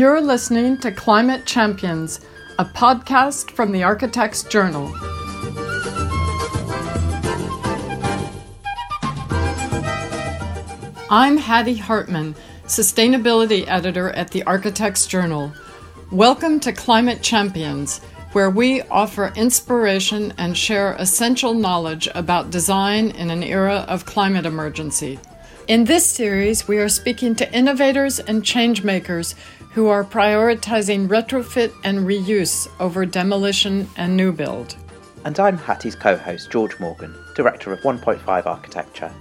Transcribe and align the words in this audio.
You're 0.00 0.22
listening 0.22 0.78
to 0.78 0.92
Climate 0.92 1.44
Champions, 1.44 2.20
a 2.58 2.64
podcast 2.64 3.50
from 3.50 3.70
the 3.70 3.82
Architects 3.82 4.42
Journal. 4.44 4.86
I'm 11.10 11.36
Hattie 11.36 11.76
Hartman, 11.76 12.34
Sustainability 12.64 13.68
Editor 13.68 14.08
at 14.12 14.30
the 14.30 14.42
Architects 14.44 15.04
Journal. 15.04 15.52
Welcome 16.10 16.60
to 16.60 16.72
Climate 16.72 17.20
Champions, 17.20 17.98
where 18.32 18.48
we 18.48 18.80
offer 18.84 19.34
inspiration 19.36 20.32
and 20.38 20.56
share 20.56 20.94
essential 20.94 21.52
knowledge 21.52 22.08
about 22.14 22.50
design 22.50 23.10
in 23.10 23.28
an 23.28 23.42
era 23.42 23.84
of 23.86 24.06
climate 24.06 24.46
emergency. 24.46 25.18
In 25.68 25.84
this 25.84 26.04
series, 26.04 26.66
we 26.66 26.78
are 26.78 26.88
speaking 26.88 27.36
to 27.36 27.54
innovators 27.54 28.18
and 28.18 28.42
changemakers 28.42 29.34
who 29.72 29.86
are 29.88 30.04
prioritizing 30.04 31.08
retrofit 31.08 31.72
and 31.84 32.00
reuse 32.00 32.68
over 32.80 33.06
demolition 33.06 33.88
and 33.96 34.16
new 34.16 34.32
build. 34.32 34.76
And 35.24 35.38
I'm 35.38 35.58
Hattie's 35.58 35.94
co 35.94 36.16
host, 36.16 36.50
George 36.50 36.78
Morgan, 36.80 37.14
Director 37.36 37.72
of 37.72 37.80
1.5 37.80 38.46
Architecture. 38.46 39.12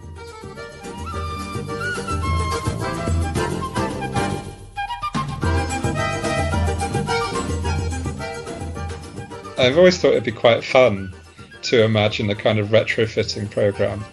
I've 9.60 9.78
always 9.78 9.98
thought 9.98 10.12
it'd 10.12 10.24
be 10.24 10.32
quite 10.32 10.64
fun 10.64 11.14
to 11.64 11.84
imagine 11.84 12.30
a 12.30 12.36
kind 12.36 12.60
of 12.60 12.70
retrofitting 12.70 13.52
program 13.52 14.04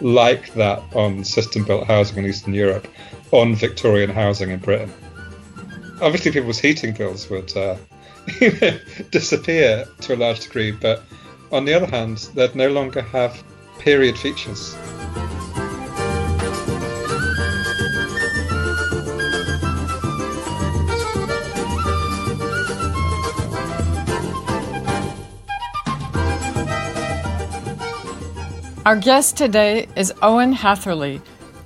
like 0.00 0.52
that 0.54 0.82
on 0.94 1.22
system 1.22 1.64
built 1.64 1.86
housing 1.86 2.18
in 2.18 2.26
Eastern 2.26 2.52
Europe, 2.52 2.88
on 3.30 3.54
Victorian 3.54 4.10
housing 4.10 4.50
in 4.50 4.58
Britain. 4.58 4.92
Obviously, 6.00 6.30
people's 6.30 6.60
heating 6.60 6.94
bills 6.94 7.28
would 7.28 7.56
uh, 7.56 7.76
disappear 9.10 9.84
to 10.00 10.14
a 10.14 10.16
large 10.16 10.40
degree, 10.40 10.70
but 10.70 11.02
on 11.50 11.64
the 11.64 11.74
other 11.74 11.86
hand, 11.86 12.18
they'd 12.34 12.54
no 12.54 12.68
longer 12.68 13.02
have 13.02 13.42
period 13.78 14.16
features. 14.16 14.76
Our 28.86 28.96
guest 28.96 29.36
today 29.36 29.86
is 29.96 30.14
Owen 30.22 30.52
Hatherley, 30.52 31.20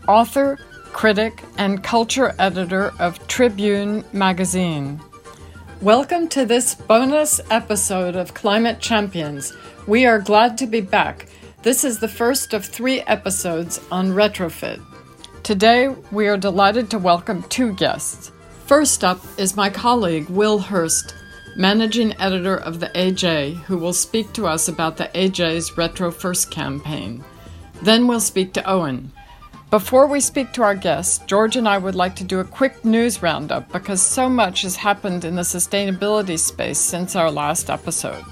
author, 0.08 0.58
critic, 0.92 1.42
and 1.58 1.82
culture 1.82 2.34
editor 2.38 2.92
of 2.98 3.26
Tribune 3.26 4.04
magazine. 4.12 5.00
Welcome 5.80 6.28
to 6.28 6.44
this 6.44 6.74
bonus 6.74 7.40
episode 7.50 8.14
of 8.14 8.34
Climate 8.34 8.78
Champions. 8.78 9.52
We 9.86 10.06
are 10.06 10.20
glad 10.20 10.56
to 10.58 10.66
be 10.66 10.80
back. 10.80 11.26
This 11.62 11.82
is 11.82 11.98
the 11.98 12.08
first 12.08 12.52
of 12.52 12.64
three 12.64 13.00
episodes 13.00 13.80
on 13.90 14.10
retrofit. 14.10 14.80
Today, 15.42 15.88
we 16.12 16.28
are 16.28 16.36
delighted 16.36 16.90
to 16.90 16.98
welcome 16.98 17.42
two 17.44 17.72
guests. 17.74 18.30
First 18.66 19.02
up 19.02 19.20
is 19.38 19.56
my 19.56 19.70
colleague, 19.70 20.28
Will 20.28 20.58
Hurst, 20.58 21.14
managing 21.56 22.18
editor 22.20 22.56
of 22.56 22.80
the 22.80 22.88
AJ, 22.88 23.56
who 23.62 23.76
will 23.76 23.92
speak 23.92 24.32
to 24.34 24.46
us 24.46 24.68
about 24.68 24.98
the 24.98 25.10
AJ's 25.14 25.76
Retro 25.76 26.12
First 26.12 26.50
campaign. 26.50 27.24
Then 27.82 28.06
we'll 28.06 28.20
speak 28.20 28.52
to 28.52 28.70
Owen. 28.70 29.10
Before 29.72 30.06
we 30.06 30.20
speak 30.20 30.52
to 30.52 30.62
our 30.62 30.74
guests, 30.74 31.24
George 31.24 31.56
and 31.56 31.66
I 31.66 31.78
would 31.78 31.94
like 31.94 32.14
to 32.16 32.24
do 32.24 32.40
a 32.40 32.44
quick 32.44 32.84
news 32.84 33.22
roundup 33.22 33.72
because 33.72 34.02
so 34.02 34.28
much 34.28 34.60
has 34.60 34.76
happened 34.76 35.24
in 35.24 35.36
the 35.36 35.40
sustainability 35.40 36.38
space 36.38 36.78
since 36.78 37.16
our 37.16 37.30
last 37.30 37.70
episode. 37.70 38.22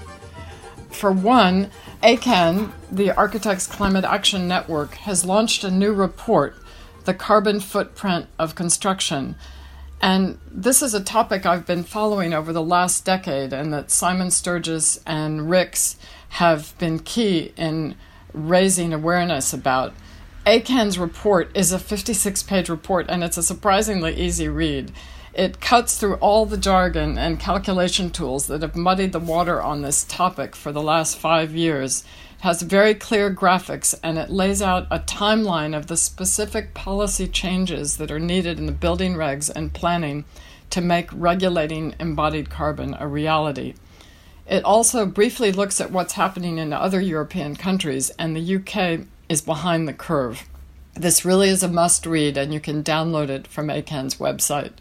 For 0.91 1.11
one, 1.11 1.71
ACAN, 2.03 2.71
the 2.91 3.09
Architects 3.09 3.65
Climate 3.65 4.05
Action 4.05 4.47
Network, 4.47 4.93
has 4.97 5.25
launched 5.25 5.63
a 5.63 5.71
new 5.71 5.93
report, 5.93 6.57
The 7.05 7.15
Carbon 7.15 7.59
Footprint 7.59 8.27
of 8.37 8.53
Construction, 8.53 9.33
and 9.99 10.37
this 10.45 10.83
is 10.83 10.93
a 10.93 11.03
topic 11.03 11.47
I've 11.47 11.65
been 11.65 11.83
following 11.83 12.35
over 12.35 12.53
the 12.53 12.61
last 12.61 13.03
decade, 13.03 13.51
and 13.51 13.73
that 13.73 13.89
Simon 13.89 14.29
Sturgis 14.29 15.01
and 15.07 15.49
RICS 15.49 15.95
have 16.29 16.77
been 16.77 16.99
key 16.99 17.51
in 17.57 17.95
raising 18.31 18.93
awareness 18.93 19.53
about. 19.53 19.95
ACAN's 20.45 20.97
report 20.97 21.55
is 21.55 21.71
a 21.71 21.77
56 21.77 22.41
page 22.43 22.67
report, 22.67 23.05
and 23.09 23.23
it's 23.23 23.37
a 23.37 23.43
surprisingly 23.43 24.15
easy 24.15 24.47
read. 24.47 24.91
It 25.35 25.61
cuts 25.61 25.99
through 25.99 26.15
all 26.15 26.47
the 26.47 26.57
jargon 26.57 27.15
and 27.15 27.39
calculation 27.39 28.09
tools 28.09 28.47
that 28.47 28.63
have 28.63 28.75
muddied 28.75 29.11
the 29.11 29.19
water 29.19 29.61
on 29.61 29.83
this 29.83 30.03
topic 30.03 30.55
for 30.55 30.71
the 30.71 30.81
last 30.81 31.15
five 31.15 31.53
years 31.53 32.03
It 32.39 32.41
has 32.41 32.63
very 32.63 32.95
clear 32.95 33.33
graphics 33.33 33.93
and 34.01 34.17
it 34.17 34.31
lays 34.31 34.63
out 34.63 34.87
a 34.89 34.99
timeline 34.99 35.77
of 35.77 35.85
the 35.85 35.95
specific 35.95 36.73
policy 36.73 37.27
changes 37.27 37.97
that 37.97 38.11
are 38.11 38.19
needed 38.19 38.57
in 38.57 38.65
the 38.65 38.71
building 38.71 39.13
regs 39.13 39.47
and 39.47 39.71
planning 39.71 40.25
to 40.71 40.81
make 40.81 41.09
regulating 41.13 41.93
embodied 41.99 42.49
carbon 42.49 42.95
a 42.99 43.07
reality. 43.07 43.75
It 44.47 44.65
also 44.65 45.05
briefly 45.05 45.51
looks 45.51 45.79
at 45.79 45.91
what's 45.91 46.13
happening 46.13 46.57
in 46.57 46.73
other 46.73 46.99
European 46.99 47.55
countries, 47.55 48.09
and 48.17 48.35
the 48.35 48.55
UK 48.55 49.07
is 49.31 49.41
behind 49.41 49.87
the 49.87 49.93
curve. 49.93 50.43
This 50.93 51.23
really 51.23 51.47
is 51.47 51.63
a 51.63 51.69
must 51.69 52.05
read, 52.05 52.37
and 52.37 52.53
you 52.53 52.59
can 52.59 52.83
download 52.83 53.29
it 53.29 53.47
from 53.47 53.67
ACAN's 53.67 54.15
website. 54.15 54.73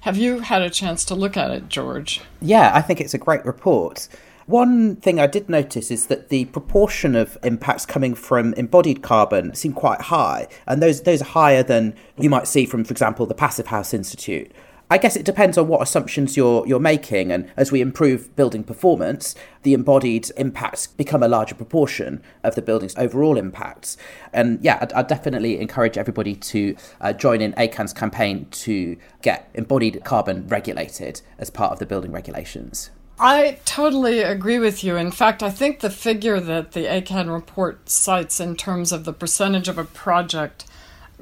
Have 0.00 0.16
you 0.16 0.40
had 0.40 0.62
a 0.62 0.68
chance 0.68 1.04
to 1.04 1.14
look 1.14 1.36
at 1.36 1.52
it, 1.52 1.68
George? 1.68 2.20
Yeah, 2.42 2.72
I 2.74 2.82
think 2.82 3.00
it's 3.00 3.14
a 3.14 3.18
great 3.18 3.46
report. 3.46 4.08
One 4.46 4.96
thing 4.96 5.20
I 5.20 5.28
did 5.28 5.48
notice 5.48 5.92
is 5.92 6.06
that 6.06 6.28
the 6.28 6.46
proportion 6.46 7.14
of 7.14 7.38
impacts 7.44 7.86
coming 7.86 8.16
from 8.16 8.52
embodied 8.54 9.00
carbon 9.00 9.54
seem 9.54 9.72
quite 9.72 10.02
high, 10.02 10.48
and 10.66 10.82
those 10.82 11.02
those 11.02 11.22
are 11.22 11.26
higher 11.26 11.62
than 11.62 11.94
you 12.18 12.28
might 12.28 12.48
see 12.48 12.66
from, 12.66 12.84
for 12.84 12.92
example, 12.92 13.26
the 13.26 13.34
Passive 13.34 13.68
House 13.68 13.94
Institute. 13.94 14.50
I 14.94 14.96
guess 14.96 15.16
it 15.16 15.24
depends 15.24 15.58
on 15.58 15.66
what 15.66 15.82
assumptions 15.82 16.36
you're 16.36 16.64
you're 16.68 16.78
making, 16.78 17.32
and 17.32 17.50
as 17.56 17.72
we 17.72 17.80
improve 17.80 18.36
building 18.36 18.62
performance, 18.62 19.34
the 19.64 19.74
embodied 19.74 20.30
impacts 20.36 20.86
become 20.86 21.20
a 21.20 21.26
larger 21.26 21.56
proportion 21.56 22.22
of 22.44 22.54
the 22.54 22.62
building's 22.62 22.96
overall 22.96 23.36
impacts. 23.36 23.96
And 24.32 24.60
yeah, 24.62 24.78
I'd, 24.80 24.92
I'd 24.92 25.08
definitely 25.08 25.58
encourage 25.58 25.98
everybody 25.98 26.36
to 26.36 26.76
uh, 27.00 27.12
join 27.12 27.40
in 27.40 27.54
ACAN's 27.54 27.92
campaign 27.92 28.46
to 28.52 28.96
get 29.20 29.50
embodied 29.54 30.04
carbon 30.04 30.46
regulated 30.46 31.22
as 31.38 31.50
part 31.50 31.72
of 31.72 31.80
the 31.80 31.86
building 31.86 32.12
regulations. 32.12 32.90
I 33.18 33.58
totally 33.64 34.20
agree 34.20 34.60
with 34.60 34.84
you. 34.84 34.94
In 34.94 35.10
fact, 35.10 35.42
I 35.42 35.50
think 35.50 35.80
the 35.80 35.90
figure 35.90 36.38
that 36.38 36.70
the 36.70 36.86
ACAN 36.86 37.32
report 37.32 37.90
cites 37.90 38.38
in 38.38 38.54
terms 38.54 38.92
of 38.92 39.04
the 39.04 39.12
percentage 39.12 39.66
of 39.66 39.76
a 39.76 39.84
project 39.84 40.66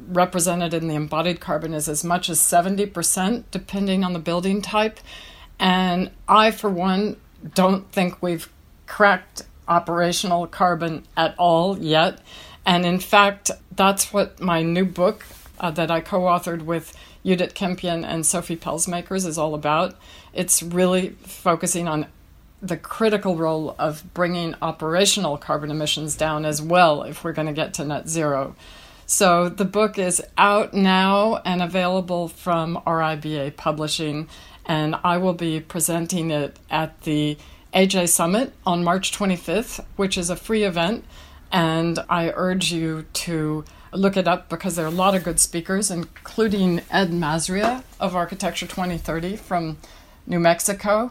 represented 0.08 0.74
in 0.74 0.88
the 0.88 0.94
embodied 0.94 1.40
carbon 1.40 1.74
is 1.74 1.88
as 1.88 2.04
much 2.04 2.28
as 2.28 2.40
70%, 2.40 3.44
depending 3.50 4.04
on 4.04 4.12
the 4.12 4.18
building 4.18 4.62
type. 4.62 5.00
And 5.58 6.10
I, 6.28 6.50
for 6.50 6.70
one, 6.70 7.16
don't 7.54 7.90
think 7.92 8.22
we've 8.22 8.48
cracked 8.86 9.42
operational 9.68 10.46
carbon 10.46 11.04
at 11.16 11.34
all 11.38 11.78
yet. 11.78 12.20
And 12.64 12.84
in 12.84 12.98
fact, 12.98 13.50
that's 13.74 14.12
what 14.12 14.40
my 14.40 14.62
new 14.62 14.84
book 14.84 15.24
uh, 15.58 15.70
that 15.72 15.90
I 15.90 16.00
co 16.00 16.20
authored 16.20 16.62
with 16.62 16.96
Judith 17.24 17.54
Kimpian 17.54 18.04
and 18.04 18.24
Sofie 18.24 18.58
Pelsmakers 18.58 19.26
is 19.26 19.38
all 19.38 19.54
about. 19.54 19.94
It's 20.32 20.62
really 20.62 21.10
focusing 21.24 21.88
on 21.88 22.06
the 22.60 22.76
critical 22.76 23.36
role 23.36 23.74
of 23.78 24.14
bringing 24.14 24.54
operational 24.62 25.36
carbon 25.36 25.70
emissions 25.70 26.16
down 26.16 26.44
as 26.44 26.62
well 26.62 27.02
if 27.02 27.24
we're 27.24 27.32
going 27.32 27.48
to 27.48 27.52
get 27.52 27.74
to 27.74 27.84
net 27.84 28.08
zero. 28.08 28.54
So 29.12 29.50
the 29.50 29.66
book 29.66 29.98
is 29.98 30.22
out 30.38 30.72
now 30.72 31.42
and 31.44 31.60
available 31.60 32.28
from 32.28 32.80
RIBA 32.86 33.58
Publishing, 33.58 34.26
and 34.64 34.96
I 35.04 35.18
will 35.18 35.34
be 35.34 35.60
presenting 35.60 36.30
it 36.30 36.58
at 36.70 37.02
the 37.02 37.36
AJ 37.74 38.08
Summit 38.08 38.54
on 38.64 38.82
March 38.82 39.12
25th, 39.12 39.84
which 39.96 40.16
is 40.16 40.30
a 40.30 40.34
free 40.34 40.62
event. 40.62 41.04
And 41.52 41.98
I 42.08 42.32
urge 42.34 42.72
you 42.72 43.04
to 43.12 43.66
look 43.92 44.16
it 44.16 44.26
up 44.26 44.48
because 44.48 44.76
there 44.76 44.86
are 44.86 44.88
a 44.88 44.90
lot 44.90 45.14
of 45.14 45.24
good 45.24 45.38
speakers, 45.38 45.90
including 45.90 46.80
Ed 46.90 47.10
Mazria 47.10 47.84
of 48.00 48.16
Architecture 48.16 48.66
2030 48.66 49.36
from 49.36 49.76
New 50.26 50.40
Mexico. 50.40 51.10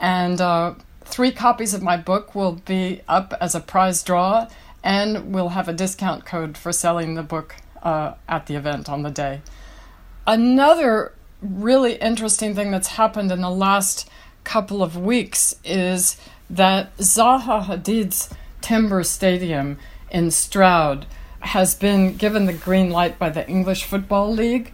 And 0.00 0.40
uh, 0.40 0.72
three 1.02 1.30
copies 1.30 1.74
of 1.74 1.82
my 1.82 1.98
book 1.98 2.34
will 2.34 2.52
be 2.64 3.02
up 3.06 3.34
as 3.42 3.54
a 3.54 3.60
prize 3.60 4.02
draw, 4.02 4.48
and 4.82 5.34
we'll 5.34 5.50
have 5.50 5.68
a 5.68 5.72
discount 5.72 6.24
code 6.24 6.56
for 6.56 6.72
selling 6.72 7.14
the 7.14 7.22
book 7.22 7.56
uh, 7.82 8.14
at 8.28 8.46
the 8.46 8.54
event 8.54 8.88
on 8.88 9.02
the 9.02 9.10
day. 9.10 9.40
Another 10.26 11.12
really 11.40 11.94
interesting 11.94 12.54
thing 12.54 12.70
that's 12.70 12.88
happened 12.88 13.32
in 13.32 13.40
the 13.40 13.50
last 13.50 14.08
couple 14.44 14.82
of 14.82 14.96
weeks 14.96 15.56
is 15.64 16.16
that 16.48 16.96
Zaha 16.98 17.64
Hadid's 17.64 18.28
Timber 18.60 19.02
Stadium 19.02 19.78
in 20.10 20.30
Stroud 20.30 21.06
has 21.40 21.74
been 21.74 22.16
given 22.16 22.46
the 22.46 22.52
green 22.52 22.90
light 22.90 23.18
by 23.18 23.28
the 23.28 23.48
English 23.48 23.84
Football 23.84 24.32
League 24.32 24.72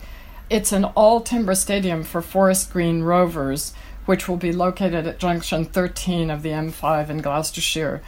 It's 0.50 0.72
an 0.72 0.84
all 0.84 1.20
timber 1.20 1.54
stadium 1.54 2.04
for 2.04 2.22
Forest 2.22 2.72
Green 2.72 3.02
Rovers, 3.02 3.74
which 4.06 4.28
will 4.28 4.38
be 4.38 4.50
located 4.50 5.06
at 5.06 5.18
junction 5.18 5.66
13 5.66 6.30
of 6.30 6.42
the 6.42 6.50
M5 6.50 7.10
in 7.10 7.18
Gloucestershire. 7.18 8.02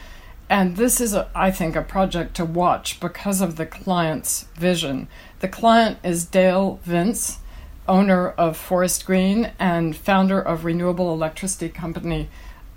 And 0.51 0.75
this 0.75 0.99
is, 0.99 1.13
a, 1.13 1.29
I 1.33 1.49
think, 1.49 1.77
a 1.77 1.81
project 1.81 2.35
to 2.35 2.43
watch 2.43 2.99
because 2.99 3.39
of 3.39 3.55
the 3.55 3.65
client's 3.65 4.47
vision. 4.55 5.07
The 5.39 5.47
client 5.47 5.99
is 6.03 6.25
Dale 6.25 6.77
Vince, 6.83 7.39
owner 7.87 8.31
of 8.31 8.57
Forest 8.57 9.05
Green 9.05 9.53
and 9.57 9.95
founder 9.95 10.41
of 10.41 10.65
renewable 10.65 11.13
electricity 11.13 11.69
company 11.69 12.27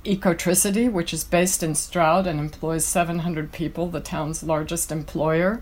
Ecotricity, 0.05 0.89
which 0.91 1.13
is 1.13 1.25
based 1.25 1.65
in 1.65 1.75
Stroud 1.75 2.29
and 2.29 2.39
employs 2.39 2.85
700 2.85 3.51
people, 3.51 3.89
the 3.89 3.99
town's 3.99 4.45
largest 4.45 4.93
employer. 4.93 5.61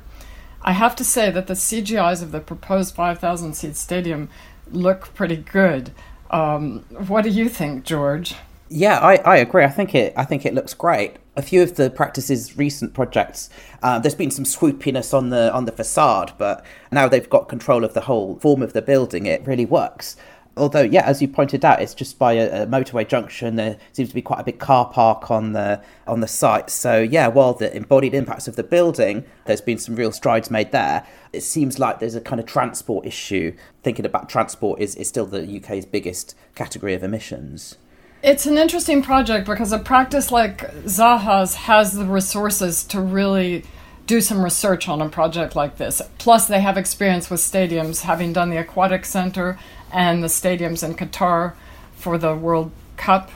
I 0.60 0.72
have 0.72 0.94
to 0.96 1.04
say 1.04 1.30
that 1.30 1.46
the 1.46 1.54
CGIs 1.54 2.22
of 2.22 2.30
the 2.30 2.40
proposed 2.40 2.94
5,000 2.94 3.54
seat 3.54 3.74
stadium 3.74 4.28
look 4.70 5.14
pretty 5.14 5.36
good. 5.36 5.92
Um, 6.30 6.80
what 6.90 7.22
do 7.22 7.30
you 7.30 7.48
think, 7.48 7.84
George? 7.84 8.34
Yeah, 8.74 9.00
I, 9.00 9.16
I 9.16 9.36
agree. 9.36 9.64
I 9.64 9.68
think 9.68 9.94
it 9.94 10.14
I 10.16 10.24
think 10.24 10.46
it 10.46 10.54
looks 10.54 10.72
great. 10.72 11.16
A 11.36 11.42
few 11.42 11.62
of 11.62 11.76
the 11.76 11.90
practice's 11.90 12.56
recent 12.56 12.94
projects, 12.94 13.50
uh, 13.82 13.98
there's 13.98 14.14
been 14.14 14.30
some 14.30 14.46
swoopiness 14.46 15.12
on 15.12 15.28
the 15.28 15.52
on 15.52 15.66
the 15.66 15.72
facade, 15.72 16.32
but 16.38 16.64
now 16.90 17.06
they've 17.06 17.28
got 17.28 17.50
control 17.50 17.84
of 17.84 17.92
the 17.92 18.02
whole 18.02 18.36
form 18.36 18.62
of 18.62 18.72
the 18.72 18.80
building. 18.80 19.26
It 19.26 19.46
really 19.46 19.66
works. 19.66 20.16
Although, 20.56 20.82
yeah, 20.82 21.04
as 21.04 21.20
you 21.20 21.28
pointed 21.28 21.64
out, 21.66 21.82
it's 21.82 21.92
just 21.94 22.18
by 22.18 22.32
a, 22.34 22.62
a 22.62 22.66
motorway 22.66 23.06
junction. 23.06 23.56
There 23.56 23.76
seems 23.92 24.08
to 24.10 24.14
be 24.14 24.22
quite 24.22 24.40
a 24.40 24.44
big 24.44 24.58
car 24.58 24.86
park 24.86 25.30
on 25.30 25.52
the 25.52 25.82
on 26.06 26.20
the 26.20 26.28
site. 26.28 26.70
So, 26.70 26.98
yeah, 26.98 27.28
while 27.28 27.52
the 27.52 27.74
embodied 27.76 28.14
impacts 28.14 28.48
of 28.48 28.56
the 28.56 28.62
building, 28.62 29.24
there's 29.44 29.60
been 29.60 29.78
some 29.78 29.96
real 29.96 30.12
strides 30.12 30.50
made 30.50 30.72
there. 30.72 31.06
It 31.34 31.42
seems 31.42 31.78
like 31.78 32.00
there's 32.00 32.14
a 32.14 32.22
kind 32.22 32.40
of 32.40 32.46
transport 32.46 33.04
issue. 33.06 33.54
Thinking 33.82 34.06
about 34.06 34.30
transport 34.30 34.80
is, 34.80 34.94
is 34.96 35.08
still 35.08 35.26
the 35.26 35.58
UK's 35.58 35.84
biggest 35.84 36.34
category 36.54 36.94
of 36.94 37.02
emissions. 37.02 37.76
It's 38.22 38.46
an 38.46 38.56
interesting 38.56 39.02
project 39.02 39.46
because 39.46 39.72
a 39.72 39.80
practice 39.80 40.30
like 40.30 40.72
Zaha's 40.84 41.56
has 41.56 41.94
the 41.94 42.04
resources 42.04 42.84
to 42.84 43.00
really 43.00 43.64
do 44.06 44.20
some 44.20 44.44
research 44.44 44.88
on 44.88 45.02
a 45.02 45.08
project 45.08 45.56
like 45.56 45.76
this. 45.76 46.00
Plus, 46.18 46.46
they 46.46 46.60
have 46.60 46.78
experience 46.78 47.30
with 47.30 47.40
stadiums, 47.40 48.02
having 48.02 48.32
done 48.32 48.50
the 48.50 48.58
Aquatic 48.58 49.06
Center 49.06 49.58
and 49.92 50.22
the 50.22 50.28
stadiums 50.28 50.84
in 50.84 50.94
Qatar 50.94 51.54
for 51.96 52.16
the 52.16 52.36
World 52.36 52.70
Cup. 52.96 53.32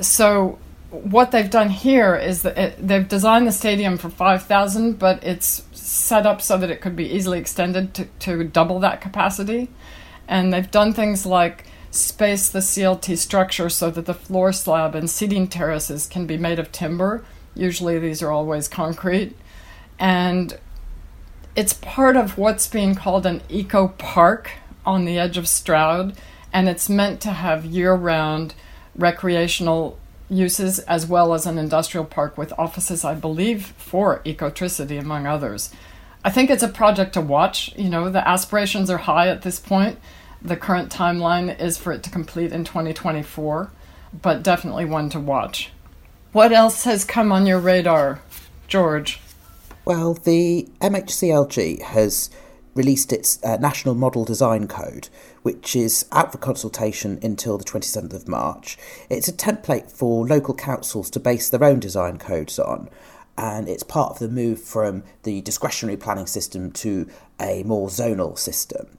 So, 0.00 0.60
what 0.90 1.32
they've 1.32 1.50
done 1.50 1.70
here 1.70 2.14
is 2.14 2.42
that 2.42 2.56
it, 2.56 2.86
they've 2.86 3.08
designed 3.08 3.46
the 3.46 3.52
stadium 3.52 3.98
for 3.98 4.08
5,000, 4.08 5.00
but 5.00 5.22
it's 5.24 5.64
set 5.72 6.26
up 6.26 6.40
so 6.40 6.56
that 6.56 6.70
it 6.70 6.80
could 6.80 6.94
be 6.94 7.12
easily 7.12 7.40
extended 7.40 7.92
to, 7.94 8.04
to 8.20 8.44
double 8.44 8.78
that 8.80 9.00
capacity. 9.00 9.68
And 10.28 10.52
they've 10.52 10.70
done 10.70 10.92
things 10.92 11.26
like 11.26 11.64
space 11.90 12.48
the 12.48 12.58
CLT 12.58 13.16
structure 13.18 13.68
so 13.68 13.90
that 13.90 14.06
the 14.06 14.14
floor 14.14 14.52
slab 14.52 14.94
and 14.94 15.08
seating 15.08 15.48
terraces 15.48 16.06
can 16.06 16.26
be 16.26 16.36
made 16.36 16.58
of 16.58 16.72
timber. 16.72 17.24
Usually 17.54 17.98
these 17.98 18.22
are 18.22 18.30
always 18.30 18.68
concrete. 18.68 19.36
And 19.98 20.58
it's 21.56 21.72
part 21.72 22.16
of 22.16 22.38
what's 22.38 22.68
being 22.68 22.94
called 22.94 23.26
an 23.26 23.42
eco 23.48 23.88
park 23.88 24.52
on 24.86 25.04
the 25.04 25.18
edge 25.18 25.36
of 25.36 25.48
Stroud, 25.48 26.16
and 26.52 26.68
it's 26.68 26.88
meant 26.88 27.20
to 27.22 27.30
have 27.30 27.64
year 27.64 27.94
round 27.94 28.54
recreational 28.94 29.98
uses 30.30 30.78
as 30.80 31.06
well 31.06 31.34
as 31.34 31.46
an 31.46 31.58
industrial 31.58 32.04
park 32.04 32.38
with 32.38 32.52
offices, 32.58 33.04
I 33.04 33.14
believe, 33.14 33.66
for 33.76 34.20
ecotricity, 34.24 35.00
among 35.00 35.26
others. 35.26 35.72
I 36.24 36.30
think 36.30 36.50
it's 36.50 36.62
a 36.62 36.68
project 36.68 37.14
to 37.14 37.20
watch. 37.20 37.74
You 37.76 37.88
know, 37.88 38.10
the 38.10 38.26
aspirations 38.26 38.90
are 38.90 38.98
high 38.98 39.28
at 39.28 39.42
this 39.42 39.58
point. 39.58 39.98
The 40.40 40.56
current 40.56 40.90
timeline 40.92 41.58
is 41.60 41.76
for 41.76 41.92
it 41.92 42.02
to 42.04 42.10
complete 42.10 42.52
in 42.52 42.64
2024, 42.64 43.70
but 44.22 44.42
definitely 44.42 44.84
one 44.84 45.10
to 45.10 45.20
watch. 45.20 45.70
What 46.32 46.52
else 46.52 46.84
has 46.84 47.04
come 47.04 47.32
on 47.32 47.46
your 47.46 47.58
radar, 47.58 48.20
George? 48.68 49.20
Well, 49.84 50.14
the 50.14 50.68
MHCLG 50.80 51.82
has 51.82 52.30
released 52.74 53.12
its 53.12 53.42
uh, 53.42 53.56
National 53.56 53.94
Model 53.94 54.24
Design 54.24 54.68
Code, 54.68 55.08
which 55.42 55.74
is 55.74 56.06
out 56.12 56.30
for 56.30 56.38
consultation 56.38 57.18
until 57.22 57.58
the 57.58 57.64
27th 57.64 58.14
of 58.14 58.28
March. 58.28 58.78
It's 59.10 59.28
a 59.28 59.32
template 59.32 59.90
for 59.90 60.26
local 60.26 60.54
councils 60.54 61.10
to 61.10 61.20
base 61.20 61.48
their 61.48 61.64
own 61.64 61.80
design 61.80 62.18
codes 62.18 62.58
on, 62.58 62.88
and 63.36 63.68
it's 63.68 63.82
part 63.82 64.12
of 64.12 64.18
the 64.18 64.28
move 64.28 64.60
from 64.62 65.02
the 65.22 65.40
discretionary 65.40 65.96
planning 65.96 66.26
system 66.26 66.70
to 66.72 67.08
a 67.40 67.62
more 67.64 67.88
zonal 67.88 68.38
system. 68.38 68.97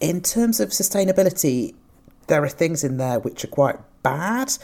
In 0.00 0.22
terms 0.22 0.60
of 0.60 0.70
sustainability, 0.70 1.74
there 2.26 2.42
are 2.42 2.48
things 2.48 2.82
in 2.82 2.96
there 2.96 3.18
which 3.18 3.44
are 3.44 3.48
quite 3.48 3.76
bad. 4.02 4.54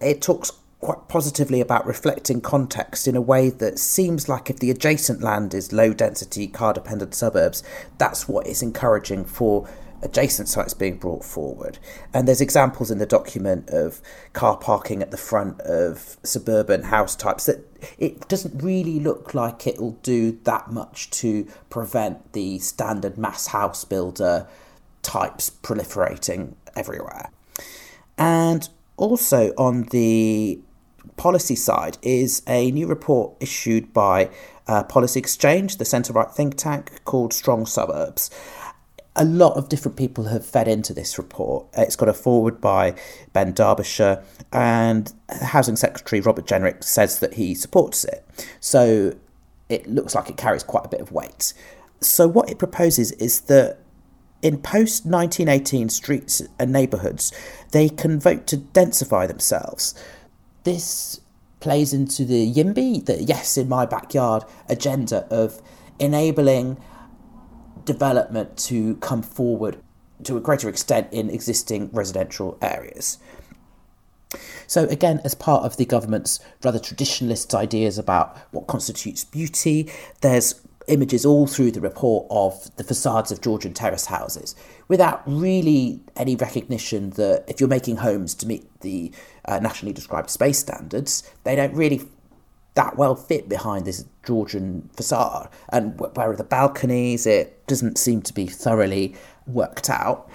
It 0.00 0.20
talks 0.20 0.50
quite 0.80 1.06
positively 1.06 1.60
about 1.60 1.86
reflecting 1.86 2.40
context 2.40 3.06
in 3.06 3.14
a 3.14 3.20
way 3.20 3.48
that 3.48 3.78
seems 3.78 4.28
like 4.28 4.50
if 4.50 4.58
the 4.58 4.72
adjacent 4.72 5.22
land 5.22 5.54
is 5.54 5.72
low 5.72 5.92
density 5.92 6.48
car 6.48 6.72
dependent 6.72 7.14
suburbs, 7.14 7.62
that's 7.98 8.26
what 8.26 8.44
is 8.48 8.60
encouraging 8.60 9.24
for 9.24 9.68
adjacent 10.02 10.48
sites 10.48 10.74
being 10.74 10.96
brought 10.96 11.24
forward. 11.24 11.78
And 12.12 12.26
there's 12.26 12.40
examples 12.40 12.90
in 12.90 12.98
the 12.98 13.06
document 13.06 13.70
of 13.70 14.00
car 14.32 14.56
parking 14.56 15.00
at 15.00 15.12
the 15.12 15.16
front 15.16 15.60
of 15.60 16.16
suburban 16.24 16.82
house 16.82 17.14
types 17.14 17.46
that 17.46 17.64
it 17.98 18.26
doesn't 18.26 18.60
really 18.60 18.98
look 18.98 19.32
like 19.32 19.64
it'll 19.64 19.92
do 20.02 20.40
that 20.42 20.72
much 20.72 21.08
to 21.10 21.46
prevent 21.70 22.32
the 22.32 22.58
standard 22.58 23.16
mass 23.16 23.46
house 23.46 23.84
builder 23.84 24.48
types 25.02 25.50
proliferating 25.62 26.54
everywhere. 26.76 27.30
And 28.18 28.68
also 28.96 29.52
on 29.58 29.84
the 29.84 30.60
policy 31.16 31.56
side 31.56 31.98
is 32.02 32.42
a 32.46 32.70
new 32.70 32.86
report 32.86 33.34
issued 33.40 33.92
by 33.92 34.30
uh, 34.66 34.84
Policy 34.84 35.18
Exchange, 35.18 35.76
the 35.76 35.84
centre 35.84 36.12
right 36.12 36.30
think 36.30 36.56
tank, 36.56 37.04
called 37.04 37.32
Strong 37.32 37.66
Suburbs. 37.66 38.30
A 39.14 39.24
lot 39.24 39.56
of 39.58 39.68
different 39.68 39.98
people 39.98 40.24
have 40.24 40.46
fed 40.46 40.66
into 40.68 40.94
this 40.94 41.18
report. 41.18 41.66
It's 41.74 41.96
got 41.96 42.08
a 42.08 42.14
forward 42.14 42.60
by 42.60 42.94
Ben 43.34 43.52
Derbyshire, 43.52 44.22
and 44.52 45.12
Housing 45.28 45.76
Secretary 45.76 46.20
Robert 46.20 46.46
Jenrick 46.46 46.82
says 46.82 47.18
that 47.20 47.34
he 47.34 47.54
supports 47.54 48.04
it. 48.04 48.24
So 48.60 49.14
it 49.68 49.86
looks 49.86 50.14
like 50.14 50.30
it 50.30 50.36
carries 50.36 50.62
quite 50.62 50.86
a 50.86 50.88
bit 50.88 51.00
of 51.00 51.12
weight. 51.12 51.52
So, 52.00 52.26
what 52.26 52.50
it 52.50 52.58
proposes 52.58 53.12
is 53.12 53.42
that 53.42 53.78
in 54.42 54.58
post 54.58 55.06
1918 55.06 55.88
streets 55.88 56.42
and 56.58 56.72
neighbourhoods, 56.72 57.32
they 57.70 57.88
can 57.88 58.18
vote 58.20 58.46
to 58.48 58.56
densify 58.58 59.26
themselves. 59.26 59.94
This 60.64 61.20
plays 61.60 61.94
into 61.94 62.24
the 62.24 62.52
YIMBY, 62.52 63.06
the 63.06 63.22
Yes 63.22 63.56
in 63.56 63.68
My 63.68 63.86
Backyard 63.86 64.44
agenda 64.68 65.26
of 65.30 65.62
enabling 65.98 66.76
development 67.84 68.56
to 68.56 68.96
come 68.96 69.22
forward 69.22 69.80
to 70.24 70.36
a 70.36 70.40
greater 70.40 70.68
extent 70.68 71.08
in 71.12 71.30
existing 71.30 71.90
residential 71.92 72.58
areas. 72.60 73.18
So, 74.66 74.84
again, 74.84 75.20
as 75.24 75.34
part 75.34 75.64
of 75.64 75.76
the 75.76 75.84
government's 75.84 76.40
rather 76.62 76.78
traditionalist 76.78 77.54
ideas 77.54 77.98
about 77.98 78.36
what 78.50 78.66
constitutes 78.66 79.24
beauty, 79.24 79.90
there's 80.20 80.54
images 80.88 81.24
all 81.24 81.46
through 81.46 81.70
the 81.70 81.80
report 81.80 82.26
of 82.30 82.74
the 82.76 82.84
facades 82.84 83.30
of 83.30 83.40
Georgian 83.40 83.72
terrace 83.72 84.06
houses 84.06 84.54
without 84.88 85.22
really 85.26 86.00
any 86.16 86.36
recognition 86.36 87.10
that 87.10 87.44
if 87.46 87.60
you're 87.60 87.68
making 87.68 87.96
homes 87.96 88.34
to 88.34 88.46
meet 88.46 88.68
the 88.80 89.12
uh, 89.44 89.58
nationally 89.58 89.92
described 89.92 90.30
space 90.30 90.58
standards, 90.58 91.22
they 91.44 91.54
don't 91.54 91.74
really 91.74 92.02
that 92.74 92.96
well 92.96 93.14
fit 93.14 93.48
behind 93.48 93.84
this 93.84 94.04
Georgian 94.24 94.88
facade. 94.96 95.48
And 95.70 95.98
where 96.00 96.30
are 96.30 96.36
the 96.36 96.44
balconies? 96.44 97.26
It 97.26 97.66
doesn't 97.66 97.98
seem 97.98 98.22
to 98.22 98.32
be 98.32 98.46
thoroughly 98.46 99.14
worked 99.46 99.90
out. 99.90 100.30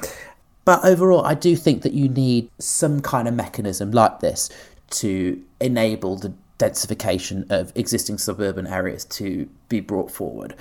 But 0.63 0.83
overall, 0.83 1.25
I 1.25 1.33
do 1.33 1.55
think 1.55 1.81
that 1.83 1.93
you 1.93 2.09
need 2.09 2.51
some 2.59 2.99
kind 3.01 3.27
of 3.27 3.33
mechanism 3.33 3.91
like 3.91 4.19
this 4.19 4.49
to 4.89 5.41
enable 5.59 6.17
the 6.17 6.33
densification 6.59 7.49
of 7.51 7.71
existing 7.75 8.17
suburban 8.17 8.67
areas 8.67 9.05
to 9.05 9.49
be 9.69 9.79
brought 9.79 10.11
forward 10.11 10.55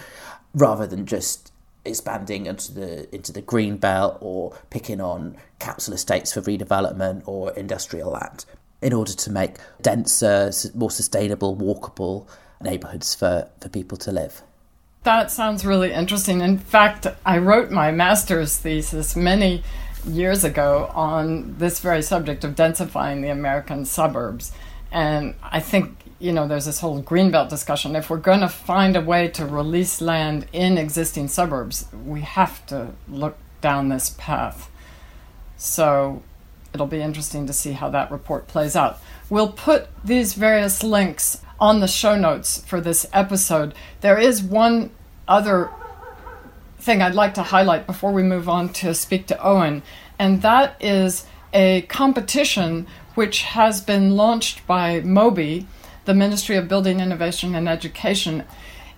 rather 0.55 0.87
than 0.87 1.07
just 1.07 1.53
expanding 1.85 2.47
into 2.47 2.73
the 2.75 3.15
into 3.15 3.33
the 3.33 3.41
green 3.41 3.77
belt 3.77 4.19
or 4.21 4.57
picking 4.71 5.01
on 5.01 5.37
capsule 5.59 5.95
estates 5.95 6.33
for 6.33 6.41
redevelopment 6.43 7.23
or 7.27 7.53
industrial 7.53 8.11
land 8.11 8.45
in 8.83 8.93
order 8.93 9.13
to 9.13 9.31
make 9.31 9.57
denser 9.81 10.51
more 10.75 10.91
sustainable 10.91 11.57
walkable 11.57 12.27
neighborhoods 12.61 13.15
for, 13.15 13.49
for 13.61 13.69
people 13.69 13.97
to 13.97 14.13
live. 14.13 14.43
That 15.05 15.31
sounds 15.31 15.65
really 15.65 15.93
interesting. 15.93 16.41
In 16.41 16.59
fact 16.59 17.07
i 17.25 17.39
wrote 17.39 17.71
my 17.71 17.91
master's 17.91 18.59
thesis 18.59 19.17
many 19.17 19.63
years 20.07 20.45
ago 20.45 20.91
on 20.95 21.57
this 21.59 21.81
very 21.81 22.03
subject 22.03 22.45
of 22.45 22.55
densifying 22.55 23.23
the 23.23 23.29
american 23.29 23.85
suburbs 23.85 24.53
and 24.97 25.35
I 25.43 25.61
think, 25.61 25.95
you 26.19 26.33
know, 26.33 26.49
there's 26.49 26.65
this 26.65 26.81
whole 26.81 27.03
greenbelt 27.03 27.51
discussion. 27.51 27.95
If 27.95 28.09
we're 28.09 28.17
going 28.17 28.41
to 28.41 28.49
find 28.49 28.97
a 28.97 29.03
way 29.03 29.29
to 29.29 29.45
release 29.45 30.01
land 30.01 30.47
in 30.55 30.79
existing 30.79 31.29
suburbs, 31.29 31.85
we 32.07 32.23
have 32.23 32.65
to 32.69 32.93
look 33.07 33.37
down 33.61 33.91
this 33.91 34.15
path. 34.17 34.71
So 35.59 36.23
it'll 36.73 36.87
be 36.87 37.03
interesting 37.03 37.47
to 37.47 37.53
see 37.53 37.73
how 37.73 37.91
that 37.91 38.11
report 38.11 38.49
plays 38.49 38.75
out. 38.75 38.99
We'll 39.29 39.53
put 39.53 39.89
these 40.03 40.33
various 40.33 40.83
links 40.83 41.43
on 41.61 41.81
the 41.81 41.89
show 41.89 42.17
notes 42.17 42.65
for 42.65 42.81
this 42.81 43.05
episode. 43.13 43.75
There 44.01 44.17
is 44.17 44.43
one 44.43 44.93
other 45.29 45.69
thing 46.79 47.03
I'd 47.03 47.15
like 47.15 47.35
to 47.35 47.43
highlight 47.43 47.87
before 47.87 48.13
we 48.13 48.23
move 48.23 48.49
on 48.49 48.71
to 48.81 48.95
speak 48.95 49.27
to 49.27 49.47
Owen, 49.47 49.83
and 50.19 50.41
that 50.41 50.75
is 50.81 51.27
a 51.53 51.83
competition 51.83 52.87
which 53.17 53.43
has 53.43 53.81
been 53.81 54.15
launched 54.15 54.65
by 54.67 55.01
MOBIE, 55.01 55.67
the 56.05 56.15
Ministry 56.15 56.55
of 56.55 56.69
Building 56.69 57.01
Innovation 57.01 57.55
and 57.55 57.69
Education. 57.69 58.45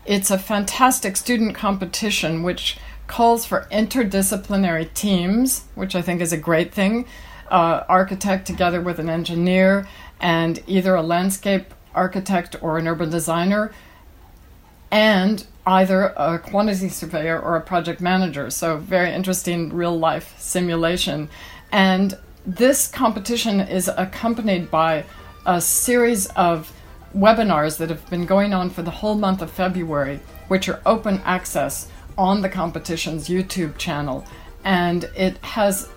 It's 0.05 0.31
a 0.31 0.39
fantastic 0.39 1.17
student 1.17 1.55
competition 1.55 2.43
which 2.43 2.79
calls 3.07 3.47
for 3.47 3.69
interdisciplinary 3.71 4.93
teams, 4.93 5.65
which 5.77 5.95
I 5.95 6.03
think 6.03 6.21
is 6.21 6.33
a 6.33 6.37
great 6.37 6.75
thing. 6.75 7.07
Uh, 7.49 7.85
architect 7.89 8.47
together 8.47 8.81
with 8.81 8.99
an 8.99 9.09
engineer, 9.09 9.89
and 10.21 10.63
either 10.67 10.95
a 10.95 11.03
landscape 11.03 11.73
architect 11.95 12.57
or 12.61 12.77
an 12.77 12.87
urban 12.87 13.09
designer, 13.09 13.73
and 14.91 15.47
either 15.67 16.13
a 16.17 16.39
quantity 16.41 16.89
surveyor 16.89 17.41
or 17.41 17.57
a 17.57 17.61
project 17.61 18.01
manager. 18.01 18.51
So, 18.51 18.77
very 18.77 19.13
interesting 19.15 19.73
real 19.73 19.99
life 19.99 20.35
simulation. 20.39 21.31
And 21.73 22.19
this 22.49 22.89
competition 22.89 23.61
is 23.61 23.91
accompanied 23.99 24.71
by 24.71 25.05
a 25.45 25.61
series 25.61 26.27
of 26.29 26.73
webinars 27.15 27.77
that 27.77 27.91
have 27.91 28.09
been 28.09 28.25
going 28.25 28.55
on 28.55 28.71
for 28.71 28.81
the 28.81 28.91
whole 28.91 29.17
month 29.17 29.43
of 29.43 29.51
February, 29.51 30.19
which 30.49 30.67
are 30.67 30.81
open 30.87 31.21
access 31.27 31.91
on 32.17 32.41
the 32.41 32.49
competition's 32.49 33.29
YouTube 33.29 33.77
channel, 33.77 34.25
and 34.65 35.05
it 35.15 35.37
has 35.39 35.91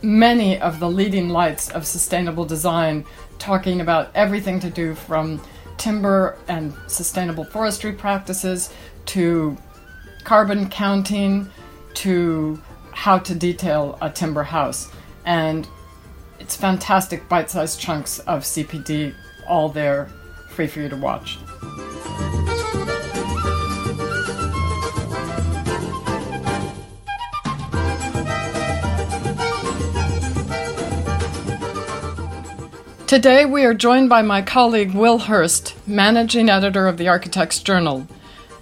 many 0.00 0.60
of 0.60 0.78
the 0.78 0.88
leading 0.88 1.28
lights 1.28 1.70
of 1.70 1.84
sustainable 1.84 2.44
design 2.44 3.04
talking 3.40 3.80
about 3.80 4.12
everything 4.14 4.60
to 4.60 4.70
do 4.70 4.94
from 4.94 5.40
timber 5.76 6.38
and 6.46 6.72
sustainable 6.86 7.44
forestry 7.44 7.92
practices 7.92 8.72
to 9.06 9.56
carbon 10.22 10.70
counting 10.70 11.50
to 11.94 12.60
how 12.92 13.18
to 13.18 13.34
detail 13.34 13.98
a 14.00 14.08
timber 14.08 14.44
house. 14.44 14.92
And 15.24 15.68
it's 16.38 16.56
fantastic 16.56 17.28
bite 17.28 17.50
sized 17.50 17.80
chunks 17.80 18.18
of 18.20 18.42
CPD 18.42 19.14
all 19.46 19.68
there 19.68 20.08
free 20.50 20.66
for 20.66 20.80
you 20.80 20.88
to 20.88 20.96
watch. 20.96 21.38
Today 33.12 33.44
we 33.44 33.66
are 33.66 33.74
joined 33.74 34.08
by 34.08 34.22
my 34.22 34.40
colleague 34.40 34.94
Will 34.94 35.18
Hurst, 35.18 35.74
managing 35.86 36.48
editor 36.48 36.88
of 36.88 36.96
the 36.96 37.08
Architects 37.08 37.60
Journal. 37.60 38.06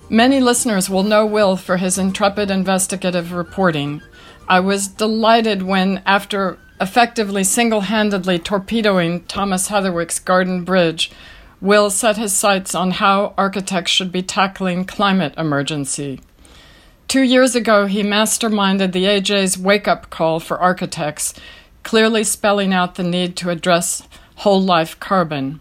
Many 0.08 0.40
listeners 0.40 0.90
will 0.90 1.04
know 1.04 1.24
Will 1.24 1.56
for 1.56 1.76
his 1.76 1.98
intrepid 1.98 2.50
investigative 2.50 3.32
reporting. 3.32 4.02
I 4.50 4.58
was 4.58 4.88
delighted 4.88 5.62
when, 5.62 6.02
after 6.04 6.58
effectively 6.80 7.44
single 7.44 7.82
handedly 7.82 8.36
torpedoing 8.36 9.22
Thomas 9.26 9.68
Heatherwick's 9.68 10.18
Garden 10.18 10.64
Bridge, 10.64 11.12
Will 11.60 11.88
set 11.88 12.16
his 12.16 12.32
sights 12.32 12.74
on 12.74 12.90
how 12.90 13.32
architects 13.38 13.92
should 13.92 14.10
be 14.10 14.22
tackling 14.22 14.86
climate 14.86 15.34
emergency. 15.38 16.18
Two 17.06 17.20
years 17.20 17.54
ago, 17.54 17.86
he 17.86 18.02
masterminded 18.02 18.90
the 18.90 19.04
AJ's 19.04 19.56
wake 19.56 19.86
up 19.86 20.10
call 20.10 20.40
for 20.40 20.58
architects, 20.58 21.32
clearly 21.84 22.24
spelling 22.24 22.72
out 22.72 22.96
the 22.96 23.04
need 23.04 23.36
to 23.36 23.50
address 23.50 24.08
whole 24.36 24.60
life 24.60 24.98
carbon. 24.98 25.60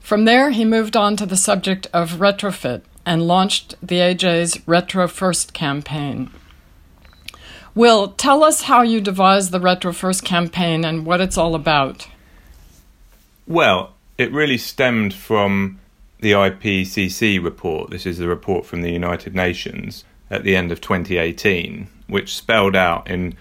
From 0.00 0.26
there, 0.26 0.50
he 0.50 0.66
moved 0.66 0.94
on 0.94 1.16
to 1.16 1.24
the 1.24 1.38
subject 1.38 1.86
of 1.94 2.18
retrofit 2.18 2.82
and 3.06 3.26
launched 3.26 3.76
the 3.80 4.00
AJ's 4.00 4.60
Retro 4.68 5.08
First 5.08 5.54
campaign. 5.54 6.28
Will, 7.76 8.08
tell 8.08 8.42
us 8.42 8.62
how 8.62 8.80
you 8.80 9.02
devised 9.02 9.52
the 9.52 9.60
Retro 9.60 9.92
First 9.92 10.24
campaign 10.24 10.82
and 10.82 11.04
what 11.04 11.20
it's 11.20 11.36
all 11.36 11.54
about. 11.54 12.08
Well, 13.46 13.92
it 14.16 14.32
really 14.32 14.56
stemmed 14.56 15.12
from 15.12 15.78
the 16.20 16.32
IPCC 16.32 17.44
report. 17.44 17.90
This 17.90 18.06
is 18.06 18.16
the 18.16 18.28
report 18.28 18.64
from 18.64 18.80
the 18.80 18.90
United 18.90 19.34
Nations 19.34 20.04
at 20.30 20.42
the 20.42 20.56
end 20.56 20.72
of 20.72 20.80
2018, 20.80 21.86
which 22.06 22.34
spelled 22.34 22.74
out 22.74 23.10
in 23.10 23.34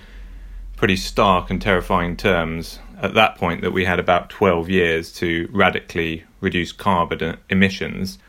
pretty 0.76 0.98
stark 0.98 1.50
and 1.50 1.62
terrifying 1.62 2.18
terms 2.18 2.80
at 3.02 3.14
that 3.14 3.38
point 3.38 3.62
that 3.62 3.72
we 3.72 3.86
had 3.86 4.00
about 4.00 4.30
12 4.30 4.70
years 4.70 5.14
to 5.14 5.48
radically 5.54 6.26
reduce 6.42 6.74
carbon 6.74 7.38
emissions 7.50 8.20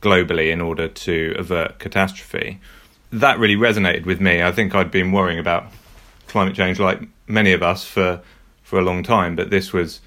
globally 0.00 0.52
in 0.52 0.60
order 0.60 0.86
to 0.86 1.34
avert 1.36 1.80
catastrophe. 1.80 2.60
That 3.10 3.38
really 3.38 3.56
resonated 3.56 4.04
with 4.04 4.20
me. 4.20 4.42
I 4.42 4.52
think 4.52 4.74
I'd 4.74 4.90
been 4.90 5.12
worrying 5.12 5.38
about 5.38 5.66
climate 6.26 6.54
change 6.54 6.78
like 6.78 7.00
many 7.26 7.52
of 7.52 7.62
us 7.62 7.84
for 7.84 8.20
for 8.62 8.78
a 8.78 8.82
long 8.82 9.02
time, 9.02 9.36
but 9.36 9.50
this 9.50 9.72
was 9.72 10.00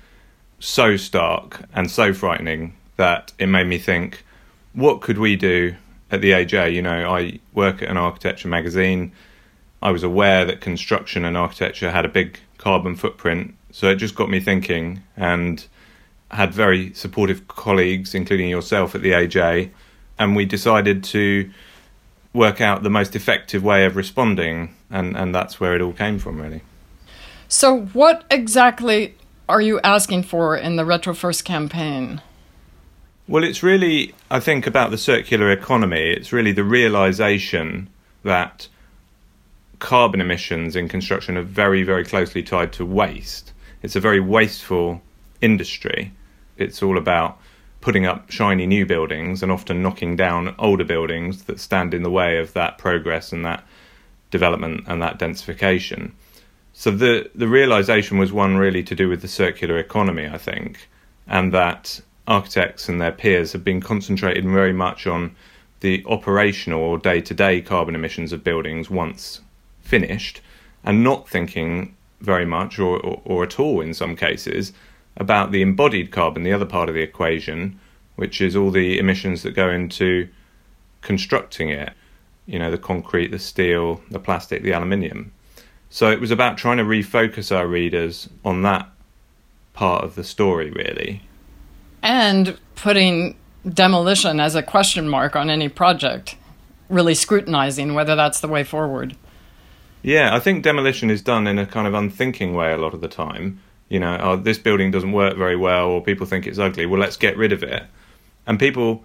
so 0.60 0.98
stark 0.98 1.62
and 1.74 1.89
so 1.89 2.13
frightening 2.13 2.75
that 2.98 3.32
it 3.39 3.48
made 3.48 3.68
me 3.68 3.77
think 3.77 4.25
what 4.74 5.01
could 5.01 5.18
we 5.18 5.36
do 5.36 5.75
at 6.12 6.22
the 6.22 6.32
AJ? 6.32 6.74
You 6.74 6.82
know, 6.82 7.10
I 7.10 7.39
work 7.53 7.82
at 7.82 7.89
an 7.89 7.98
architecture 7.98 8.50
magazine. 8.50 9.13
I 9.82 9.91
was 9.91 10.03
aware 10.03 10.44
that 10.44 10.60
construction 10.60 11.24
and 11.24 11.38
architecture 11.38 11.91
had 11.91 12.03
a 12.03 12.10
big 12.10 12.38
carbon 12.58 12.98
footprint 12.98 13.56
so 13.72 13.89
it 13.89 13.96
just 13.96 14.15
got 14.15 14.29
me 14.29 14.39
thinking 14.39 15.03
and 15.15 15.65
had 16.32 16.53
very 16.53 16.94
supportive 16.94 17.48
colleagues, 17.48 18.15
including 18.15 18.50
yourself 18.50 18.96
at 18.96 19.01
the 19.01 19.12
AJ, 19.12 19.72
and 20.18 20.36
we 20.36 20.46
decided 20.46 21.03
to 21.06 21.50
work 22.33 22.62
out 22.62 22.83
the 22.83 22.89
most 22.89 23.15
effective 23.15 23.63
way 23.63 23.86
of 23.86 23.95
responding, 23.95 24.75
and, 24.89 25.15
and 25.17 25.33
that's 25.33 25.59
where 25.59 25.75
it 25.75 25.81
all 25.81 25.93
came 25.93 26.19
from, 26.19 26.41
really. 26.41 26.62
So, 27.48 27.81
what 27.93 28.25
exactly 28.29 29.15
are 29.48 29.62
you 29.62 29.79
asking 29.81 30.24
for 30.24 30.55
in 30.55 30.75
the 30.75 30.86
Retro 30.86 31.13
First 31.13 31.45
campaign? 31.45 32.21
Well, 33.27 33.43
it's 33.43 33.63
really, 33.63 34.13
I 34.29 34.39
think, 34.39 34.67
about 34.67 34.91
the 34.91 34.98
circular 34.98 35.51
economy. 35.51 36.12
It's 36.12 36.31
really 36.31 36.51
the 36.51 36.63
realization 36.63 37.89
that 38.24 38.67
carbon 39.79 40.19
emissions 40.21 40.75
in 40.75 40.89
construction 40.89 41.38
are 41.38 41.43
very, 41.43 41.83
very 41.83 42.03
closely 42.03 42.43
tied 42.43 42.74
to 42.74 42.86
waste 42.86 43.53
it's 43.81 43.95
a 43.95 44.00
very 44.00 44.19
wasteful 44.19 45.01
industry. 45.41 46.12
It's 46.57 46.83
all 46.83 46.98
about 46.98 47.39
putting 47.81 48.05
up 48.05 48.29
shiny 48.29 48.67
new 48.67 48.86
buildings 48.86 49.41
and 49.41 49.51
often 49.51 49.81
knocking 49.81 50.15
down 50.15 50.53
older 50.59 50.83
buildings 50.83 51.43
that 51.43 51.59
stand 51.59 51.93
in 51.93 52.03
the 52.03 52.12
way 52.12 52.38
of 52.38 52.53
that 52.53 52.77
progress 52.77 53.31
and 53.31 53.45
that 53.45 53.63
development 54.31 54.83
and 54.88 55.01
that 55.01 55.17
densification. 55.17 56.12
So 56.74 56.91
the 56.91 57.29
the 57.33 57.48
realization 57.48 58.17
was 58.17 58.31
one 58.31 58.57
really 58.57 58.83
to 58.83 58.95
do 58.95 59.09
with 59.09 59.21
the 59.21 59.27
circular 59.27 59.77
economy, 59.77 60.27
I 60.27 60.38
think, 60.38 60.88
and 61.27 61.53
that 61.53 62.01
architects 62.27 62.88
and 62.88 63.01
their 63.01 63.12
peers 63.12 63.53
have 63.53 63.63
been 63.63 63.81
concentrated 63.81 64.45
very 64.45 64.74
much 64.74 65.07
on 65.07 65.36
the 65.79 66.03
operational 66.07 66.81
or 66.81 66.98
day-to-day 66.98 67.62
carbon 67.62 67.95
emissions 67.95 68.31
of 68.31 68.43
buildings 68.43 68.89
once 68.89 69.41
finished 69.81 70.41
and 70.83 71.03
not 71.03 71.27
thinking 71.27 71.95
very 72.21 72.45
much, 72.45 72.77
or, 72.77 73.00
or, 73.00 73.21
or 73.25 73.43
at 73.43 73.59
all 73.59 73.81
in 73.81 73.93
some 73.93 74.15
cases, 74.15 74.74
about 75.18 75.51
the 75.51 75.62
embodied 75.62 76.12
carbon, 76.12 76.44
the 76.44 76.54
other 76.54 76.66
part 76.66 76.89
of 76.89 76.96
the 76.96 77.01
equation, 77.01 77.80
which 78.16 78.42
is 78.42 78.56
all 78.56 78.72
the 78.72 78.98
emissions 78.98 79.44
that 79.44 79.51
go 79.51 79.70
into 79.70 80.28
constructing 81.01 81.70
it. 81.70 81.94
You 82.46 82.58
know, 82.58 82.72
the 82.72 82.78
concrete, 82.78 83.28
the 83.28 83.39
steel, 83.39 84.01
the 84.10 84.20
plastic, 84.20 84.63
the 84.63 84.72
aluminium. 84.72 85.32
So 85.89 86.12
it 86.12 86.20
was 86.20 86.32
about 86.32 86.58
trying 86.58 86.78
to 86.78 86.84
refocus 86.84 87.56
our 87.56 87.68
readers 87.68 88.30
on 88.44 88.62
that 88.63 88.89
part 89.74 90.04
of 90.04 90.16
the 90.16 90.24
story, 90.24 90.72
really. 90.72 91.22
And 92.01 92.58
putting 92.75 93.36
demolition 93.68 94.39
as 94.39 94.56
a 94.56 94.63
question 94.63 95.08
mark 95.10 95.36
on 95.36 95.50
any 95.50 95.70
project, 95.70 96.36
really 96.89 97.16
scrutinizing 97.16 97.94
whether 97.94 98.16
that's 98.16 98.39
the 98.39 98.48
way 98.48 98.63
forward. 98.63 99.16
Yeah, 100.01 100.34
I 100.34 100.39
think 100.39 100.63
demolition 100.63 101.10
is 101.10 101.22
done 101.22 101.46
in 101.46 101.60
a 101.60 101.66
kind 101.66 101.88
of 101.88 101.94
unthinking 101.94 102.54
way 102.54 102.72
a 102.72 102.78
lot 102.78 102.94
of 102.94 103.01
the 103.01 103.08
time. 103.08 103.62
You 103.89 104.00
know, 104.00 104.17
oh, 104.22 104.36
this 104.36 104.58
building 104.58 104.91
doesn't 104.91 105.12
work 105.12 105.36
very 105.36 105.55
well, 105.55 105.88
or 105.88 106.01
people 106.01 106.25
think 106.25 106.46
it's 106.48 106.60
ugly. 106.60 106.86
Well, 106.86 107.00
let's 107.00 107.17
get 107.17 107.36
rid 107.38 107.51
of 107.51 107.63
it. 107.63 107.84
And 108.46 108.60
people, 108.60 109.03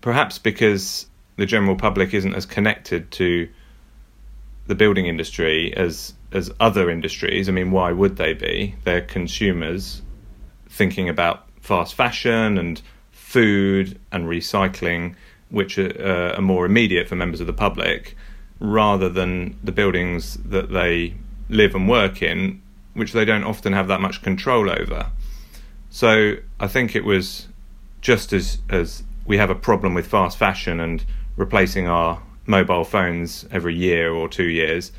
perhaps 0.00 0.38
because 0.38 1.06
the 1.36 1.46
general 1.46 1.76
public 1.76 2.14
isn't 2.14 2.34
as 2.34 2.46
connected 2.46 3.10
to 3.12 3.48
the 4.66 4.74
building 4.74 5.06
industry 5.06 5.74
as 5.76 6.14
as 6.32 6.50
other 6.60 6.90
industries. 6.90 7.48
I 7.48 7.52
mean, 7.52 7.70
why 7.70 7.92
would 7.92 8.16
they 8.16 8.34
be? 8.34 8.74
They're 8.84 9.00
consumers 9.00 10.02
thinking 10.68 11.08
about 11.08 11.46
fast 11.60 11.94
fashion 11.94 12.58
and 12.58 12.82
food 13.10 13.98
and 14.12 14.26
recycling, 14.26 15.14
which 15.50 15.78
are, 15.78 15.92
uh, 16.00 16.36
are 16.36 16.42
more 16.42 16.66
immediate 16.66 17.08
for 17.08 17.16
members 17.16 17.40
of 17.40 17.46
the 17.46 17.52
public 17.52 18.16
rather 18.58 19.08
than 19.08 19.58
the 19.62 19.72
buildings 19.72 20.36
that 20.44 20.70
they 20.70 21.14
live 21.48 21.74
and 21.74 21.88
work 21.88 22.22
in, 22.22 22.60
which 22.96 23.12
they 23.12 23.24
don't 23.24 23.44
often 23.44 23.72
have 23.72 23.88
that 23.88 24.00
much 24.00 24.22
control 24.22 24.70
over. 24.70 25.10
So 25.90 26.36
I 26.58 26.66
think 26.66 26.96
it 26.96 27.04
was 27.04 27.48
just 28.00 28.32
as, 28.32 28.58
as 28.68 29.02
we 29.24 29.38
have 29.38 29.50
a 29.50 29.54
problem 29.54 29.94
with 29.94 30.06
fast 30.06 30.36
fashion 30.36 30.80
and 30.80 31.04
replacing 31.36 31.86
our 31.88 32.22
mobile 32.46 32.84
phones 32.84 33.46
every 33.50 33.74
year 33.74 34.12
or 34.12 34.28
two 34.28 34.48
years, 34.48 34.92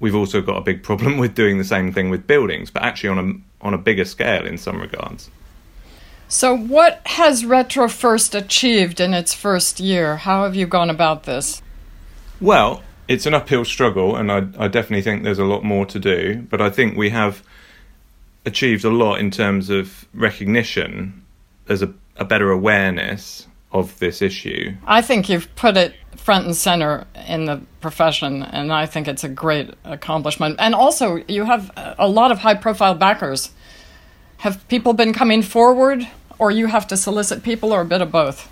we've 0.00 0.14
also 0.14 0.40
got 0.40 0.56
a 0.56 0.60
big 0.60 0.82
problem 0.82 1.18
with 1.22 1.34
doing 1.34 1.58
the 1.58 1.64
same 1.64 1.92
thing 1.92 2.10
with 2.10 2.26
buildings, 2.26 2.70
but 2.70 2.82
actually 2.82 3.10
on 3.10 3.18
a 3.18 3.32
on 3.60 3.74
a 3.74 3.78
bigger 3.78 4.04
scale 4.04 4.46
in 4.46 4.56
some 4.56 4.80
regards. 4.80 5.30
So, 6.28 6.56
what 6.56 7.00
has 7.06 7.44
Retro 7.44 7.88
First 7.88 8.34
achieved 8.34 9.00
in 9.00 9.14
its 9.14 9.34
first 9.34 9.80
year? 9.80 10.16
How 10.16 10.44
have 10.44 10.54
you 10.54 10.66
gone 10.66 10.90
about 10.90 11.24
this? 11.24 11.62
Well, 12.40 12.82
it's 13.08 13.26
an 13.26 13.34
uphill 13.34 13.64
struggle, 13.64 14.16
and 14.16 14.30
I, 14.30 14.38
I 14.58 14.68
definitely 14.68 15.02
think 15.02 15.24
there's 15.24 15.38
a 15.38 15.44
lot 15.44 15.64
more 15.64 15.86
to 15.86 15.98
do. 15.98 16.46
But 16.50 16.60
I 16.60 16.70
think 16.70 16.96
we 16.96 17.10
have 17.10 17.42
achieved 18.44 18.84
a 18.84 18.90
lot 18.90 19.18
in 19.18 19.30
terms 19.30 19.70
of 19.70 20.06
recognition. 20.14 21.24
There's 21.66 21.82
a, 21.82 21.92
a 22.16 22.24
better 22.24 22.50
awareness 22.50 23.46
of 23.72 23.98
this 23.98 24.22
issue. 24.22 24.74
I 24.86 25.02
think 25.02 25.28
you've 25.28 25.54
put 25.56 25.76
it 25.76 25.94
front 26.16 26.46
and 26.46 26.56
center 26.56 27.06
in 27.26 27.46
the 27.46 27.62
profession, 27.80 28.42
and 28.42 28.72
I 28.72 28.86
think 28.86 29.08
it's 29.08 29.24
a 29.24 29.28
great 29.28 29.70
accomplishment. 29.84 30.56
And 30.58 30.74
also, 30.74 31.22
you 31.28 31.44
have 31.44 31.70
a 31.98 32.08
lot 32.08 32.30
of 32.30 32.38
high 32.38 32.54
profile 32.54 32.94
backers. 32.94 33.50
Have 34.38 34.66
people 34.68 34.92
been 34.92 35.12
coming 35.12 35.42
forward, 35.42 36.06
or 36.38 36.50
you 36.50 36.66
have 36.66 36.86
to 36.88 36.96
solicit 36.96 37.42
people, 37.42 37.72
or 37.72 37.80
a 37.80 37.86
bit 37.86 38.02
of 38.02 38.12
both? 38.12 38.50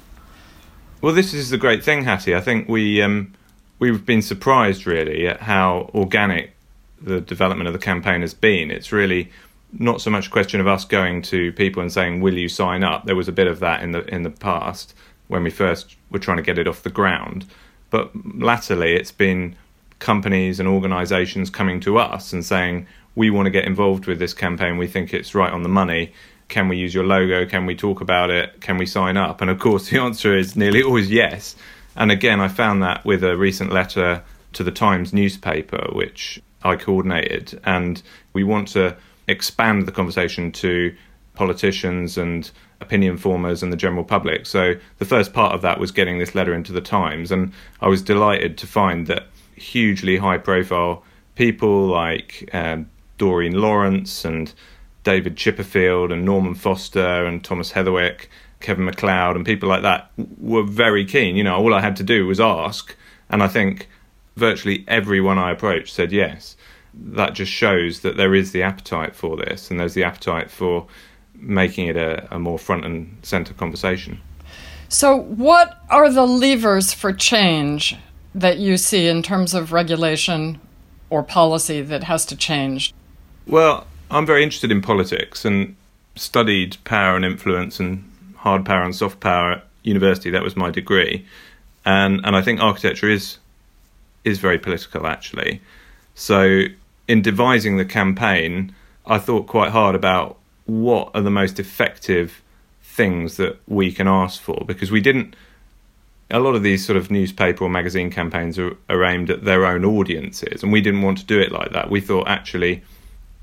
Well, 1.03 1.15
this 1.15 1.35
is 1.35 1.51
the 1.51 1.59
great 1.59 1.85
thing, 1.85 2.05
Hattie. 2.05 2.35
I 2.35 2.41
think 2.41 2.69
we 2.69 3.03
um, 3.03 3.35
we've 3.79 4.05
been 4.05 4.23
surprised 4.23 4.87
really 4.87 5.27
at 5.27 5.41
how 5.41 5.91
organic 5.95 6.57
the 7.01 7.21
development 7.21 7.67
of 7.67 7.73
the 7.73 7.79
campaign 7.79 8.23
has 8.23 8.35
been. 8.35 8.71
It's 8.71 8.93
really 8.93 9.31
not 9.73 10.01
so 10.01 10.11
much 10.11 10.29
a 10.29 10.31
question 10.31 10.61
of 10.61 10.67
us 10.67 10.85
going 10.85 11.23
to 11.23 11.53
people 11.53 11.83
and 11.83 11.93
saying, 11.93 12.21
"Will 12.21 12.35
you 12.35 12.49
sign 12.49 12.83
up?" 12.83 13.05
There 13.05 13.17
was 13.17 13.29
a 13.29 13.33
bit 13.33 13.47
of 13.47 13.61
that 13.61 13.83
in 13.83 13.93
the 13.93 14.05
in 14.13 14.23
the 14.23 14.31
past 14.31 14.95
when 15.29 15.43
we 15.43 15.51
first 15.51 15.97
were 16.11 16.19
trying 16.19 16.37
to 16.39 16.43
get 16.43 16.59
it 16.59 16.69
off 16.69 16.83
the 16.83 16.91
ground, 16.91 17.45
but 17.91 18.11
latterly 18.37 18.95
it's 18.95 19.13
been 19.13 19.57
companies 19.99 20.61
and 20.61 20.69
organisations 20.69 21.51
coming 21.51 21.81
to 21.81 21.99
us 21.99 22.33
and 22.33 22.45
saying, 22.45 22.87
"We 23.15 23.31
want 23.31 23.47
to 23.47 23.51
get 23.51 23.65
involved 23.65 24.07
with 24.07 24.19
this 24.19 24.35
campaign. 24.35 24.79
We 24.79 24.87
think 24.87 25.13
it's 25.13 25.35
right 25.35 25.53
on 25.53 25.63
the 25.63 25.69
money. 25.69 26.13
Can 26.49 26.69
we 26.69 26.77
use 26.77 26.95
your 26.95 27.05
logo? 27.05 27.45
Can 27.45 27.67
we 27.67 27.75
talk 27.75 28.01
about 28.01 28.31
it? 28.31 28.61
Can 28.61 28.79
we 28.79 28.87
sign 28.87 29.17
up?" 29.17 29.41
And 29.41 29.51
of 29.51 29.59
course, 29.59 29.89
the 29.91 29.99
answer 29.99 30.37
is 30.37 30.57
nearly 30.57 30.83
always 30.83 31.11
yes. 31.11 31.57
And 31.97 32.13
again, 32.13 32.41
I 32.41 32.49
found 32.49 32.83
that 32.83 33.05
with 33.05 33.25
a 33.25 33.37
recent 33.37 33.73
letter 33.73 34.23
to 34.53 34.63
the 34.63 34.71
Times 34.71 35.13
newspaper, 35.13 35.89
which 35.93 36.41
I 36.63 36.77
coordinated, 36.77 37.61
and 37.65 38.03
we 38.33 38.45
want 38.45 38.69
to 38.69 38.97
expand 39.29 39.87
the 39.87 39.93
conversation 39.93 40.53
to 40.53 40.95
politicians 41.35 42.17
and 42.17 42.51
opinion 42.81 43.17
formers 43.17 43.63
and 43.63 43.73
the 43.73 43.77
general 43.77 44.05
public. 44.05 44.47
So 44.47 44.75
the 44.99 45.05
first 45.05 45.33
part 45.33 45.55
of 45.55 45.63
that 45.63 45.79
was 45.81 45.91
getting 45.91 46.19
this 46.19 46.35
letter 46.35 46.55
into 46.55 46.73
the 46.73 46.81
Times, 46.81 47.31
and 47.31 47.53
I 47.81 47.89
was 47.89 48.03
delighted 48.03 48.59
to 48.59 48.67
find 48.67 49.07
that 49.07 49.27
hugely 49.55 50.17
high 50.19 50.39
profile 50.39 51.03
people 51.35 51.87
like 51.87 52.49
um, 52.53 52.91
Doreen 53.19 53.61
Lawrence 53.61 54.25
and 54.25 54.53
David 55.05 55.37
Chipperfield 55.37 56.13
and 56.13 56.25
Norman 56.25 56.55
Foster 56.55 57.25
and 57.27 57.45
Thomas 57.45 57.73
Heatherwick, 57.73 58.29
Kevin 58.61 58.87
McCloud, 58.87 59.37
and 59.37 59.45
people 59.45 59.69
like 59.69 59.83
that 59.83 60.11
were 60.39 60.63
very 60.63 61.05
keen. 61.05 61.37
You 61.37 61.45
know, 61.45 61.57
all 61.57 61.75
I 61.75 61.81
had 61.81 61.97
to 61.97 62.03
do 62.03 62.27
was 62.27 62.41
ask, 62.41 62.95
and 63.29 63.43
I 63.43 63.49
think 63.49 63.89
virtually 64.37 64.85
everyone 64.89 65.39
I 65.39 65.51
approached 65.51 65.95
said 65.95 66.13
yes 66.13 66.57
that 66.99 67.35
just 67.35 67.53
shows 67.53 68.01
that 68.01 68.17
there 68.17 68.35
is 68.35 68.53
the 68.53 68.63
appetite 68.63 69.15
for 69.15 69.37
this 69.37 69.71
and 69.71 69.79
there's 69.79 69.95
the 69.95 70.05
appetite 70.05 70.51
for 70.51 70.87
making 71.35 71.89
it 71.89 71.97
a, 71.97 72.27
a 72.35 72.39
more 72.39 72.59
front 72.59 72.85
and 72.85 73.19
center 73.23 73.53
conversation. 73.55 74.21
So, 74.89 75.17
what 75.17 75.79
are 75.91 76.11
the 76.11 76.27
levers 76.27 76.93
for 76.93 77.13
change 77.13 77.97
that 78.35 78.59
you 78.59 78.77
see 78.77 79.09
in 79.09 79.23
terms 79.23 79.53
of 79.53 79.73
regulation 79.73 80.61
or 81.11 81.23
policy 81.23 81.83
that 81.83 82.05
has 82.05 82.25
to 82.27 82.37
change? 82.37 82.95
Well, 83.47 83.87
I'm 84.11 84.25
very 84.25 84.43
interested 84.43 84.71
in 84.71 84.81
politics 84.81 85.45
and 85.45 85.77
studied 86.15 86.77
power 86.85 87.17
and 87.17 87.25
influence 87.25 87.81
and 87.81 88.11
hard 88.47 88.65
power 88.65 88.85
and 88.85 88.95
soft 88.95 89.19
power 89.19 89.53
at 89.55 89.65
university. 89.83 90.31
That 90.31 90.45
was 90.45 90.55
my 90.55 90.71
degree, 90.71 91.27
and 91.85 92.21
and 92.25 92.37
I 92.37 92.43
think 92.43 92.61
architecture 92.61 93.11
is 93.11 93.39
is 94.25 94.39
very 94.39 94.59
political 94.59 95.07
actually. 95.07 95.61
So 96.15 96.63
in 97.09 97.23
devising 97.23 97.77
the 97.77 97.85
campaign, 97.85 98.73
I 99.05 99.19
thought 99.19 99.49
quite 99.49 99.71
hard 99.71 99.97
about 99.97 100.39
what 100.67 101.11
are 101.15 101.23
the 101.23 101.37
most 101.43 101.59
effective 101.59 102.41
things 102.83 103.37
that 103.37 103.59
we 103.67 103.91
can 103.93 104.07
ask 104.07 104.41
for 104.41 104.63
because 104.65 104.93
we 104.93 105.01
didn't. 105.01 105.35
A 106.31 106.41
lot 106.41 106.55
of 106.57 106.63
these 106.63 106.85
sort 106.85 106.97
of 106.97 107.11
newspaper 107.11 107.63
or 107.65 107.71
magazine 107.71 108.11
campaigns 108.11 108.59
are, 108.59 108.77
are 108.89 109.05
aimed 109.05 109.31
at 109.31 109.45
their 109.45 109.65
own 109.65 109.85
audiences, 109.85 110.63
and 110.63 110.73
we 110.73 110.81
didn't 110.81 111.03
want 111.03 111.19
to 111.19 111.25
do 111.25 111.39
it 111.41 111.51
like 111.51 111.73
that. 111.73 111.91
We 111.91 112.01
thought 112.01 112.29
actually 112.29 112.83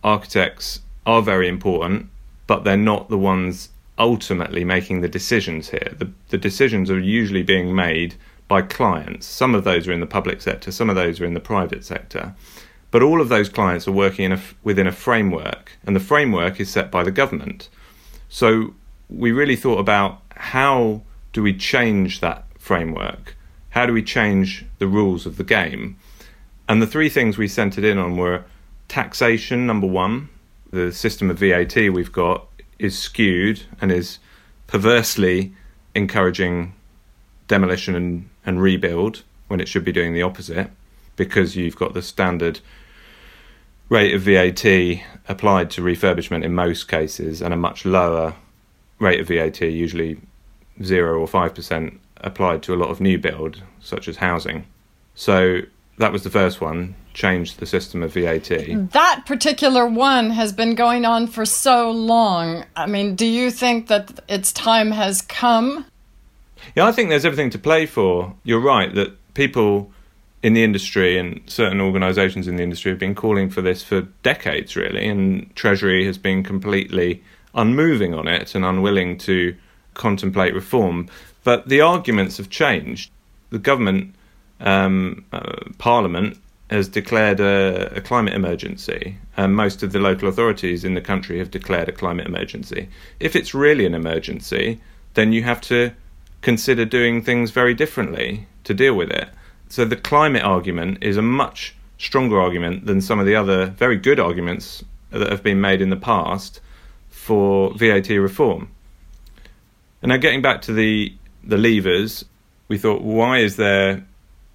architects 0.04 0.80
are 1.06 1.22
very 1.22 1.48
important, 1.48 2.10
but 2.48 2.64
they're 2.64 2.86
not 2.94 3.10
the 3.10 3.18
ones 3.18 3.70
ultimately 3.98 4.64
making 4.64 5.02
the 5.02 5.08
decisions 5.08 5.70
here. 5.70 5.94
The, 5.98 6.12
the 6.30 6.38
decisions 6.38 6.90
are 6.90 7.00
usually 7.00 7.44
being 7.44 7.76
made 7.76 8.16
by 8.48 8.62
clients. 8.62 9.26
Some 9.26 9.56
of 9.56 9.64
those 9.64 9.88
are 9.88 9.94
in 9.94 10.00
the 10.00 10.06
public 10.06 10.42
sector, 10.42 10.72
some 10.72 10.90
of 10.90 10.96
those 10.96 11.20
are 11.22 11.26
in 11.26 11.34
the 11.34 11.40
private 11.40 11.86
sector. 11.86 12.36
But 12.92 13.02
all 13.02 13.22
of 13.22 13.30
those 13.30 13.50
clients 13.50 13.88
are 13.88 13.92
working 13.92 14.32
a, 14.32 14.40
within 14.64 14.86
a 14.86 14.92
framework, 14.92 15.72
and 15.86 15.96
the 15.96 16.00
framework 16.00 16.60
is 16.60 16.70
set 16.70 16.92
by 16.92 17.04
the 17.04 17.12
government. 17.12 17.70
So 18.30 18.76
we 19.10 19.32
really 19.32 19.56
thought 19.56 19.80
about 19.80 20.22
how 20.36 21.02
do 21.32 21.42
we 21.42 21.56
change 21.56 22.20
that 22.20 22.46
framework? 22.60 23.36
How 23.72 23.86
do 23.86 23.94
we 23.94 24.04
change 24.04 24.66
the 24.78 24.88
rules 24.88 25.26
of 25.26 25.38
the 25.38 25.44
game? 25.44 25.98
And 26.70 26.82
the 26.82 26.88
three 26.88 27.10
things 27.10 27.38
we 27.38 27.48
centered 27.48 27.84
in 27.84 27.98
on 27.98 28.18
were 28.18 28.44
taxation, 28.88 29.66
number 29.66 29.88
one. 29.88 30.30
The 30.72 30.92
system 30.92 31.30
of 31.30 31.40
VAT 31.40 31.76
we've 31.76 32.12
got 32.12 32.48
is 32.84 32.98
skewed 32.98 33.64
and 33.80 33.92
is 33.92 34.20
perversely 34.68 35.54
encouraging 35.96 36.74
demolition 37.48 37.96
and, 37.96 38.30
and 38.46 38.62
rebuild 38.62 39.24
when 39.48 39.60
it 39.60 39.68
should 39.68 39.86
be 39.86 39.92
doing 39.92 40.14
the 40.14 40.22
opposite 40.22 40.70
because 41.16 41.56
you've 41.56 41.76
got 41.76 41.94
the 41.94 42.02
standard 42.02 42.60
rate 43.90 44.14
of 44.14 44.22
VAT 44.22 44.66
applied 45.28 45.70
to 45.70 45.82
refurbishment 45.82 46.44
in 46.44 46.54
most 46.54 46.88
cases 46.88 47.42
and 47.42 47.54
a 47.54 47.58
much 47.58 47.86
lower 47.86 48.36
rate 49.00 49.20
of 49.20 49.28
VAT, 49.28 49.62
usually 49.62 50.20
0 50.82 51.20
or 51.20 51.28
5%, 51.28 51.98
applied 52.18 52.64
to 52.64 52.74
a 52.74 52.78
lot 52.78 52.90
of 52.90 53.00
new 53.00 53.20
build, 53.20 53.62
such 53.80 54.08
as 54.08 54.18
housing. 54.18 54.66
So 55.14 55.62
that 56.00 56.12
was 56.12 56.24
the 56.24 56.30
first 56.30 56.62
one, 56.62 56.96
change 57.14 57.58
the 57.58 57.66
system 57.66 58.04
of 58.04 58.14
VAT. 58.14 58.50
That 58.92 59.24
particular 59.26 59.88
one 59.88 60.32
has 60.32 60.52
been 60.52 60.76
going 60.76 61.06
on 61.06 61.28
for 61.28 61.46
so 61.46 61.92
long. 61.92 62.66
I 62.76 62.88
mean, 62.88 63.16
do 63.16 63.26
you 63.26 63.52
think 63.52 63.88
that 63.88 64.20
its 64.28 64.52
time 64.52 64.92
has 64.92 65.22
come? 65.22 65.86
Yeah, 66.76 66.86
I 66.86 66.92
think 66.92 67.10
there's 67.10 67.26
everything 67.26 67.50
to 67.52 67.60
play 67.60 67.86
for. 67.86 68.34
You're 68.44 68.60
right 68.60 68.94
that 68.96 69.12
people 69.34 69.92
in 70.42 70.54
the 70.54 70.64
industry 70.64 71.18
and 71.18 71.42
certain 71.46 71.80
organisations 71.80 72.48
in 72.48 72.58
the 72.58 72.64
industry 72.64 72.92
have 72.92 73.00
been 73.00 73.16
calling 73.16 73.50
for 73.50 73.62
this 73.62 73.84
for 73.84 74.02
decades, 74.24 74.76
really, 74.76 75.08
and 75.08 75.56
Treasury 75.56 76.06
has 76.06 76.18
been 76.18 76.44
completely 76.44 77.24
unmoving 77.56 78.14
on 78.14 78.28
it 78.28 78.56
and 78.56 78.66
unwilling 78.66 79.18
to 79.20 79.56
contemplate 79.94 80.54
reform. 80.54 81.08
But 81.44 81.70
the 81.70 81.82
arguments 81.82 82.38
have 82.38 82.50
changed. 82.50 83.12
The 83.52 83.60
government, 83.60 84.16
um, 84.60 85.26
uh, 85.32 85.70
Parliament, 85.78 86.38
has 86.74 86.88
declared 86.88 87.40
a, 87.40 87.98
a, 87.98 88.02
climate 88.02 88.34
emergency, 88.34 89.18
and 89.38 89.56
most 89.56 89.84
of 89.84 89.92
the 89.92 90.00
local 90.00 90.28
authorities 90.28 90.84
in 90.84 90.96
the 90.96 91.02
country 91.02 91.38
have 91.38 91.52
declared 91.52 91.88
a 91.88 91.92
climate 91.92 92.26
emergency. 92.26 92.90
If 93.20 93.36
it's 93.36 93.54
really 93.54 93.86
an 93.86 93.94
emergency, 93.94 94.82
then 95.14 95.34
you 95.34 95.44
have 95.44 95.62
to 95.62 95.92
consider 96.42 96.84
doing 96.84 97.22
things 97.22 97.52
very 97.52 97.76
differently 97.76 98.48
to 98.64 98.74
deal 98.74 98.96
with 98.96 99.12
it. 99.12 99.30
So 99.70 99.86
the 99.86 99.96
climate 99.96 100.44
argument 100.44 101.04
is 101.04 101.16
a 101.16 101.22
much 101.22 101.76
stronger 102.00 102.42
argument 102.42 102.88
than 102.88 103.02
some 103.02 103.20
of 103.20 103.28
the 103.28 103.36
other 103.36 103.68
very 103.68 103.98
good 103.98 104.20
arguments 104.20 104.84
that 105.12 105.30
have 105.30 105.44
been 105.44 105.62
made 105.62 105.80
in 105.80 105.92
the 105.92 105.96
past 105.96 106.60
for 107.10 107.74
VAT 107.76 108.10
reform. 108.10 108.70
And 110.02 110.10
now 110.10 110.18
getting 110.18 110.42
back 110.42 110.62
to 110.64 110.74
the 110.74 111.14
the 111.44 111.58
levers, 111.58 112.26
we 112.68 112.78
thought, 112.78 113.02
why 113.02 113.40
is 113.40 113.58
there 113.58 114.06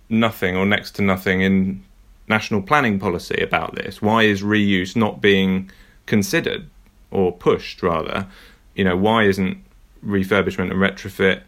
nothing 0.09 0.57
or 0.57 0.65
next 0.65 0.93
to 0.93 1.03
nothing 1.03 1.43
in 1.43 1.85
national 2.29 2.63
planning 2.63 2.99
policy 2.99 3.41
about 3.41 3.75
this? 3.75 4.03
Why 4.03 4.23
is 4.23 4.43
reuse 4.43 4.95
not 4.97 5.21
being 5.21 5.71
considered 6.07 6.69
or 7.11 7.33
pushed 7.33 7.83
rather? 7.83 8.27
You 8.75 8.85
know, 8.85 8.97
why 8.97 9.25
isn't 9.25 9.65
refurbishment 10.05 10.71
and 10.71 10.81
retrofit 10.81 11.43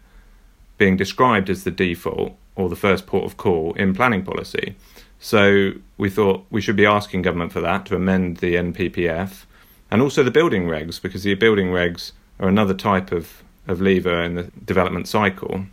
being 0.77 0.97
described 0.97 1.49
as 1.49 1.63
the 1.63 1.71
default 1.71 2.35
or 2.55 2.69
the 2.69 2.75
first 2.75 3.05
port 3.05 3.23
of 3.23 3.37
call 3.37 3.73
in 3.73 3.93
planning 3.93 4.23
policy. 4.23 4.75
So 5.19 5.73
we 5.97 6.09
thought 6.09 6.45
we 6.49 6.61
should 6.61 6.75
be 6.75 6.85
asking 6.85 7.21
government 7.21 7.53
for 7.53 7.61
that 7.61 7.85
to 7.87 7.95
amend 7.95 8.37
the 8.37 8.55
NPPF 8.55 9.45
and 9.89 10.01
also 10.01 10.23
the 10.23 10.31
building 10.31 10.65
regs 10.65 11.01
because 11.01 11.23
the 11.23 11.35
building 11.35 11.67
regs 11.67 12.11
are 12.39 12.47
another 12.47 12.73
type 12.73 13.11
of, 13.11 13.43
of 13.67 13.79
lever 13.79 14.21
in 14.23 14.35
the 14.35 14.43
development 14.65 15.07
cycle. 15.07 15.65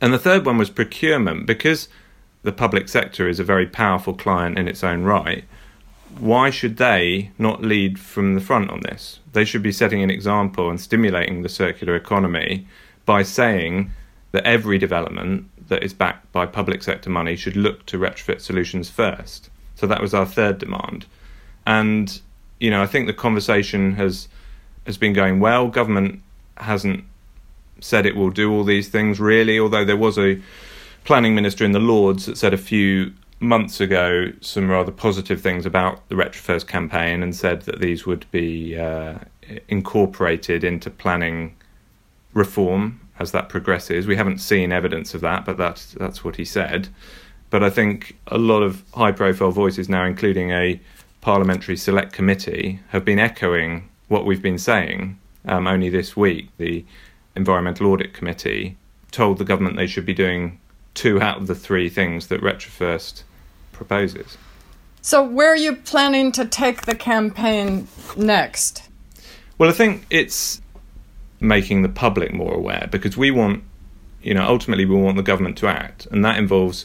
And 0.00 0.12
the 0.12 0.18
third 0.18 0.44
one 0.44 0.58
was 0.58 0.70
procurement 0.70 1.46
because 1.46 1.88
the 2.42 2.52
public 2.52 2.88
sector 2.88 3.28
is 3.28 3.40
a 3.40 3.44
very 3.44 3.66
powerful 3.66 4.14
client 4.14 4.58
in 4.58 4.68
its 4.68 4.84
own 4.84 5.02
right. 5.02 5.44
Why 6.18 6.50
should 6.50 6.76
they 6.76 7.30
not 7.38 7.62
lead 7.62 7.98
from 7.98 8.34
the 8.34 8.40
front 8.40 8.70
on 8.70 8.80
this? 8.80 9.20
They 9.32 9.44
should 9.44 9.62
be 9.62 9.72
setting 9.72 10.02
an 10.02 10.10
example 10.10 10.70
and 10.70 10.80
stimulating 10.80 11.42
the 11.42 11.48
circular 11.48 11.94
economy 11.94 12.66
by 13.04 13.22
saying 13.22 13.90
that 14.32 14.44
every 14.44 14.78
development 14.78 15.48
that 15.68 15.82
is 15.82 15.92
backed 15.92 16.30
by 16.32 16.46
public 16.46 16.82
sector 16.82 17.10
money 17.10 17.36
should 17.36 17.56
look 17.56 17.86
to 17.86 17.98
retrofit 17.98 18.40
solutions 18.40 18.88
first. 18.88 19.50
So 19.74 19.86
that 19.86 20.00
was 20.00 20.14
our 20.14 20.26
third 20.26 20.58
demand. 20.58 21.06
And 21.66 22.20
you 22.58 22.70
know, 22.70 22.82
I 22.82 22.86
think 22.86 23.06
the 23.06 23.12
conversation 23.12 23.94
has 23.94 24.28
has 24.86 24.96
been 24.96 25.12
going 25.12 25.38
well. 25.38 25.68
Government 25.68 26.22
hasn't 26.56 27.04
said 27.80 28.06
it 28.06 28.16
will 28.16 28.30
do 28.30 28.50
all 28.50 28.64
these 28.64 28.88
things 28.88 29.20
really, 29.20 29.58
although 29.58 29.84
there 29.84 29.96
was 29.96 30.18
a 30.18 30.40
planning 31.04 31.34
minister 31.34 31.64
in 31.64 31.72
the 31.72 31.78
Lords 31.78 32.26
that 32.26 32.36
said 32.36 32.54
a 32.54 32.58
few 32.58 33.12
months 33.40 33.80
ago 33.80 34.32
some 34.40 34.70
rather 34.70 34.90
positive 34.90 35.40
things 35.40 35.64
about 35.64 36.06
the 36.08 36.14
Retrofirst 36.14 36.66
campaign 36.66 37.22
and 37.22 37.34
said 37.34 37.62
that 37.62 37.80
these 37.80 38.04
would 38.04 38.26
be 38.30 38.76
uh, 38.76 39.18
incorporated 39.68 40.64
into 40.64 40.90
planning 40.90 41.54
reform 42.34 43.00
as 43.18 43.32
that 43.32 43.48
progresses. 43.48 44.06
We 44.06 44.16
haven't 44.16 44.38
seen 44.38 44.72
evidence 44.72 45.14
of 45.14 45.20
that, 45.22 45.44
but 45.44 45.56
that's 45.56 45.92
that's 45.92 46.24
what 46.24 46.36
he 46.36 46.44
said. 46.44 46.88
But 47.50 47.62
I 47.62 47.70
think 47.70 48.16
a 48.26 48.38
lot 48.38 48.62
of 48.62 48.84
high-profile 48.92 49.52
voices 49.52 49.88
now, 49.88 50.04
including 50.04 50.50
a 50.50 50.80
parliamentary 51.20 51.76
select 51.76 52.12
committee, 52.12 52.80
have 52.88 53.04
been 53.04 53.18
echoing 53.18 53.88
what 54.08 54.26
we've 54.26 54.42
been 54.42 54.58
saying. 54.58 55.18
Um, 55.46 55.66
only 55.66 55.88
this 55.88 56.16
week, 56.16 56.50
the 56.58 56.84
Environmental 57.34 57.86
Audit 57.86 58.12
Committee 58.12 58.76
told 59.10 59.38
the 59.38 59.44
government 59.44 59.76
they 59.76 59.86
should 59.86 60.04
be 60.04 60.14
doing 60.14 60.60
two 60.98 61.20
out 61.22 61.38
of 61.38 61.46
the 61.46 61.54
three 61.54 61.88
things 61.88 62.26
that 62.26 62.40
Retrofirst 62.40 63.22
proposes. 63.70 64.36
So, 65.00 65.22
where 65.22 65.52
are 65.52 65.56
you 65.56 65.76
planning 65.76 66.32
to 66.32 66.44
take 66.44 66.82
the 66.82 66.94
campaign 66.96 67.86
next? 68.16 68.88
Well, 69.56 69.70
I 69.70 69.72
think 69.72 70.04
it's 70.10 70.60
making 71.40 71.82
the 71.82 71.88
public 71.88 72.34
more 72.34 72.52
aware 72.52 72.88
because 72.90 73.16
we 73.16 73.30
want, 73.30 73.62
you 74.22 74.34
know, 74.34 74.44
ultimately 74.44 74.84
we 74.84 74.96
want 74.96 75.16
the 75.16 75.22
government 75.22 75.56
to 75.58 75.68
act, 75.68 76.06
and 76.10 76.24
that 76.24 76.36
involves 76.36 76.84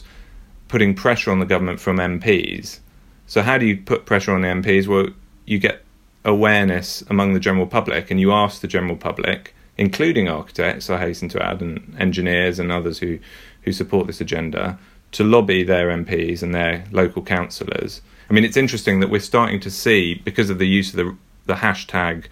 putting 0.68 0.94
pressure 0.94 1.32
on 1.32 1.40
the 1.40 1.46
government 1.46 1.80
from 1.80 1.98
MPs. 1.98 2.78
So, 3.26 3.42
how 3.42 3.58
do 3.58 3.66
you 3.66 3.76
put 3.76 4.06
pressure 4.06 4.32
on 4.32 4.42
the 4.42 4.48
MPs? 4.48 4.86
Well, 4.86 5.08
you 5.44 5.58
get 5.58 5.82
awareness 6.24 7.02
among 7.10 7.34
the 7.34 7.40
general 7.40 7.66
public, 7.66 8.12
and 8.12 8.20
you 8.20 8.30
ask 8.30 8.60
the 8.60 8.68
general 8.68 8.96
public, 8.96 9.56
including 9.76 10.28
architects, 10.28 10.88
I 10.88 10.98
hasten 10.98 11.28
to 11.30 11.44
add, 11.44 11.60
and 11.60 11.96
engineers 11.98 12.60
and 12.60 12.70
others 12.70 13.00
who, 13.00 13.18
who 13.64 13.72
support 13.72 14.06
this 14.06 14.20
agenda, 14.20 14.78
to 15.12 15.24
lobby 15.24 15.62
their 15.62 15.88
MPs 15.88 16.42
and 16.42 16.54
their 16.54 16.84
local 16.90 17.22
councillors. 17.22 18.02
I 18.28 18.32
mean, 18.32 18.44
it's 18.44 18.56
interesting 18.56 19.00
that 19.00 19.10
we're 19.10 19.20
starting 19.20 19.60
to 19.60 19.70
see, 19.70 20.14
because 20.14 20.50
of 20.50 20.58
the 20.58 20.66
use 20.66 20.90
of 20.90 20.96
the, 20.96 21.16
the 21.46 21.54
hashtag 21.54 22.26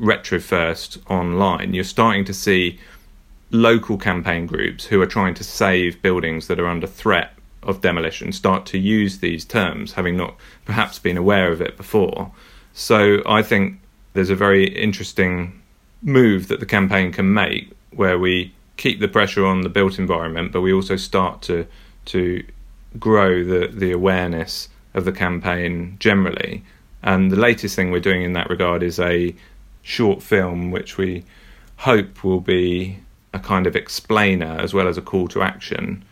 retrofirst 0.00 0.98
online, 1.10 1.74
you're 1.74 1.84
starting 1.84 2.24
to 2.26 2.34
see 2.34 2.78
local 3.50 3.96
campaign 3.96 4.46
groups 4.46 4.84
who 4.84 5.00
are 5.00 5.06
trying 5.06 5.34
to 5.34 5.44
save 5.44 6.00
buildings 6.02 6.46
that 6.46 6.60
are 6.60 6.68
under 6.68 6.86
threat 6.86 7.32
of 7.62 7.80
demolition 7.80 8.32
start 8.32 8.66
to 8.66 8.78
use 8.78 9.18
these 9.18 9.44
terms, 9.44 9.92
having 9.92 10.16
not 10.16 10.36
perhaps 10.64 10.98
been 10.98 11.16
aware 11.16 11.50
of 11.50 11.60
it 11.60 11.76
before. 11.76 12.30
So 12.72 13.22
I 13.26 13.42
think 13.42 13.80
there's 14.12 14.30
a 14.30 14.36
very 14.36 14.68
interesting 14.68 15.60
move 16.02 16.48
that 16.48 16.60
the 16.60 16.66
campaign 16.66 17.10
can 17.10 17.32
make 17.34 17.72
where 17.90 18.18
we 18.18 18.54
keep 18.78 19.00
the 19.00 19.08
pressure 19.08 19.44
on 19.44 19.60
the 19.60 19.68
built 19.68 19.98
environment, 19.98 20.52
but 20.52 20.62
we 20.62 20.72
also 20.72 20.96
start 20.96 21.42
to 21.42 21.66
to 22.06 22.42
grow 22.98 23.44
the, 23.44 23.68
the 23.68 23.92
awareness 23.92 24.70
of 24.94 25.04
the 25.04 25.12
campaign 25.12 25.96
generally. 26.00 26.64
And 27.02 27.30
the 27.30 27.36
latest 27.36 27.76
thing 27.76 27.90
we're 27.90 28.00
doing 28.00 28.22
in 28.22 28.32
that 28.32 28.48
regard 28.48 28.82
is 28.82 28.98
a 28.98 29.34
short 29.82 30.22
film 30.22 30.70
which 30.70 30.96
we 30.96 31.24
hope 31.76 32.24
will 32.24 32.40
be 32.40 32.98
a 33.34 33.38
kind 33.38 33.66
of 33.66 33.76
explainer 33.76 34.56
as 34.58 34.72
well 34.72 34.88
as 34.88 34.96
a 34.96 35.02
call 35.02 35.28
to 35.28 35.42
action 35.42 36.02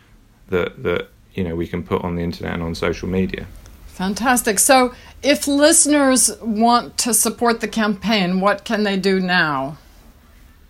that 0.49 0.83
that 0.83 1.09
you 1.33 1.43
know 1.43 1.55
we 1.55 1.67
can 1.67 1.81
put 1.83 2.03
on 2.03 2.15
the 2.15 2.21
internet 2.21 2.53
and 2.53 2.63
on 2.63 2.75
social 2.75 3.09
media. 3.09 3.47
Fantastic. 3.87 4.59
So, 4.59 4.93
if 5.23 5.47
listeners 5.47 6.29
want 6.41 6.99
to 6.99 7.15
support 7.15 7.61
the 7.61 7.67
campaign, 7.67 8.39
what 8.39 8.63
can 8.63 8.83
they 8.83 8.95
do 8.95 9.19
now? 9.19 9.79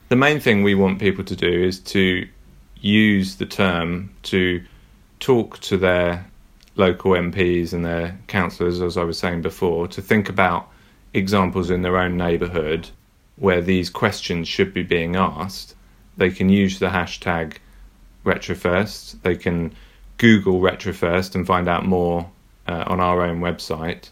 The 0.10 0.16
main 0.16 0.40
thing 0.40 0.64
we 0.64 0.74
want 0.74 1.00
people 1.00 1.26
to 1.26 1.36
do 1.36 1.64
is 1.64 1.80
to 1.82 2.26
use 2.80 3.36
the 3.36 3.46
term 3.46 4.10
to 4.24 4.64
talk 5.20 5.60
to 5.60 5.78
their 5.78 6.26
local 6.76 7.12
MPs 7.12 7.74
and 7.74 7.84
their 7.84 8.18
councillors, 8.28 8.82
as 8.82 8.96
I 8.96 9.04
was 9.04 9.20
saying 9.20 9.42
before, 9.42 9.88
to 9.90 10.02
think 10.02 10.30
about 10.30 10.70
examples 11.14 11.70
in 11.70 11.82
their 11.82 11.98
own 11.98 12.16
neighbourhood 12.16 12.90
where 13.36 13.62
these 13.62 13.90
questions 13.90 14.48
should 14.48 14.74
be 14.74 14.84
being 14.84 15.18
asked. 15.18 15.76
They 16.16 16.30
can 16.30 16.48
use 16.48 16.80
the 16.80 16.88
hashtag 16.88 17.58
retrofirst. 18.26 19.22
They 19.24 19.36
can 19.36 19.76
Google 20.18 20.62
retrofirst 20.62 21.36
and 21.36 21.46
find 21.46 21.68
out 21.68 21.86
more 21.86 22.30
uh, 22.68 22.86
on 22.88 23.02
our 23.02 23.22
own 23.22 23.42
website. 23.42 24.10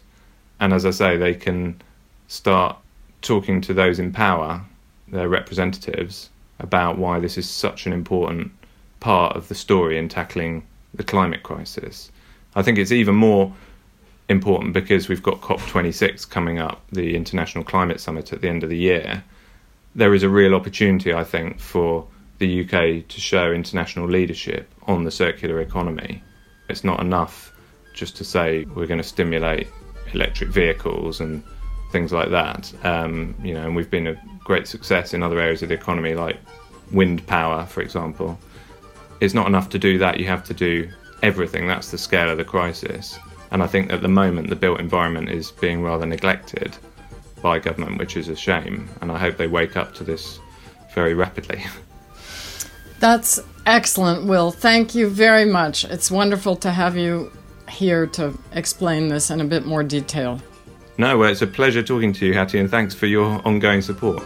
And 0.60 0.72
as 0.72 0.84
I 0.84 0.90
say, 0.90 1.16
they 1.16 1.34
can 1.34 1.80
start 2.28 2.76
talking 3.22 3.60
to 3.62 3.74
those 3.74 3.98
in 3.98 4.12
power, 4.12 4.62
their 5.08 5.28
representatives, 5.28 6.30
about 6.58 6.98
why 6.98 7.20
this 7.20 7.36
is 7.38 7.48
such 7.48 7.86
an 7.86 7.92
important 7.92 8.52
part 9.00 9.36
of 9.36 9.48
the 9.48 9.54
story 9.54 9.98
in 9.98 10.08
tackling 10.08 10.66
the 10.94 11.04
climate 11.04 11.42
crisis. 11.42 12.10
I 12.54 12.62
think 12.62 12.78
it's 12.78 12.92
even 12.92 13.14
more 13.14 13.52
important 14.28 14.72
because 14.72 15.08
we've 15.08 15.22
got 15.22 15.40
COP26 15.40 16.28
coming 16.28 16.58
up, 16.58 16.82
the 16.90 17.14
International 17.14 17.62
Climate 17.62 18.00
Summit 18.00 18.32
at 18.32 18.40
the 18.40 18.48
end 18.48 18.62
of 18.62 18.70
the 18.70 18.76
year. 18.76 19.22
There 19.94 20.14
is 20.14 20.22
a 20.22 20.28
real 20.28 20.54
opportunity, 20.54 21.12
I 21.12 21.24
think, 21.24 21.60
for 21.60 22.06
the 22.38 22.64
UK 22.64 23.08
to 23.08 23.20
show 23.20 23.52
international 23.52 24.08
leadership 24.08 24.70
on 24.86 25.04
the 25.04 25.10
circular 25.10 25.60
economy. 25.60 26.22
It's 26.68 26.84
not 26.84 27.00
enough 27.00 27.52
just 27.94 28.16
to 28.16 28.24
say 28.24 28.64
we're 28.74 28.86
going 28.86 29.00
to 29.00 29.08
stimulate 29.08 29.68
electric 30.12 30.50
vehicles 30.50 31.20
and 31.20 31.42
things 31.92 32.12
like 32.12 32.30
that. 32.30 32.72
Um, 32.84 33.34
you 33.42 33.54
know, 33.54 33.64
and 33.64 33.76
we've 33.76 33.90
been 33.90 34.06
a 34.08 34.16
great 34.46 34.68
success 34.68 35.12
in 35.12 35.22
other 35.22 35.40
areas 35.40 35.62
of 35.62 35.68
the 35.68 35.74
economy, 35.74 36.14
like 36.14 36.38
wind 36.92 37.26
power, 37.26 37.66
for 37.66 37.82
example. 37.82 38.38
It's 39.20 39.34
not 39.34 39.48
enough 39.48 39.68
to 39.70 39.78
do 39.78 39.98
that. 39.98 40.20
You 40.20 40.26
have 40.26 40.44
to 40.44 40.54
do 40.54 40.88
everything. 41.22 41.66
That's 41.66 41.90
the 41.90 41.98
scale 41.98 42.30
of 42.30 42.38
the 42.38 42.44
crisis. 42.44 43.18
And 43.50 43.62
I 43.62 43.66
think 43.66 43.92
at 43.92 44.02
the 44.02 44.08
moment 44.08 44.48
the 44.48 44.56
built 44.56 44.78
environment 44.78 45.30
is 45.30 45.50
being 45.50 45.82
rather 45.82 46.06
neglected 46.06 46.76
by 47.42 47.58
government, 47.58 47.98
which 47.98 48.16
is 48.16 48.28
a 48.28 48.36
shame. 48.36 48.88
And 49.00 49.10
I 49.10 49.18
hope 49.18 49.36
they 49.36 49.48
wake 49.48 49.76
up 49.76 49.94
to 49.94 50.04
this 50.04 50.38
very 50.94 51.14
rapidly. 51.14 51.64
That's 53.00 53.40
excellent, 53.66 54.26
Will. 54.26 54.52
Thank 54.52 54.94
you 54.94 55.08
very 55.08 55.44
much. 55.44 55.84
It's 55.84 56.10
wonderful 56.10 56.56
to 56.56 56.70
have 56.70 56.96
you 56.96 57.32
here 57.68 58.06
to 58.06 58.32
explain 58.52 59.08
this 59.08 59.30
in 59.30 59.40
a 59.40 59.44
bit 59.44 59.66
more 59.66 59.82
detail. 59.82 60.40
No, 60.98 61.18
well, 61.18 61.30
it's 61.30 61.42
a 61.42 61.46
pleasure 61.46 61.82
talking 61.82 62.14
to 62.14 62.26
you, 62.26 62.32
Hattie, 62.32 62.58
and 62.58 62.70
thanks 62.70 62.94
for 62.94 63.04
your 63.04 63.46
ongoing 63.46 63.82
support. 63.82 64.22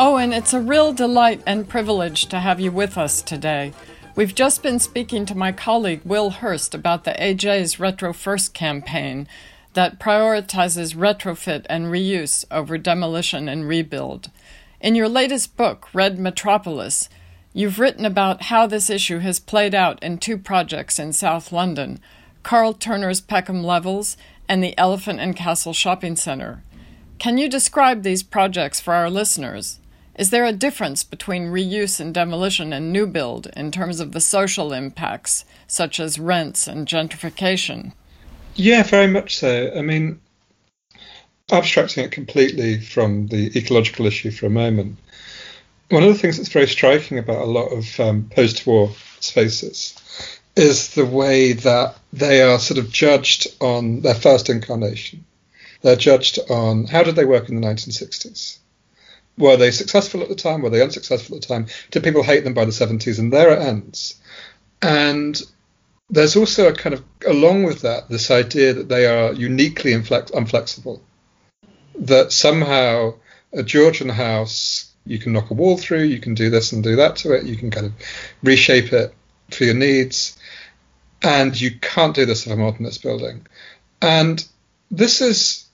Oh, 0.00 0.12
Owen, 0.12 0.34
it's 0.34 0.52
a 0.52 0.60
real 0.60 0.92
delight 0.92 1.42
and 1.46 1.66
privilege 1.66 2.26
to 2.26 2.38
have 2.38 2.60
you 2.60 2.70
with 2.70 2.98
us 2.98 3.22
today. 3.22 3.72
We've 4.14 4.34
just 4.34 4.62
been 4.62 4.78
speaking 4.78 5.24
to 5.26 5.34
my 5.34 5.52
colleague 5.52 6.02
Will 6.04 6.30
Hurst 6.30 6.74
about 6.74 7.04
the 7.04 7.12
AJ's 7.12 7.80
Retro 7.80 8.12
First 8.12 8.52
campaign 8.52 9.26
that 9.78 10.00
prioritizes 10.00 10.96
retrofit 10.96 11.64
and 11.70 11.84
reuse 11.86 12.44
over 12.50 12.76
demolition 12.76 13.48
and 13.48 13.68
rebuild. 13.68 14.28
In 14.80 14.96
your 14.96 15.08
latest 15.08 15.56
book, 15.56 15.88
Red 15.94 16.18
Metropolis, 16.18 17.08
you've 17.52 17.78
written 17.78 18.04
about 18.04 18.46
how 18.46 18.66
this 18.66 18.90
issue 18.90 19.20
has 19.20 19.38
played 19.38 19.76
out 19.76 20.02
in 20.02 20.18
two 20.18 20.36
projects 20.36 20.98
in 20.98 21.12
South 21.12 21.52
London 21.52 22.00
Carl 22.42 22.72
Turner's 22.72 23.20
Peckham 23.20 23.62
Levels 23.62 24.16
and 24.48 24.64
the 24.64 24.76
Elephant 24.76 25.20
and 25.20 25.36
Castle 25.36 25.72
Shopping 25.72 26.16
Centre. 26.16 26.64
Can 27.20 27.38
you 27.38 27.48
describe 27.48 28.02
these 28.02 28.24
projects 28.24 28.80
for 28.80 28.94
our 28.94 29.08
listeners? 29.08 29.78
Is 30.18 30.30
there 30.30 30.44
a 30.44 30.50
difference 30.50 31.04
between 31.04 31.52
reuse 31.52 32.00
and 32.00 32.12
demolition 32.12 32.72
and 32.72 32.92
new 32.92 33.06
build 33.06 33.46
in 33.54 33.70
terms 33.70 34.00
of 34.00 34.10
the 34.10 34.20
social 34.20 34.72
impacts, 34.72 35.44
such 35.68 36.00
as 36.00 36.18
rents 36.18 36.66
and 36.66 36.84
gentrification? 36.88 37.92
Yeah, 38.58 38.82
very 38.82 39.06
much 39.06 39.36
so. 39.36 39.72
I 39.72 39.82
mean, 39.82 40.20
abstracting 41.50 42.04
it 42.04 42.10
completely 42.10 42.80
from 42.80 43.28
the 43.28 43.56
ecological 43.56 44.06
issue 44.06 44.32
for 44.32 44.46
a 44.46 44.50
moment, 44.50 44.98
one 45.90 46.02
of 46.02 46.08
the 46.08 46.18
things 46.18 46.36
that's 46.36 46.48
very 46.48 46.66
striking 46.66 47.18
about 47.18 47.40
a 47.40 47.44
lot 47.44 47.68
of 47.68 48.00
um, 48.00 48.28
post 48.34 48.66
war 48.66 48.90
spaces 49.20 49.94
is 50.56 50.94
the 50.94 51.06
way 51.06 51.52
that 51.52 51.96
they 52.12 52.42
are 52.42 52.58
sort 52.58 52.78
of 52.78 52.90
judged 52.90 53.46
on 53.60 54.00
their 54.00 54.16
first 54.16 54.50
incarnation. 54.50 55.24
They're 55.82 55.94
judged 55.94 56.40
on 56.50 56.86
how 56.86 57.04
did 57.04 57.14
they 57.14 57.24
work 57.24 57.48
in 57.48 57.60
the 57.60 57.66
1960s? 57.66 58.58
Were 59.38 59.56
they 59.56 59.70
successful 59.70 60.20
at 60.20 60.28
the 60.28 60.34
time? 60.34 60.62
Were 60.62 60.70
they 60.70 60.82
unsuccessful 60.82 61.36
at 61.36 61.42
the 61.42 61.48
time? 61.48 61.66
Did 61.92 62.02
people 62.02 62.24
hate 62.24 62.42
them 62.42 62.54
by 62.54 62.64
the 62.64 62.72
70s? 62.72 63.20
And 63.20 63.32
there 63.32 63.52
it 63.52 63.62
ends. 63.62 64.16
And 64.82 65.40
there's 66.10 66.36
also 66.36 66.68
a 66.68 66.74
kind 66.74 66.94
of, 66.94 67.04
along 67.26 67.64
with 67.64 67.82
that, 67.82 68.08
this 68.08 68.30
idea 68.30 68.72
that 68.74 68.88
they 68.88 69.06
are 69.06 69.32
uniquely 69.32 69.92
inflex- 69.92 70.32
unflexible. 70.32 71.00
That 71.96 72.32
somehow 72.32 73.14
a 73.52 73.62
Georgian 73.62 74.08
house, 74.08 74.92
you 75.04 75.18
can 75.18 75.32
knock 75.32 75.50
a 75.50 75.54
wall 75.54 75.76
through, 75.76 76.04
you 76.04 76.20
can 76.20 76.34
do 76.34 76.50
this 76.50 76.72
and 76.72 76.82
do 76.82 76.96
that 76.96 77.16
to 77.16 77.32
it, 77.32 77.44
you 77.44 77.56
can 77.56 77.70
kind 77.70 77.86
of 77.86 77.92
reshape 78.42 78.92
it 78.92 79.14
for 79.50 79.64
your 79.64 79.74
needs. 79.74 80.38
And 81.20 81.60
you 81.60 81.72
can't 81.78 82.14
do 82.14 82.26
this 82.26 82.46
in 82.46 82.52
a 82.52 82.56
modernist 82.56 83.02
building. 83.02 83.46
And 84.00 84.46
this 84.90 85.20
is 85.20 85.66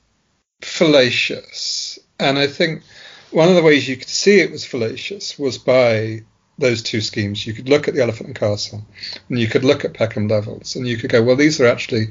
fallacious. 0.63 1.99
And 2.19 2.39
I 2.39 2.47
think 2.47 2.83
one 3.31 3.49
of 3.49 3.55
the 3.55 3.63
ways 3.63 3.87
you 3.87 3.97
could 3.97 4.09
see 4.09 4.41
it 4.41 4.51
was 4.51 4.65
fallacious 4.65 5.39
was 5.39 5.59
by 5.59 6.23
those 6.59 6.83
two 6.83 7.01
schemes. 7.01 7.47
You 7.47 7.53
could 7.53 7.69
look 7.69 7.89
at 7.89 7.95
the 7.95 8.03
Elephant 8.03 8.29
and 8.29 8.37
Castle, 8.37 8.85
and 9.29 9.39
you 9.39 9.49
could 9.49 9.65
look 9.65 9.85
at 9.85 9.95
Peckham 9.95 10.29
Levels, 10.29 10.77
and 10.77 10.87
you 10.87 10.97
could 10.97 11.11
go, 11.11 11.23
well, 11.23 11.37
these 11.37 11.61
are 11.61 11.67
actually 11.67 12.09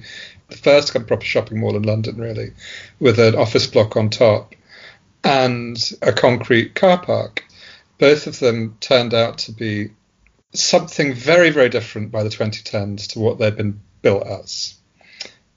the 0.50 0.58
first 0.58 0.94
kind 0.94 1.04
of 1.04 1.08
proper 1.08 1.26
shopping 1.26 1.60
mall 1.60 1.76
in 1.76 1.84
London, 1.84 2.18
really, 2.18 2.52
with 3.00 3.20
an 3.20 3.36
office 3.36 3.68
block 3.68 3.96
on 3.96 4.10
top 4.10 4.54
and 5.24 5.92
a 6.02 6.12
concrete 6.12 6.76
car 6.76 7.02
park. 7.02 7.46
Both 7.98 8.28
of 8.28 8.40
them 8.40 8.78
turned 8.80 9.14
out 9.14 9.38
to 9.40 9.52
be 9.52 9.92
something 10.54 11.14
very, 11.14 11.50
very 11.50 11.70
different 11.70 12.12
by 12.12 12.24
the 12.24 12.30
2010s 12.30 13.08
to 13.14 13.20
what 13.20 13.40
they've 13.40 13.56
been 13.56 13.80
built 14.02 14.28
as. 14.28 14.76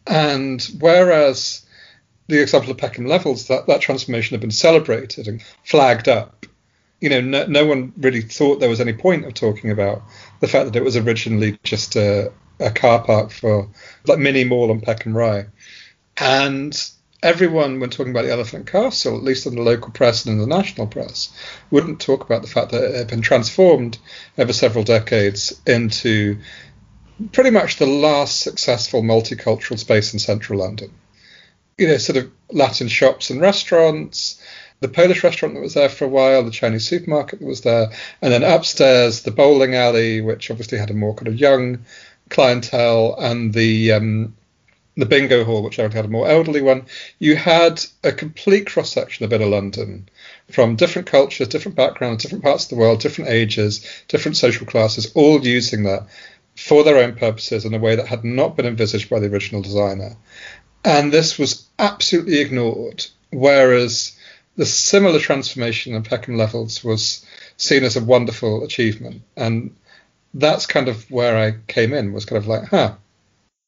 And 0.07 0.63
whereas 0.79 1.67
the 2.29 2.41
example 2.41 2.71
of 2.71 2.79
Peckham 2.79 3.07
Levels, 3.07 3.49
that, 3.49 3.67
that 3.67 3.81
transformation 3.81 4.35
had 4.35 4.41
been 4.41 4.51
celebrated 4.51 5.29
and 5.29 5.43
flagged 5.65 6.09
up. 6.09 6.47
You 7.07 7.11
know, 7.11 7.21
no, 7.21 7.47
no 7.47 7.67
one 7.67 7.93
really 7.99 8.21
thought 8.21 8.59
there 8.59 8.69
was 8.69 8.81
any 8.81 8.93
point 8.93 9.27
of 9.27 9.35
talking 9.35 9.71
about 9.71 10.03
the 10.41 10.49
fact 10.49 10.67
that 10.67 10.75
it 10.75 10.83
was 10.83 10.97
originally 10.97 11.57
just 11.63 11.95
a, 11.95 12.33
a 12.59 12.73
car 12.73 13.05
park 13.05 13.31
for 13.31 13.69
like 14.07 14.19
mini 14.19 14.43
mall 14.43 14.73
on 14.73 14.81
Peckham 14.81 15.17
Rye. 15.17 15.47
And 16.17 16.77
everyone, 17.23 17.79
when 17.79 17.91
talking 17.91 18.11
about 18.11 18.25
the 18.25 18.33
Elephant 18.33 18.67
Castle, 18.67 19.17
at 19.17 19.23
least 19.23 19.47
in 19.47 19.55
the 19.55 19.63
local 19.63 19.93
press 19.93 20.27
and 20.27 20.33
in 20.33 20.41
the 20.41 20.53
national 20.53 20.89
press, 20.89 21.33
wouldn't 21.71 22.01
talk 22.01 22.25
about 22.25 22.43
the 22.43 22.49
fact 22.49 22.73
that 22.73 22.83
it 22.83 22.97
had 22.97 23.07
been 23.07 23.23
transformed 23.23 23.99
over 24.37 24.53
several 24.53 24.83
decades 24.83 25.61
into 25.65 26.39
pretty 27.31 27.51
much 27.51 27.77
the 27.77 27.87
last 27.87 28.41
successful 28.41 29.01
multicultural 29.01 29.79
space 29.79 30.13
in 30.13 30.19
central 30.19 30.59
London 30.59 30.91
you 31.79 31.89
know, 31.89 31.99
sort 31.99 32.17
of 32.17 32.31
Latin 32.51 32.89
shops 32.89 33.31
and 33.31 33.41
restaurants, 33.41 34.41
the 34.81 34.89
Polish 34.89 35.25
restaurant 35.25 35.55
that 35.55 35.61
was 35.61 35.75
there 35.75 35.89
for 35.89 36.05
a 36.05 36.09
while, 36.09 36.43
the 36.43 36.51
Chinese 36.51 36.89
supermarket 36.89 37.39
that 37.39 37.47
was 37.47 37.63
there, 37.63 37.91
and 38.21 38.33
then 38.33 38.43
upstairs 38.43 39.23
the 39.23 39.31
bowling 39.31 39.75
alley, 39.75 40.21
which 40.21 40.51
obviously 40.51 40.79
had 40.79 40.91
a 40.91 40.95
more 40.95 41.15
kind 41.15 41.29
of 41.29 41.41
young 41.41 41.85
clientele, 42.29 43.17
and 43.19 43.53
the 43.53 43.93
um, 43.93 44.35
the 44.97 45.07
bingo 45.07 45.45
hall, 45.45 45.63
which 45.63 45.79
obviously 45.79 45.97
had 45.97 46.05
a 46.07 46.13
more 46.13 46.29
elderly 46.29 46.63
one. 46.63 46.87
You 47.19 47.37
had 47.37 47.85
a 48.03 48.13
complete 48.13 48.67
cross 48.67 48.93
section 48.93 49.25
of 49.25 49.33
inner 49.33 49.47
London 49.47 50.09
from 50.51 50.77
different 50.77 51.09
cultures, 51.09 51.49
different 51.49 51.77
backgrounds, 51.77 52.23
different 52.23 52.45
parts 52.45 52.65
of 52.65 52.71
the 52.71 52.77
world, 52.77 53.01
different 53.01 53.31
ages, 53.31 53.87
different 54.09 54.37
social 54.37 54.67
classes, 54.67 55.13
all 55.15 55.45
using 55.45 55.85
that 55.85 56.07
for 56.57 56.85
their 56.85 56.99
own 56.99 57.15
purposes 57.15 57.65
in 57.65 57.75
a 57.75 57.79
way 57.79 57.97
that 57.97 58.07
had 58.07 58.25
not 58.25 58.57
been 58.57 58.67
envisaged 58.67 59.11
by 59.11 59.21
the 59.21 59.27
original 59.27 59.61
designer 59.61 60.17
and 60.87 61.13
this 61.13 61.37
was 61.37 61.67
absolutely 61.79 62.39
ignored. 62.39 63.05
Whereas 63.33 64.17
the 64.57 64.67
similar 64.67 65.19
transformation 65.19 65.95
in 65.95 66.03
Peckham 66.03 66.37
Levels 66.37 66.83
was 66.83 67.25
seen 67.57 67.85
as 67.85 67.97
a 67.97 68.05
wonderful 68.05 68.65
achievement, 68.65 69.23
and 69.37 69.75
that's 70.35 70.67
kind 70.67 70.89
of 70.89 71.11
where 71.11 71.37
I 71.37 71.57
came 71.69 71.93
in. 71.93 72.13
Was 72.13 72.25
kind 72.25 72.39
of 72.39 72.47
like, 72.47 72.65
huh, 72.69 72.95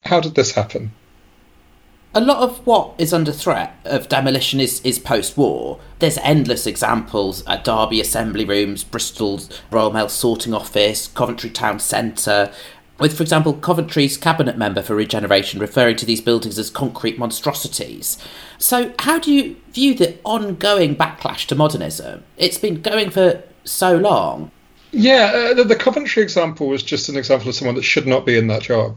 how 0.03 0.21
did 0.21 0.35
this 0.35 0.53
happen? 0.53 0.93
a 2.15 2.21
lot 2.21 2.43
of 2.43 2.67
what 2.67 2.95
is 2.99 3.13
under 3.13 3.33
threat 3.33 3.77
of 3.85 4.09
demolition 4.09 4.61
is, 4.61 4.81
is 4.83 4.99
post 4.99 5.37
war. 5.37 5.79
There's 5.99 6.19
endless 6.19 6.67
examples 6.67 7.47
at 7.47 7.65
Derby 7.65 8.01
Assembly 8.01 8.45
Rooms, 8.45 8.83
Bristol's 8.83 9.49
Royal 9.71 9.93
Mail 9.93 10.09
Sorting 10.09 10.55
Office, 10.55 11.09
Coventry 11.09 11.51
Town 11.51 11.79
Centre, 11.79 12.51
with, 12.99 13.17
for 13.17 13.23
example, 13.23 13.55
Coventry's 13.55 14.17
cabinet 14.17 14.59
member 14.59 14.83
for 14.83 14.95
regeneration 14.95 15.61
referring 15.61 15.97
to 15.97 16.07
these 16.07 16.21
buildings 16.21 16.59
as 16.59 16.71
concrete 16.71 17.19
monstrosities. 17.19 18.19
So, 18.59 18.93
how 18.99 19.19
do 19.19 19.33
you 19.33 19.57
view 19.73 19.95
the 19.95 20.19
ongoing 20.25 20.97
backlash 20.97 21.47
to 21.47 21.55
modernism? 21.55 22.25
It's 22.37 22.59
been 22.59 22.83
going 22.83 23.11
for 23.11 23.43
so 23.65 23.97
long. 23.97 24.51
Yeah, 24.91 25.33
uh, 25.35 25.55
the, 25.55 25.65
the 25.65 25.77
Coventry 25.77 26.23
example 26.23 26.69
was 26.69 26.83
just 26.83 27.09
an 27.09 27.17
example 27.17 27.49
of 27.49 27.55
someone 27.55 27.75
that 27.77 27.83
should 27.83 28.07
not 28.07 28.25
be 28.25 28.39
in 28.39 28.47
that 28.49 28.63
job. 28.63 28.97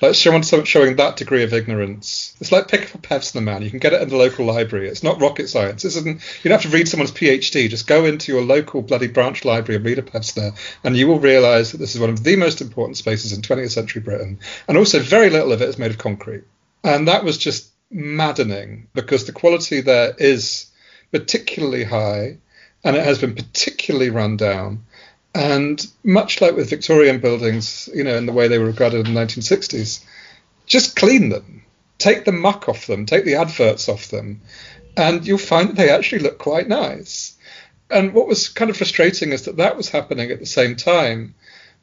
Like 0.00 0.14
someone 0.14 0.42
showing 0.42 0.96
that 0.96 1.16
degree 1.16 1.42
of 1.42 1.52
ignorance. 1.52 2.36
It's 2.40 2.52
like 2.52 2.68
pick 2.68 2.82
up 2.82 2.94
a 2.94 2.98
Pevsner 2.98 3.42
man. 3.42 3.62
You 3.62 3.70
can 3.70 3.80
get 3.80 3.92
it 3.92 4.00
in 4.00 4.08
the 4.08 4.16
local 4.16 4.46
library. 4.46 4.88
It's 4.88 5.02
not 5.02 5.20
rocket 5.20 5.48
science. 5.48 5.82
This 5.82 5.96
isn't. 5.96 6.22
You 6.42 6.48
don't 6.48 6.60
have 6.60 6.70
to 6.70 6.76
read 6.76 6.88
someone's 6.88 7.12
PhD. 7.12 7.68
Just 7.68 7.86
go 7.86 8.04
into 8.04 8.32
your 8.32 8.42
local 8.42 8.82
bloody 8.82 9.08
branch 9.08 9.44
library 9.44 9.76
and 9.76 9.84
read 9.84 9.98
a 9.98 10.02
Pevsner, 10.02 10.56
and 10.84 10.96
you 10.96 11.08
will 11.08 11.18
realise 11.18 11.72
that 11.72 11.78
this 11.78 11.94
is 11.94 12.00
one 12.00 12.10
of 12.10 12.22
the 12.22 12.36
most 12.36 12.60
important 12.60 12.96
spaces 12.96 13.32
in 13.32 13.42
20th 13.42 13.72
century 13.72 14.00
Britain. 14.00 14.38
And 14.68 14.78
also, 14.78 15.00
very 15.00 15.30
little 15.30 15.52
of 15.52 15.62
it 15.62 15.68
is 15.68 15.78
made 15.78 15.90
of 15.90 15.98
concrete. 15.98 16.44
And 16.84 17.08
that 17.08 17.24
was 17.24 17.36
just 17.38 17.70
maddening 17.90 18.86
because 18.94 19.24
the 19.24 19.32
quality 19.32 19.80
there 19.80 20.14
is 20.18 20.66
particularly 21.10 21.84
high, 21.84 22.36
and 22.84 22.96
it 22.96 23.04
has 23.04 23.18
been 23.18 23.34
particularly 23.34 24.10
run 24.10 24.36
down. 24.36 24.84
And 25.38 25.86
much 26.02 26.40
like 26.40 26.56
with 26.56 26.68
Victorian 26.68 27.20
buildings, 27.20 27.88
you 27.94 28.02
know, 28.02 28.16
in 28.16 28.26
the 28.26 28.32
way 28.32 28.48
they 28.48 28.58
were 28.58 28.66
regarded 28.66 29.06
in 29.06 29.14
the 29.14 29.20
1960s, 29.20 30.04
just 30.66 30.96
clean 30.96 31.28
them, 31.28 31.62
take 31.96 32.24
the 32.24 32.32
muck 32.32 32.68
off 32.68 32.88
them, 32.88 33.06
take 33.06 33.24
the 33.24 33.36
adverts 33.36 33.88
off 33.88 34.08
them, 34.08 34.40
and 34.96 35.24
you'll 35.24 35.38
find 35.38 35.68
that 35.68 35.76
they 35.76 35.90
actually 35.90 36.22
look 36.22 36.38
quite 36.38 36.66
nice. 36.66 37.36
And 37.88 38.14
what 38.14 38.26
was 38.26 38.48
kind 38.48 38.68
of 38.68 38.76
frustrating 38.76 39.30
is 39.30 39.44
that 39.44 39.58
that 39.58 39.76
was 39.76 39.88
happening 39.88 40.32
at 40.32 40.40
the 40.40 40.44
same 40.44 40.74
time 40.74 41.36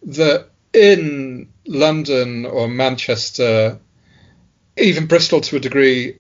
that 0.04 0.50
in 0.74 1.48
London 1.66 2.46
or 2.46 2.68
Manchester, 2.68 3.80
even 4.76 5.06
Bristol 5.06 5.40
to 5.40 5.56
a 5.56 5.62
degree, 5.62 6.18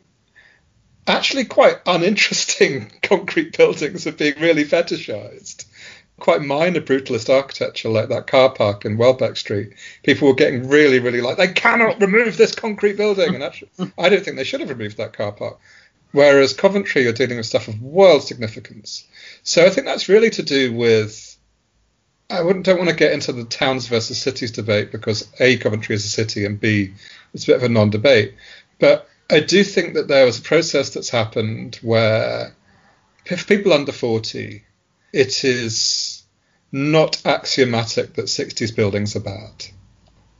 actually 1.05 1.43
quite 1.43 1.81
uninteresting 1.85 2.93
concrete 3.03 3.57
buildings 3.57 4.07
are 4.07 4.13
being 4.13 4.39
really 4.39 4.63
fetishized 4.63 5.64
quite 6.19 6.41
minor 6.41 6.81
brutalist 6.81 7.33
architecture 7.33 7.89
like 7.89 8.09
that 8.09 8.27
car 8.27 8.49
park 8.49 8.85
in 8.85 8.97
Welbeck 8.97 9.35
Street, 9.35 9.73
people 10.03 10.27
were 10.27 10.33
getting 10.33 10.69
really, 10.69 10.99
really 10.99 11.21
like, 11.21 11.37
they 11.37 11.47
cannot 11.51 12.01
remove 12.01 12.37
this 12.37 12.55
concrete 12.55 12.97
building. 12.97 13.35
And 13.35 13.43
actually, 13.43 13.69
I 13.97 14.09
don't 14.09 14.23
think 14.23 14.37
they 14.37 14.43
should 14.43 14.61
have 14.61 14.69
removed 14.69 14.97
that 14.97 15.13
car 15.13 15.31
park. 15.31 15.59
Whereas 16.11 16.53
Coventry 16.53 17.03
you're 17.03 17.13
dealing 17.13 17.37
with 17.37 17.45
stuff 17.45 17.67
of 17.67 17.81
world 17.81 18.23
significance. 18.23 19.05
So 19.43 19.65
I 19.65 19.69
think 19.69 19.85
that's 19.85 20.07
really 20.09 20.29
to 20.31 20.43
do 20.43 20.73
with. 20.73 21.31
I 22.27 22.41
wouldn't 22.41 22.65
don't 22.65 22.79
want 22.79 22.89
to 22.89 22.95
get 22.95 23.11
into 23.11 23.33
the 23.33 23.43
towns 23.43 23.87
versus 23.87 24.19
cities 24.19 24.51
debate 24.51 24.91
because 24.91 25.29
A, 25.39 25.57
Coventry 25.57 25.93
is 25.93 26.05
a 26.05 26.07
city, 26.07 26.45
and 26.45 26.59
B, 26.59 26.93
it's 27.33 27.43
a 27.43 27.47
bit 27.47 27.57
of 27.57 27.63
a 27.63 27.69
non 27.69 27.89
debate. 27.89 28.33
But 28.79 29.07
I 29.29 29.41
do 29.41 29.63
think 29.63 29.95
that 29.95 30.07
there 30.07 30.25
was 30.25 30.39
a 30.39 30.41
process 30.41 30.91
that's 30.91 31.09
happened 31.09 31.79
where 31.81 32.55
if 33.25 33.45
people 33.47 33.73
under 33.73 33.91
40 33.91 34.63
it 35.15 35.45
is 35.45 36.23
not 36.73 37.25
axiomatic 37.25 38.15
that 38.15 38.25
60s 38.25 38.75
buildings 38.75 39.15
are 39.15 39.21
bad. 39.21 39.65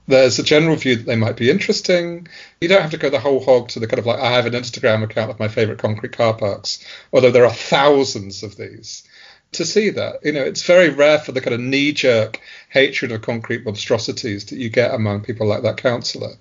There's 0.05 0.37
a 0.37 0.43
general 0.43 0.75
view 0.75 0.97
that 0.97 1.05
they 1.05 1.15
might 1.15 1.37
be 1.37 1.49
interesting. 1.49 2.27
You 2.59 2.67
don't 2.67 2.81
have 2.81 2.91
to 2.91 2.97
go 2.97 3.09
the 3.09 3.21
whole 3.21 3.41
hog 3.41 3.69
to 3.69 3.79
the 3.79 3.87
kind 3.87 3.99
of 3.99 4.05
like, 4.05 4.19
I 4.19 4.31
have 4.31 4.45
an 4.45 4.53
Instagram 4.53 5.01
account 5.01 5.31
of 5.31 5.39
my 5.39 5.47
favorite 5.47 5.79
concrete 5.79 6.11
car 6.11 6.33
parks, 6.33 6.85
although 7.13 7.31
there 7.31 7.45
are 7.45 7.53
thousands 7.53 8.43
of 8.43 8.57
these. 8.57 9.07
To 9.53 9.65
see 9.65 9.91
that, 9.91 10.25
you 10.25 10.33
know, 10.33 10.43
it's 10.43 10.63
very 10.63 10.89
rare 10.89 11.19
for 11.19 11.31
the 11.31 11.39
kind 11.39 11.53
of 11.53 11.61
knee 11.61 11.93
jerk 11.93 12.41
hatred 12.67 13.13
of 13.13 13.21
concrete 13.21 13.63
monstrosities 13.63 14.43
that 14.47 14.57
you 14.57 14.69
get 14.69 14.93
among 14.93 15.21
people 15.21 15.47
like 15.47 15.61
that 15.61 15.77
councillor 15.77 16.33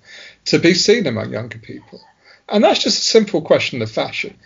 to 0.45 0.59
be 0.59 0.73
seen 0.73 1.07
among 1.07 1.31
younger 1.31 1.59
people. 1.59 2.01
And 2.49 2.61
that's 2.65 2.83
just 2.83 2.97
a 2.97 3.05
simple 3.05 3.41
question 3.41 3.81
of 3.81 3.89
fashion 3.89 4.37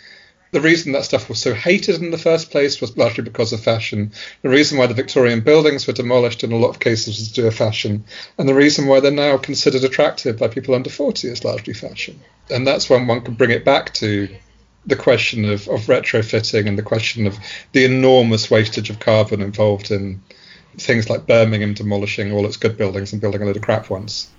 the 0.51 0.62
reason 0.62 0.93
that 0.93 1.05
stuff 1.05 1.29
was 1.29 1.39
so 1.39 1.53
hated 1.53 2.01
in 2.01 2.12
the 2.12 2.17
first 2.17 2.49
place 2.49 2.81
was 2.81 2.97
largely 2.97 3.23
because 3.23 3.53
of 3.53 3.59
fashion. 3.59 4.12
The 4.41 4.49
reason 4.49 4.77
why 4.77 4.88
the 4.88 4.93
Victorian 4.93 5.41
buildings 5.41 5.85
were 5.85 5.93
demolished 5.93 6.43
in 6.43 6.51
a 6.51 6.57
lot 6.57 6.69
of 6.69 6.79
cases 6.79 7.19
was 7.19 7.31
due 7.31 7.43
to 7.43 7.51
fashion. 7.51 8.03
And 8.38 8.49
the 8.49 8.55
reason 8.55 8.88
why 8.88 8.99
they're 8.99 9.12
now 9.12 9.38
considered 9.38 9.83
attractive 9.83 10.39
by 10.39 10.47
people 10.47 10.73
under 10.73 10.89
40 10.89 11.27
is 11.27 11.43
largely 11.43 11.73
fashion. 11.73 12.19
And 12.49 12.65
that's 12.65 12.89
when 12.89 13.05
one 13.05 13.21
can 13.21 13.35
bring 13.35 13.51
it 13.51 13.63
back 13.63 13.93
to 13.95 14.27
the 14.85 14.95
question 14.95 15.45
of, 15.45 15.67
of 15.67 15.81
retrofitting 15.81 16.67
and 16.67 16.77
the 16.77 16.83
question 16.83 17.27
of 17.27 17.38
the 17.73 17.85
enormous 17.85 18.49
wastage 18.49 18.89
of 18.89 18.99
carbon 18.99 19.41
involved 19.41 19.91
in 19.91 20.21
things 20.77 21.09
like 21.09 21.27
Birmingham 21.27 21.73
demolishing 21.73 22.31
all 22.31 22.45
its 22.45 22.57
good 22.57 22.77
buildings 22.77 23.12
and 23.12 23.21
building 23.21 23.41
a 23.41 23.45
load 23.45 23.57
of 23.57 23.62
crap 23.62 23.89
ones. 23.89 24.29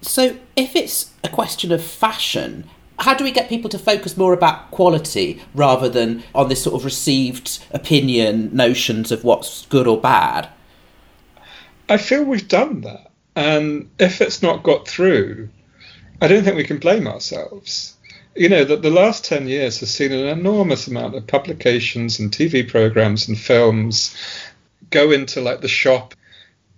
So, 0.00 0.36
if 0.56 0.74
it's 0.74 1.12
a 1.22 1.28
question 1.28 1.70
of 1.72 1.82
fashion, 1.82 2.68
how 3.02 3.14
do 3.14 3.24
we 3.24 3.32
get 3.32 3.48
people 3.48 3.68
to 3.68 3.78
focus 3.78 4.16
more 4.16 4.32
about 4.32 4.70
quality 4.70 5.42
rather 5.54 5.88
than 5.88 6.22
on 6.36 6.48
this 6.48 6.62
sort 6.62 6.76
of 6.76 6.84
received 6.84 7.58
opinion 7.72 8.54
notions 8.54 9.10
of 9.10 9.24
what's 9.24 9.66
good 9.66 9.88
or 9.88 10.00
bad? 10.00 10.48
I 11.88 11.96
feel 11.96 12.22
we've 12.24 12.46
done 12.46 12.82
that. 12.82 13.10
And 13.34 13.90
if 13.98 14.20
it's 14.20 14.40
not 14.40 14.62
got 14.62 14.86
through, 14.86 15.48
I 16.20 16.28
don't 16.28 16.44
think 16.44 16.56
we 16.56 16.64
can 16.64 16.78
blame 16.78 17.08
ourselves. 17.08 17.96
You 18.36 18.48
know, 18.48 18.64
that 18.64 18.82
the 18.82 18.90
last 18.90 19.24
10 19.24 19.48
years 19.48 19.80
has 19.80 19.90
seen 19.90 20.12
an 20.12 20.26
enormous 20.26 20.86
amount 20.86 21.16
of 21.16 21.26
publications 21.26 22.20
and 22.20 22.30
TV 22.30 22.68
programs 22.68 23.26
and 23.26 23.36
films 23.36 24.16
go 24.90 25.10
into 25.10 25.40
like 25.40 25.60
the 25.60 25.68
shop 25.68 26.14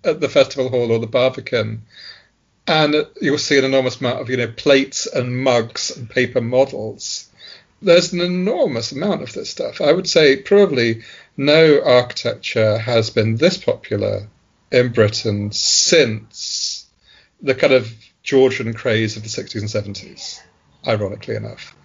at 0.05 0.21
the 0.21 0.29
festival 0.31 0.71
hall 0.71 0.91
or 0.91 0.99
the 0.99 1.07
Barbican 1.07 1.83
and 2.67 3.07
you'll 3.21 3.39
see 3.39 3.59
an 3.59 3.65
enormous 3.65 4.01
amount 4.01 4.21
of 4.21 4.31
you 4.31 4.37
know 4.37 4.49
plates 4.49 5.07
and 5.07 5.43
mugs 5.43 5.97
and 5.97 6.09
paper 6.09 6.41
models. 6.41 7.29
There's 7.83 8.13
an 8.13 8.21
enormous 8.21 8.93
amount 8.93 9.23
of 9.23 9.33
this 9.33 9.51
stuff. 9.51 9.81
I 9.81 9.93
would 9.93 10.09
say 10.09 10.37
probably 10.37 11.03
no 11.37 11.83
architecture 11.83 12.79
has 12.79 13.11
been 13.11 13.37
this 13.37 13.59
popular 13.59 14.29
in 14.71 14.93
Britain 14.93 15.53
since 15.53 16.87
the 17.43 17.55
kind 17.55 17.75
of 17.75 17.93
Georgian 18.23 18.73
craze 18.73 19.17
of 19.17 19.23
the 19.23 19.29
60s 19.29 19.61
and 19.61 19.97
70s, 19.97 20.41
ironically 20.87 21.37
enough. 21.37 21.77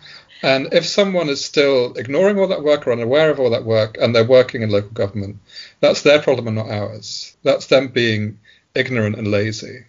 And 0.42 0.74
if 0.74 0.86
someone 0.86 1.28
is 1.28 1.44
still 1.44 1.94
ignoring 1.96 2.40
all 2.40 2.48
that 2.48 2.64
work 2.64 2.88
or 2.88 2.94
unaware 2.94 3.30
of 3.30 3.42
all 3.42 3.50
that 3.50 3.66
work 3.66 3.98
and 4.00 4.16
they're 4.16 4.24
working 4.24 4.62
in 4.62 4.70
local 4.70 4.92
government, 4.92 5.40
that's 5.82 6.04
their 6.04 6.22
problem 6.22 6.48
and 6.48 6.56
not 6.56 6.72
ours. 6.72 7.36
That's 7.44 7.66
them 7.66 7.90
being 7.90 8.40
ignorant 8.74 9.18
and 9.18 9.30
lazy. 9.30 9.84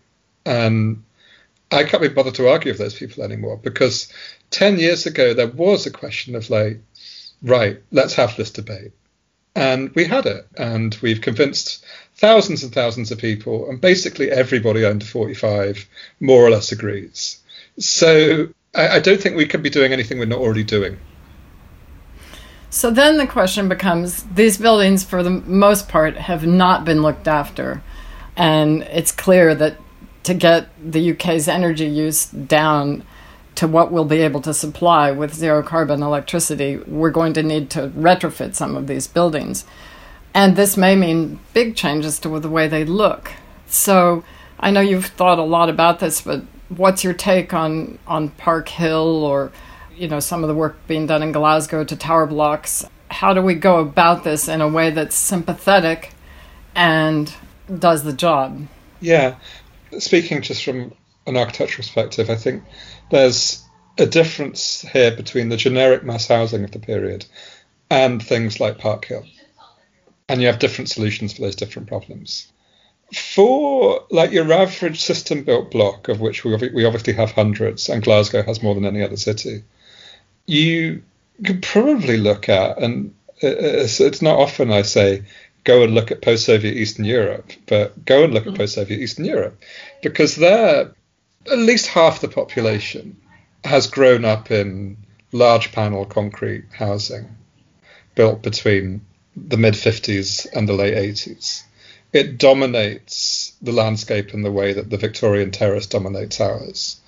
And 0.45 1.03
I 1.71 1.85
can't 1.85 2.03
be 2.03 2.09
bothered 2.09 2.35
to 2.37 2.49
argue 2.49 2.73
with 2.73 2.79
those 2.79 2.95
people 2.95 3.23
anymore 3.23 3.57
because 3.57 4.13
10 4.51 4.79
years 4.79 5.07
ago 5.07 5.35
there 5.35 5.47
was 5.47 5.87
a 5.87 5.91
question 5.91 6.35
of 6.35 6.51
like, 6.51 6.81
right, 7.43 7.83
let's 7.93 8.15
have 8.15 8.37
this 8.37 8.51
debate. 8.51 8.93
And 9.55 9.91
we 9.95 10.05
had 10.05 10.27
it, 10.27 10.47
and 10.57 10.97
we've 11.03 11.21
convinced 11.21 11.85
thousands 12.15 12.63
and 12.63 12.73
thousands 12.73 13.11
of 13.11 13.19
people, 13.19 13.69
and 13.69 13.81
basically 13.81 14.31
everybody 14.31 14.85
under 14.85 15.05
45 15.05 15.89
more 16.21 16.45
or 16.45 16.51
less 16.51 16.71
agrees. 16.71 17.41
So 17.79 18.49
I, 18.75 18.89
I 18.89 19.01
don't 19.01 19.21
think 19.21 19.37
we 19.37 19.47
can 19.47 19.63
be 19.63 19.71
doing 19.71 19.93
anything 19.93 20.19
we're 20.19 20.27
not 20.27 20.39
already 20.39 20.63
doing. 20.65 20.99
So 22.71 22.93
then 22.93 23.17
the 23.17 23.27
question 23.27 23.69
becomes 23.69 24.23
these 24.23 24.57
buildings, 24.57 25.03
for 25.03 25.25
the 25.25 25.31
most 25.31 25.89
part, 25.89 26.17
have 26.17 26.47
not 26.47 26.85
been 26.85 27.03
looked 27.03 27.27
after. 27.27 27.83
And 28.37 28.83
it's 28.85 29.11
clear 29.11 29.55
that 29.57 29.77
to 30.25 30.35
get 30.35 30.69
the 30.83 31.13
UK's 31.13 31.49
energy 31.49 31.87
use 31.87 32.27
down 32.27 33.05
to 33.57 33.67
what 33.67 33.91
we'll 33.91 34.05
be 34.05 34.21
able 34.21 34.41
to 34.43 34.55
supply 34.55 35.11
with 35.11 35.35
zero 35.35 35.63
carbon 35.63 36.03
electricity, 36.03 36.77
we're 36.79 37.11
going 37.11 37.33
to 37.35 37.43
need 37.43 37.71
to 37.71 37.89
retrofit 37.89 38.55
some 38.55 38.77
of 38.77 38.87
these 38.87 39.07
buildings. 39.07 39.65
And 40.33 40.57
this 40.57 40.77
may 40.77 40.95
mean 40.95 41.41
big 41.53 41.75
changes 41.75 42.19
to 42.21 42.39
the 42.39 42.49
way 42.49 42.69
they 42.69 42.85
look. 42.85 43.33
So 43.67 44.25
I 44.59 44.71
know 44.71 44.81
you've 44.81 45.07
thought 45.07 45.39
a 45.39 45.43
lot 45.43 45.69
about 45.69 45.99
this, 45.99 46.21
but 46.21 46.43
what's 46.69 47.03
your 47.03 47.15
take 47.15 47.53
on, 47.53 47.99
on 48.07 48.31
Park 48.31 48.69
Hill 48.69 49.25
or 49.25 49.53
you 49.97 50.09
know 50.09 50.21
some 50.21 50.43
of 50.43 50.49
the 50.49 50.55
work 50.55 50.77
being 50.87 51.07
done 51.07 51.23
in 51.23 51.33
Glasgow 51.33 51.85
to 51.85 51.97
tower 51.97 52.27
blocks? 52.27 52.85
How 53.11 53.35
do 53.35 53.43
we 53.43 53.55
go 53.55 53.79
about 53.81 54.25
this 54.25 54.49
in 54.49 54.61
a 54.61 54.69
way 54.69 54.91
that's 54.91 55.17
sympathetic 55.17 56.13
and 56.75 57.33
does 57.79 58.05
the 58.05 58.13
job? 58.13 58.67
Yeah, 59.01 59.37
speaking 59.99 60.43
just 60.43 60.65
from 60.65 60.93
an 61.27 61.37
architectural 61.37 61.85
perspective, 61.85 62.31
I 62.31 62.37
think 62.37 62.65
there's 63.11 63.65
a 63.99 64.07
difference 64.07 64.83
here 64.83 65.15
between 65.15 65.49
the 65.49 65.57
generic 65.57 66.05
mass 66.05 66.29
housing 66.29 66.65
of 66.65 66.71
the 66.71 66.79
period 66.79 67.27
and 67.91 68.23
things 68.23 68.61
like 68.61 68.79
Park 68.79 69.05
Hill. 69.05 69.25
And 70.29 70.41
you 70.41 70.47
have 70.47 70.61
different 70.61 70.91
solutions 70.91 71.33
for 71.33 71.43
those 71.43 71.57
different 71.57 71.89
problems. 71.89 72.51
For 73.13 74.05
like 74.11 74.31
your 74.31 74.53
average 74.53 75.03
system 75.03 75.43
built 75.43 75.73
block, 75.73 76.09
of 76.09 76.21
which 76.21 76.45
we, 76.45 76.55
we 76.73 76.85
obviously 76.85 77.15
have 77.15 77.33
hundreds, 77.33 77.89
and 77.89 78.03
Glasgow 78.03 78.43
has 78.43 78.63
more 78.63 78.75
than 78.75 78.85
any 78.85 79.03
other 79.03 79.17
city, 79.17 79.65
you 80.47 81.03
could 81.45 81.63
probably 81.63 82.17
look 82.17 82.49
at, 82.49 82.79
and 82.79 83.15
it's, 83.39 84.01
it's 84.01 84.23
not 84.23 84.39
often 84.39 84.71
I 84.71 84.83
say 84.83 85.25
go 85.65 85.83
and 85.83 85.95
look 85.95 86.11
at 86.11 86.23
post 86.23 86.45
Soviet 86.45 86.77
Eastern 86.77 87.05
Europe, 87.05 87.53
but 87.67 88.05
go 88.05 88.25
and 88.25 88.33
look 88.33 88.47
at 88.47 88.55
mm. 88.55 88.59
post 88.59 88.75
Soviet 88.75 89.01
Eastern 89.01 89.25
Europe 89.25 89.63
because 90.03 90.37
there, 90.37 90.93
at 91.51 91.59
least 91.59 91.87
half 91.87 92.21
the 92.21 92.29
population 92.29 93.21
has 93.65 93.87
grown 93.87 94.25
up 94.25 94.51
in 94.51 94.97
large 95.33 95.73
panel 95.73 96.05
concrete 96.05 96.65
housing 96.73 97.37
built 98.15 98.43
between 98.43 99.03
the 99.37 99.57
mid 99.57 99.75
50s 99.75 100.47
and 100.53 100.69
the 100.69 100.73
late 100.73 100.95
80s. 100.95 101.63
It 102.13 102.39
dominates 102.39 103.55
the 103.63 103.73
landscape 103.73 104.35
in 104.35 104.43
the 104.43 104.51
way 104.51 104.73
that 104.73 104.91
the 104.91 104.97
Victorian 104.97 105.53
terrace 105.53 105.87
dominates 105.87 106.41
ours. 106.41 107.01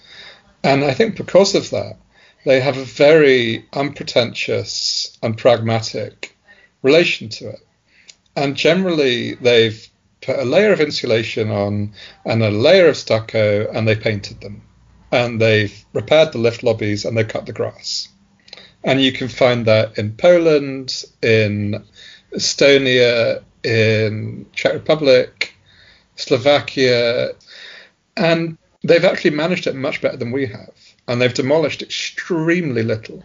And 0.63 0.85
I 0.85 0.95
think 0.95 1.17
because 1.17 1.57
of 1.57 1.71
that, 1.71 1.97
they 2.45 2.61
have 2.61 2.77
a 2.77 2.85
very 2.85 3.67
unpretentious 3.73 5.17
and 5.23 5.37
pragmatic 5.37 6.37
relation 6.83 7.29
to 7.31 7.49
it 7.49 7.67
and 8.37 8.57
generally 8.57 9.35
they've 9.35 9.89
put 10.23 10.39
a 10.39 10.45
layer 10.45 10.73
of 10.73 10.81
insulation 10.81 11.51
on 11.51 11.93
and 12.25 12.43
a 12.43 12.51
layer 12.51 12.89
of 12.89 12.97
stucco 12.97 13.69
and 13.71 13.87
they 13.87 13.97
painted 13.97 14.41
them. 14.41 14.63
And 15.11 15.41
they've 15.41 15.85
repaired 15.93 16.33
the 16.33 16.39
lift 16.39 16.63
lobbies 16.63 17.05
and 17.05 17.17
they 17.17 17.25
cut 17.25 17.45
the 17.45 17.53
grass. 17.53 18.09
And 18.83 19.01
you 19.01 19.13
can 19.13 19.29
find 19.29 19.67
that 19.67 19.99
in 19.99 20.17
poland 20.17 21.05
in 21.23 21.85
estonia 22.33 23.43
in 23.63 24.47
czech 24.53 24.73
republic 24.73 25.55
slovakia. 26.17 27.33
And 28.17 28.57
they've 28.83 29.05
actually 29.05 29.33
managed 29.33 29.67
it 29.67 29.75
much 29.75 30.01
better 30.01 30.17
than 30.17 30.33
we 30.33 30.47
have. 30.47 30.73
And 31.07 31.21
they've 31.21 31.35
demolished 31.35 31.83
extremely 31.83 32.83
little. 32.83 33.23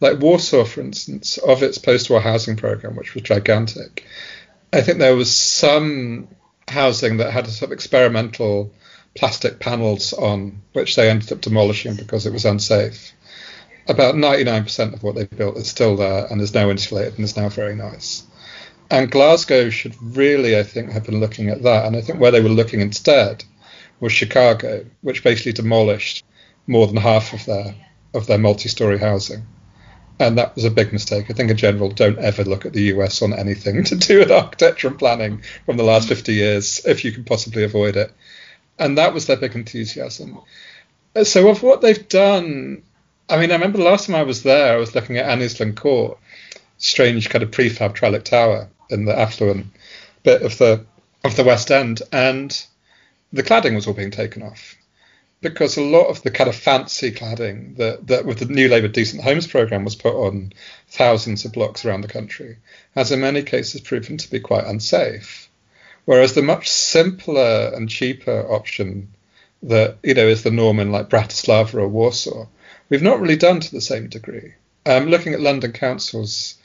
Like 0.00 0.18
warsaw 0.18 0.64
for 0.64 0.80
instance 0.80 1.38
of 1.38 1.62
its 1.62 1.78
post-war 1.78 2.20
housing 2.20 2.56
program 2.56 2.96
which 2.96 3.14
was 3.14 3.22
gigantic 3.22 4.04
I 4.72 4.80
think 4.80 4.98
there 4.98 5.16
was 5.16 5.34
some 5.34 6.28
housing 6.66 7.18
that 7.18 7.30
had 7.30 7.46
some 7.46 7.72
experimental 7.72 8.72
plastic 9.14 9.60
panels 9.60 10.12
on, 10.14 10.62
which 10.72 10.96
they 10.96 11.10
ended 11.10 11.30
up 11.32 11.42
demolishing 11.42 11.96
because 11.96 12.24
it 12.24 12.32
was 12.32 12.46
unsafe. 12.46 13.12
About 13.86 14.14
99% 14.14 14.94
of 14.94 15.02
what 15.02 15.14
they 15.14 15.24
built 15.24 15.56
is 15.56 15.68
still 15.68 15.96
there 15.96 16.26
and 16.30 16.40
is 16.40 16.54
now 16.54 16.70
insulated 16.70 17.14
and 17.14 17.24
is 17.24 17.36
now 17.36 17.48
very 17.48 17.74
nice. 17.74 18.24
And 18.90 19.10
Glasgow 19.10 19.70
should 19.70 19.94
really, 20.00 20.58
I 20.58 20.62
think, 20.62 20.92
have 20.92 21.04
been 21.04 21.20
looking 21.20 21.48
at 21.48 21.62
that. 21.62 21.86
And 21.86 21.96
I 21.96 22.00
think 22.00 22.20
where 22.20 22.30
they 22.30 22.40
were 22.40 22.48
looking 22.48 22.80
instead 22.80 23.44
was 24.00 24.12
Chicago, 24.12 24.86
which 25.02 25.24
basically 25.24 25.52
demolished 25.52 26.24
more 26.66 26.86
than 26.86 26.96
half 26.96 27.32
of 27.32 27.44
their 27.44 27.74
of 28.14 28.26
their 28.26 28.38
multi-story 28.38 28.98
housing 28.98 29.42
and 30.18 30.38
that 30.38 30.54
was 30.54 30.64
a 30.64 30.70
big 30.70 30.92
mistake. 30.92 31.26
I 31.30 31.34
think 31.34 31.50
in 31.50 31.56
general, 31.56 31.90
don't 31.90 32.18
ever 32.18 32.44
look 32.44 32.66
at 32.66 32.72
the 32.72 32.84
US 32.94 33.22
on 33.22 33.32
anything 33.32 33.84
to 33.84 33.96
do 33.96 34.20
with 34.20 34.30
architecture 34.30 34.88
and 34.88 34.98
planning 34.98 35.42
from 35.66 35.76
the 35.76 35.84
last 35.84 36.08
50 36.08 36.32
years 36.32 36.80
if 36.84 37.04
you 37.04 37.12
can 37.12 37.24
possibly 37.24 37.64
avoid 37.64 37.96
it. 37.96 38.12
And 38.78 38.98
that 38.98 39.14
was 39.14 39.26
their 39.26 39.36
big 39.36 39.54
enthusiasm. 39.54 40.40
So 41.24 41.48
of 41.48 41.62
what 41.62 41.82
they've 41.82 42.08
done, 42.08 42.82
I 43.28 43.38
mean, 43.38 43.50
I 43.50 43.54
remember 43.54 43.78
the 43.78 43.84
last 43.84 44.06
time 44.06 44.16
I 44.16 44.22
was 44.22 44.42
there, 44.42 44.74
I 44.74 44.78
was 44.78 44.94
looking 44.94 45.18
at 45.18 45.26
Anniesland 45.26 45.76
Court, 45.76 46.18
strange 46.78 47.28
kind 47.28 47.42
of 47.42 47.50
prefab 47.50 47.94
Trellick 47.94 48.24
tower 48.24 48.68
in 48.90 49.04
the 49.04 49.18
affluent 49.18 49.66
bit 50.22 50.42
of 50.42 50.56
the 50.58 50.84
of 51.24 51.36
the 51.36 51.44
West 51.44 51.70
End, 51.70 52.02
and 52.10 52.66
the 53.32 53.42
cladding 53.44 53.74
was 53.74 53.86
all 53.86 53.94
being 53.94 54.10
taken 54.10 54.42
off 54.42 54.76
because 55.42 55.76
a 55.76 55.82
lot 55.82 56.06
of 56.06 56.22
the 56.22 56.30
kind 56.30 56.48
of 56.48 56.56
fancy 56.56 57.10
cladding 57.10 57.76
that, 57.76 58.06
that 58.06 58.24
with 58.24 58.38
the 58.38 58.46
New 58.46 58.68
Labour 58.68 58.88
Decent 58.88 59.22
Homes 59.22 59.46
programme 59.46 59.84
was 59.84 59.96
put 59.96 60.14
on 60.14 60.52
thousands 60.88 61.44
of 61.44 61.52
blocks 61.52 61.84
around 61.84 62.00
the 62.00 62.08
country 62.08 62.56
has 62.94 63.12
in 63.12 63.20
many 63.20 63.42
cases 63.42 63.80
proven 63.80 64.16
to 64.16 64.30
be 64.30 64.40
quite 64.40 64.64
unsafe. 64.64 65.48
Whereas 66.04 66.34
the 66.34 66.42
much 66.42 66.70
simpler 66.70 67.72
and 67.74 67.88
cheaper 67.88 68.46
option 68.50 69.08
that 69.64 69.98
you 70.02 70.14
know 70.14 70.26
is 70.26 70.42
the 70.42 70.50
norm 70.50 70.78
in 70.78 70.90
like 70.90 71.08
Bratislava 71.08 71.74
or 71.74 71.88
Warsaw, 71.88 72.46
we've 72.88 73.02
not 73.02 73.20
really 73.20 73.36
done 73.36 73.60
to 73.60 73.70
the 73.70 73.80
same 73.80 74.08
degree. 74.08 74.54
Um, 74.86 75.06
looking 75.06 75.34
at 75.34 75.40
London 75.40 75.72
councils, 75.72 76.56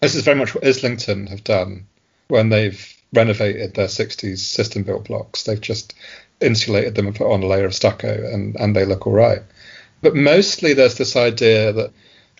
this 0.00 0.14
is 0.14 0.24
very 0.24 0.36
much 0.36 0.54
what 0.54 0.66
Islington 0.66 1.26
have 1.28 1.44
done 1.44 1.86
when 2.28 2.48
they've 2.48 2.96
renovated 3.12 3.74
their 3.74 3.88
60s 3.88 4.38
system 4.38 4.82
built 4.82 5.04
blocks. 5.04 5.44
They've 5.44 5.60
just 5.60 5.94
insulated 6.42 6.94
them 6.94 7.06
and 7.06 7.16
put 7.16 7.30
on 7.30 7.42
a 7.42 7.46
layer 7.46 7.64
of 7.64 7.74
stucco 7.74 8.08
and, 8.08 8.56
and 8.56 8.74
they 8.76 8.84
look 8.84 9.06
all 9.06 9.12
right. 9.12 9.42
But 10.00 10.14
mostly 10.14 10.74
there's 10.74 10.96
this 10.96 11.16
idea 11.16 11.72
that 11.72 11.92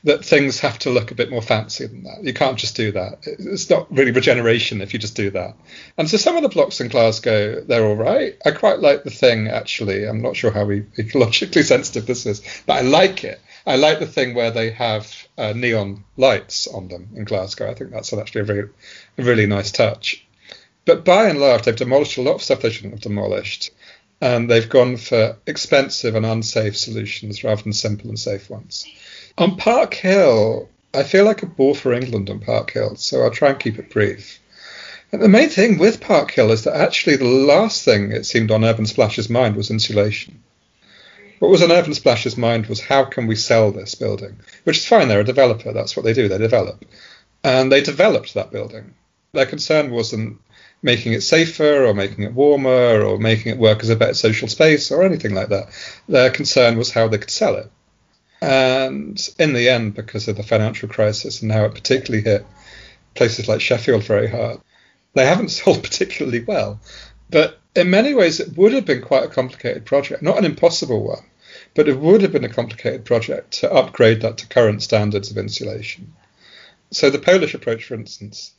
that 0.04 0.24
things 0.24 0.58
have 0.60 0.78
to 0.80 0.90
look 0.90 1.10
a 1.10 1.14
bit 1.14 1.30
more 1.30 1.42
fancy 1.42 1.86
than 1.86 2.02
that. 2.02 2.24
You 2.24 2.34
can't 2.34 2.58
just 2.58 2.74
do 2.74 2.90
that. 2.92 3.20
It's 3.24 3.70
not 3.70 3.90
really 3.96 4.10
regeneration 4.10 4.80
if 4.80 4.92
you 4.92 4.98
just 4.98 5.14
do 5.14 5.30
that. 5.30 5.54
And 5.96 6.10
so 6.10 6.16
some 6.16 6.36
of 6.36 6.42
the 6.42 6.48
blocks 6.48 6.80
in 6.80 6.88
Glasgow, 6.88 7.60
they're 7.60 7.86
all 7.86 7.96
right. 7.96 8.36
I 8.44 8.50
quite 8.50 8.80
like 8.80 9.04
the 9.04 9.10
thing, 9.10 9.46
actually. 9.46 10.04
I'm 10.04 10.20
not 10.20 10.34
sure 10.34 10.50
how 10.50 10.64
ecologically 10.64 11.62
sensitive 11.64 12.06
this 12.06 12.26
is, 12.26 12.42
but 12.66 12.78
I 12.78 12.80
like 12.80 13.22
it. 13.22 13.40
I 13.64 13.76
like 13.76 14.00
the 14.00 14.06
thing 14.06 14.34
where 14.34 14.50
they 14.50 14.70
have 14.70 15.28
uh, 15.38 15.52
neon 15.54 16.02
lights 16.16 16.66
on 16.66 16.88
them 16.88 17.10
in 17.14 17.22
Glasgow. 17.22 17.70
I 17.70 17.74
think 17.74 17.92
that's 17.92 18.12
actually 18.12 18.40
a, 18.40 18.44
very, 18.44 18.68
a 19.18 19.22
really 19.22 19.46
nice 19.46 19.70
touch. 19.70 20.26
But 20.84 21.04
by 21.04 21.28
and 21.28 21.38
large, 21.38 21.62
they've 21.62 21.76
demolished 21.76 22.18
a 22.18 22.22
lot 22.22 22.34
of 22.34 22.42
stuff 22.42 22.62
they 22.62 22.70
shouldn't 22.70 22.94
have 22.94 23.02
demolished. 23.02 23.70
And 24.22 24.48
they've 24.48 24.68
gone 24.68 24.98
for 24.98 25.36
expensive 25.48 26.14
and 26.14 26.24
unsafe 26.24 26.76
solutions 26.76 27.42
rather 27.42 27.60
than 27.60 27.72
simple 27.72 28.08
and 28.08 28.18
safe 28.18 28.48
ones. 28.48 28.86
On 29.36 29.56
Park 29.56 29.94
Hill, 29.94 30.68
I 30.94 31.02
feel 31.02 31.24
like 31.24 31.42
a 31.42 31.46
bore 31.46 31.74
for 31.74 31.92
England 31.92 32.30
on 32.30 32.38
Park 32.38 32.70
Hill, 32.70 32.94
so 32.94 33.22
I'll 33.22 33.32
try 33.32 33.50
and 33.50 33.58
keep 33.58 33.80
it 33.80 33.90
brief. 33.90 34.38
And 35.10 35.20
the 35.20 35.28
main 35.28 35.48
thing 35.48 35.76
with 35.76 36.00
Park 36.00 36.30
Hill 36.30 36.52
is 36.52 36.62
that 36.64 36.76
actually 36.76 37.16
the 37.16 37.24
last 37.24 37.84
thing 37.84 38.12
it 38.12 38.24
seemed 38.24 38.52
on 38.52 38.64
Urban 38.64 38.86
Splash's 38.86 39.28
mind 39.28 39.56
was 39.56 39.72
insulation. 39.72 40.40
What 41.40 41.50
was 41.50 41.62
on 41.62 41.72
Urban 41.72 41.92
Splash's 41.92 42.36
mind 42.36 42.66
was 42.66 42.80
how 42.80 43.04
can 43.04 43.26
we 43.26 43.34
sell 43.34 43.72
this 43.72 43.96
building? 43.96 44.38
Which 44.62 44.78
is 44.78 44.86
fine, 44.86 45.08
they're 45.08 45.18
a 45.18 45.24
developer, 45.24 45.72
that's 45.72 45.96
what 45.96 46.04
they 46.04 46.12
do, 46.12 46.28
they 46.28 46.38
develop. 46.38 46.84
And 47.42 47.72
they 47.72 47.80
developed 47.80 48.34
that 48.34 48.52
building. 48.52 48.94
Their 49.32 49.46
concern 49.46 49.90
wasn't 49.90 50.38
making 50.82 51.12
it 51.12 51.22
safer 51.22 51.84
or 51.84 51.94
making 51.94 52.24
it 52.24 52.34
warmer 52.34 53.02
or 53.02 53.18
making 53.18 53.52
it 53.52 53.58
work 53.58 53.82
as 53.82 53.88
a 53.88 53.96
better 53.96 54.14
social 54.14 54.48
space 54.48 54.90
or 54.90 55.04
anything 55.04 55.34
like 55.34 55.48
that. 55.48 55.68
Their 56.08 56.30
concern 56.30 56.76
was 56.76 56.90
how 56.90 57.08
they 57.08 57.18
could 57.18 57.30
sell 57.30 57.56
it. 57.56 57.70
And 58.40 59.16
in 59.38 59.52
the 59.52 59.68
end, 59.68 59.94
because 59.94 60.26
of 60.26 60.36
the 60.36 60.42
financial 60.42 60.88
crisis 60.88 61.42
and 61.42 61.52
how 61.52 61.64
it 61.64 61.74
particularly 61.74 62.24
hit 62.24 62.44
places 63.14 63.46
like 63.46 63.60
Sheffield 63.60 64.02
very 64.02 64.28
hard, 64.28 64.60
they 65.14 65.24
haven't 65.24 65.48
sold 65.50 65.82
particularly 65.82 66.42
well. 66.42 66.80
But 67.30 67.60
in 67.74 67.90
many 67.90 68.14
ways, 68.14 68.40
it 68.40 68.56
would 68.56 68.72
have 68.72 68.84
been 68.84 69.00
quite 69.00 69.24
a 69.24 69.28
complicated 69.28 69.84
project, 69.84 70.22
not 70.22 70.38
an 70.38 70.44
impossible 70.44 71.06
one, 71.06 71.24
but 71.74 71.88
it 71.88 71.98
would 71.98 72.22
have 72.22 72.32
been 72.32 72.44
a 72.44 72.48
complicated 72.48 73.04
project 73.04 73.52
to 73.60 73.72
upgrade 73.72 74.22
that 74.22 74.38
to 74.38 74.48
current 74.48 74.82
standards 74.82 75.30
of 75.30 75.38
insulation. 75.38 76.12
So 76.90 77.08
the 77.08 77.18
Polish 77.18 77.54
approach, 77.54 77.84
for 77.84 77.94
instance, 77.94 78.52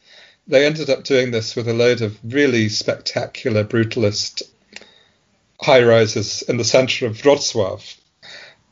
they 0.47 0.65
ended 0.65 0.89
up 0.89 1.03
doing 1.03 1.31
this 1.31 1.55
with 1.55 1.67
a 1.67 1.73
load 1.73 2.01
of 2.01 2.17
really 2.23 2.69
spectacular, 2.69 3.63
brutalist 3.63 4.43
high 5.61 5.83
rises 5.83 6.41
in 6.43 6.57
the 6.57 6.63
centre 6.63 7.05
of 7.05 7.17
Wrocław. 7.17 7.97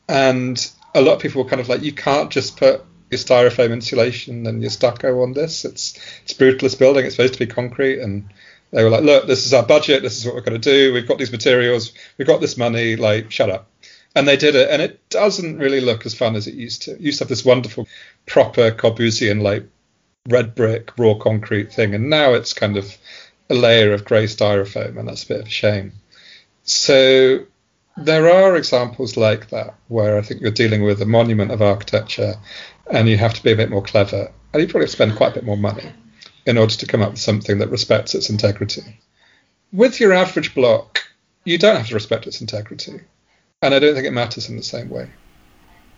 And 0.08 0.70
a 0.94 1.00
lot 1.00 1.14
of 1.14 1.20
people 1.20 1.42
were 1.42 1.48
kind 1.48 1.60
of 1.60 1.68
like, 1.68 1.82
you 1.82 1.92
can't 1.92 2.30
just 2.30 2.56
put 2.56 2.84
your 3.10 3.18
styrofoam 3.18 3.72
insulation 3.72 4.46
and 4.46 4.60
your 4.60 4.70
stucco 4.70 5.22
on 5.22 5.32
this. 5.32 5.64
It's 5.64 5.98
it's 6.24 6.34
brutalist 6.34 6.78
building. 6.78 7.06
It's 7.06 7.16
supposed 7.16 7.34
to 7.34 7.38
be 7.38 7.46
concrete. 7.46 8.00
And 8.00 8.28
they 8.70 8.84
were 8.84 8.90
like, 8.90 9.04
look, 9.04 9.26
this 9.26 9.46
is 9.46 9.54
our 9.54 9.62
budget. 9.62 10.02
This 10.02 10.18
is 10.18 10.26
what 10.26 10.34
we're 10.34 10.42
going 10.42 10.60
to 10.60 10.70
do. 10.70 10.92
We've 10.92 11.08
got 11.08 11.18
these 11.18 11.32
materials. 11.32 11.92
We've 12.18 12.28
got 12.28 12.40
this 12.40 12.56
money. 12.56 12.96
Like, 12.96 13.30
shut 13.30 13.50
up. 13.50 13.68
And 14.14 14.28
they 14.28 14.36
did 14.36 14.54
it, 14.54 14.68
and 14.68 14.82
it 14.82 15.08
doesn't 15.08 15.56
really 15.56 15.80
look 15.80 16.04
as 16.04 16.14
fun 16.14 16.36
as 16.36 16.46
it 16.46 16.52
used 16.52 16.82
to. 16.82 16.92
It 16.92 17.00
used 17.00 17.18
to 17.18 17.24
have 17.24 17.30
this 17.30 17.46
wonderful, 17.46 17.88
proper 18.26 18.70
Corbusian 18.70 19.40
like 19.40 19.66
red 20.28 20.54
brick, 20.54 20.90
raw 20.98 21.14
concrete 21.14 21.72
thing, 21.72 21.94
and 21.94 22.08
now 22.10 22.34
it's 22.34 22.52
kind 22.52 22.76
of 22.76 22.96
a 23.50 23.54
layer 23.54 23.92
of 23.92 24.04
grey 24.04 24.24
styrofoam, 24.24 24.98
and 24.98 25.08
that's 25.08 25.24
a 25.24 25.28
bit 25.28 25.40
of 25.40 25.46
a 25.46 25.50
shame. 25.50 25.92
So 26.64 27.46
there 27.96 28.30
are 28.30 28.56
examples 28.56 29.16
like 29.16 29.50
that 29.50 29.74
where 29.88 30.16
I 30.16 30.22
think 30.22 30.40
you're 30.40 30.50
dealing 30.50 30.82
with 30.82 31.02
a 31.02 31.06
monument 31.06 31.50
of 31.50 31.60
architecture 31.60 32.36
and 32.90 33.08
you 33.08 33.18
have 33.18 33.34
to 33.34 33.42
be 33.42 33.52
a 33.52 33.56
bit 33.56 33.70
more 33.70 33.82
clever 33.82 34.32
and 34.52 34.62
you 34.62 34.68
probably 34.68 34.88
spend 34.88 35.16
quite 35.16 35.32
a 35.32 35.34
bit 35.34 35.44
more 35.44 35.56
money 35.56 35.92
in 36.46 36.58
order 36.58 36.74
to 36.74 36.86
come 36.86 37.02
up 37.02 37.12
with 37.12 37.20
something 37.20 37.58
that 37.58 37.70
respects 37.70 38.14
its 38.14 38.30
integrity. 38.30 38.98
With 39.72 40.00
your 40.00 40.12
average 40.12 40.54
block, 40.54 41.00
you 41.44 41.58
don't 41.58 41.76
have 41.76 41.88
to 41.88 41.94
respect 41.94 42.26
its 42.26 42.40
integrity. 42.40 43.00
And 43.60 43.74
I 43.74 43.78
don't 43.78 43.94
think 43.94 44.06
it 44.06 44.12
matters 44.12 44.48
in 44.48 44.56
the 44.56 44.62
same 44.62 44.88
way. 44.88 45.10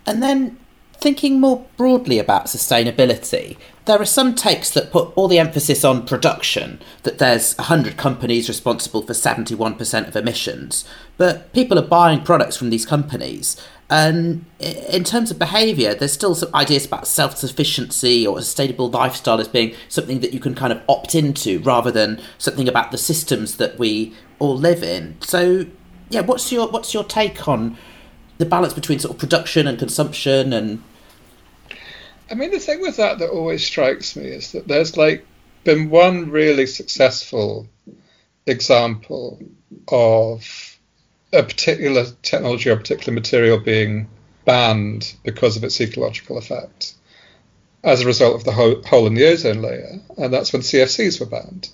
And 0.06 0.22
then 0.22 0.58
thinking 0.96 1.40
more 1.40 1.66
broadly 1.76 2.18
about 2.18 2.46
sustainability, 2.46 3.56
there 3.84 4.00
are 4.00 4.06
some 4.06 4.34
takes 4.34 4.70
that 4.70 4.90
put 4.90 5.12
all 5.14 5.28
the 5.28 5.38
emphasis 5.38 5.84
on 5.84 6.06
production, 6.06 6.80
that 7.02 7.18
there's 7.18 7.54
100 7.56 7.96
companies 7.96 8.48
responsible 8.48 9.02
for 9.02 9.12
71% 9.12 10.08
of 10.08 10.16
emissions, 10.16 10.86
but 11.16 11.52
people 11.52 11.78
are 11.78 11.86
buying 11.86 12.22
products 12.22 12.56
from 12.56 12.70
these 12.70 12.86
companies. 12.86 13.60
And 13.90 14.46
in 14.58 15.04
terms 15.04 15.30
of 15.30 15.38
behaviour, 15.38 15.94
there's 15.94 16.12
still 16.12 16.34
some 16.34 16.54
ideas 16.54 16.86
about 16.86 17.06
self 17.06 17.36
sufficiency 17.36 18.26
or 18.26 18.38
a 18.38 18.42
sustainable 18.42 18.88
lifestyle 18.88 19.40
as 19.40 19.48
being 19.48 19.74
something 19.88 20.20
that 20.20 20.32
you 20.32 20.40
can 20.40 20.54
kind 20.54 20.72
of 20.72 20.82
opt 20.88 21.14
into 21.14 21.58
rather 21.60 21.90
than 21.90 22.20
something 22.38 22.66
about 22.66 22.92
the 22.92 22.98
systems 22.98 23.58
that 23.58 23.78
we 23.78 24.14
all 24.38 24.56
live 24.56 24.82
in. 24.82 25.20
So, 25.20 25.66
yeah, 26.08 26.22
what's 26.22 26.50
your 26.50 26.68
what's 26.68 26.94
your 26.94 27.04
take 27.04 27.46
on 27.46 27.76
the 28.38 28.46
balance 28.46 28.72
between 28.72 28.98
sort 28.98 29.14
of 29.14 29.20
production 29.20 29.66
and 29.66 29.78
consumption 29.78 30.52
and 30.52 30.82
I 32.30 32.34
mean 32.34 32.50
the 32.50 32.58
thing 32.58 32.80
with 32.80 32.96
that 32.96 33.18
that 33.18 33.30
always 33.30 33.64
strikes 33.64 34.16
me 34.16 34.24
is 34.24 34.52
that 34.52 34.66
there's 34.66 34.96
like 34.96 35.26
been 35.64 35.90
one 35.90 36.30
really 36.30 36.66
successful 36.66 37.68
example 38.46 39.40
of 39.88 40.78
a 41.32 41.42
particular 41.42 42.06
technology 42.22 42.70
or 42.70 42.76
particular 42.76 43.12
material 43.12 43.58
being 43.58 44.08
banned 44.44 45.14
because 45.24 45.56
of 45.56 45.64
its 45.64 45.80
ecological 45.80 46.38
effect 46.38 46.94
as 47.82 48.00
a 48.00 48.06
result 48.06 48.34
of 48.34 48.44
the 48.44 48.52
hole 48.52 49.06
in 49.06 49.14
the 49.14 49.26
ozone 49.26 49.60
layer, 49.60 50.00
and 50.16 50.32
that's 50.32 50.52
when 50.52 50.62
CFCs 50.62 51.20
were 51.20 51.26
banned. 51.26 51.68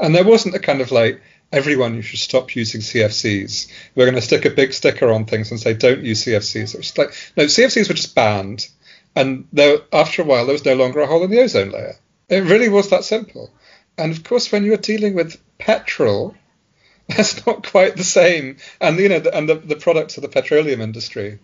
And 0.00 0.14
there 0.14 0.24
wasn't 0.24 0.54
a 0.54 0.58
kind 0.58 0.80
of 0.80 0.90
like 0.90 1.20
everyone 1.52 1.94
you 1.94 2.02
should 2.02 2.18
stop 2.18 2.54
using 2.56 2.80
CFCs. 2.80 3.70
We're 3.94 4.06
going 4.06 4.16
to 4.16 4.20
stick 4.20 4.44
a 4.44 4.50
big 4.50 4.72
sticker 4.72 5.10
on 5.10 5.24
things 5.24 5.50
and 5.50 5.60
say 5.60 5.74
don't 5.74 6.02
use 6.02 6.24
CFCs. 6.24 6.74
It 6.74 6.78
was 6.78 6.98
like 6.98 7.14
no, 7.36 7.44
CFCs 7.44 7.88
were 7.88 7.94
just 7.94 8.14
banned, 8.14 8.68
and 9.14 9.46
there, 9.52 9.78
after 9.92 10.22
a 10.22 10.24
while 10.24 10.46
there 10.46 10.54
was 10.54 10.64
no 10.64 10.74
longer 10.74 11.00
a 11.00 11.06
hole 11.06 11.24
in 11.24 11.30
the 11.30 11.40
ozone 11.40 11.70
layer. 11.70 11.96
It 12.28 12.44
really 12.44 12.68
was 12.68 12.90
that 12.90 13.04
simple. 13.04 13.50
And 13.96 14.10
of 14.10 14.24
course, 14.24 14.50
when 14.50 14.64
you're 14.64 14.76
dealing 14.76 15.14
with 15.14 15.40
petrol, 15.58 16.34
that's 17.08 17.46
not 17.46 17.66
quite 17.66 17.96
the 17.96 18.04
same. 18.04 18.56
And 18.80 18.98
you 18.98 19.08
know, 19.08 19.20
the, 19.20 19.36
and 19.36 19.48
the, 19.48 19.56
the 19.56 19.76
products 19.76 20.16
of 20.16 20.22
the 20.22 20.28
petroleum 20.28 20.80
industry, 20.80 21.38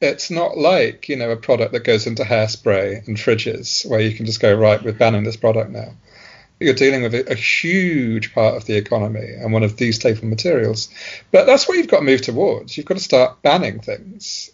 it's 0.00 0.30
not 0.30 0.58
like 0.58 1.08
you 1.08 1.16
know 1.16 1.30
a 1.30 1.36
product 1.36 1.72
that 1.72 1.84
goes 1.84 2.06
into 2.06 2.24
hairspray 2.24 3.06
and 3.06 3.16
fridges 3.16 3.88
where 3.88 4.00
you 4.00 4.14
can 4.14 4.26
just 4.26 4.40
go 4.40 4.52
right, 4.54 4.82
we're 4.82 4.92
banning 4.92 5.22
this 5.22 5.36
product 5.36 5.70
now 5.70 5.92
you're 6.62 6.74
dealing 6.74 7.02
with 7.02 7.14
a, 7.14 7.34
huge 7.34 8.34
part 8.34 8.56
of 8.56 8.66
the 8.66 8.76
economy 8.76 9.32
and 9.34 9.52
one 9.52 9.62
of 9.62 9.76
these 9.76 9.96
staple 9.96 10.28
materials. 10.28 10.88
But 11.30 11.46
that's 11.46 11.68
what 11.68 11.78
you've 11.78 11.88
got 11.88 11.98
to 11.98 12.04
move 12.04 12.22
towards. 12.22 12.76
You've 12.76 12.86
got 12.86 12.98
to 12.98 13.02
start 13.02 13.42
banning 13.42 13.80
things. 13.80 14.50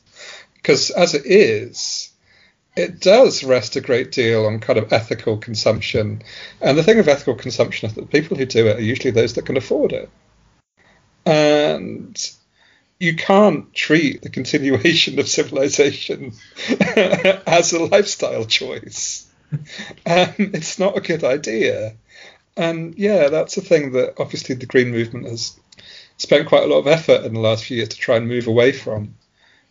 Because 0.54 0.90
as 0.90 1.14
it 1.14 1.26
is, 1.26 2.10
it 2.76 3.00
does 3.00 3.44
rest 3.44 3.76
a 3.76 3.80
great 3.80 4.12
deal 4.12 4.46
on 4.46 4.60
kind 4.60 4.78
of 4.78 4.92
ethical 4.92 5.38
consumption. 5.38 6.22
And 6.60 6.76
the 6.76 6.82
thing 6.82 6.98
of 6.98 7.08
ethical 7.08 7.34
consumption 7.34 7.88
is 7.88 7.94
that 7.94 8.02
the 8.02 8.20
people 8.20 8.36
who 8.36 8.46
do 8.46 8.68
it 8.68 8.76
are 8.76 8.82
usually 8.82 9.10
those 9.10 9.34
that 9.34 9.46
can 9.46 9.56
afford 9.56 9.92
it. 9.92 10.10
And 11.26 12.30
you 12.98 13.14
can't 13.16 13.72
treat 13.74 14.22
the 14.22 14.30
continuation 14.30 15.18
of 15.18 15.28
civilization 15.28 16.32
as 16.96 17.72
a 17.72 17.84
lifestyle 17.84 18.44
choice 18.44 19.27
um, 19.52 20.34
it's 20.38 20.78
not 20.78 20.96
a 20.96 21.00
good 21.00 21.24
idea. 21.24 21.94
And 22.56 22.98
yeah, 22.98 23.28
that's 23.28 23.56
a 23.56 23.62
thing 23.62 23.92
that 23.92 24.14
obviously 24.18 24.54
the 24.54 24.66
Green 24.66 24.90
Movement 24.90 25.26
has 25.26 25.58
spent 26.16 26.48
quite 26.48 26.64
a 26.64 26.66
lot 26.66 26.80
of 26.80 26.86
effort 26.86 27.24
in 27.24 27.34
the 27.34 27.40
last 27.40 27.64
few 27.64 27.76
years 27.76 27.90
to 27.90 27.96
try 27.96 28.16
and 28.16 28.28
move 28.28 28.46
away 28.46 28.72
from. 28.72 29.14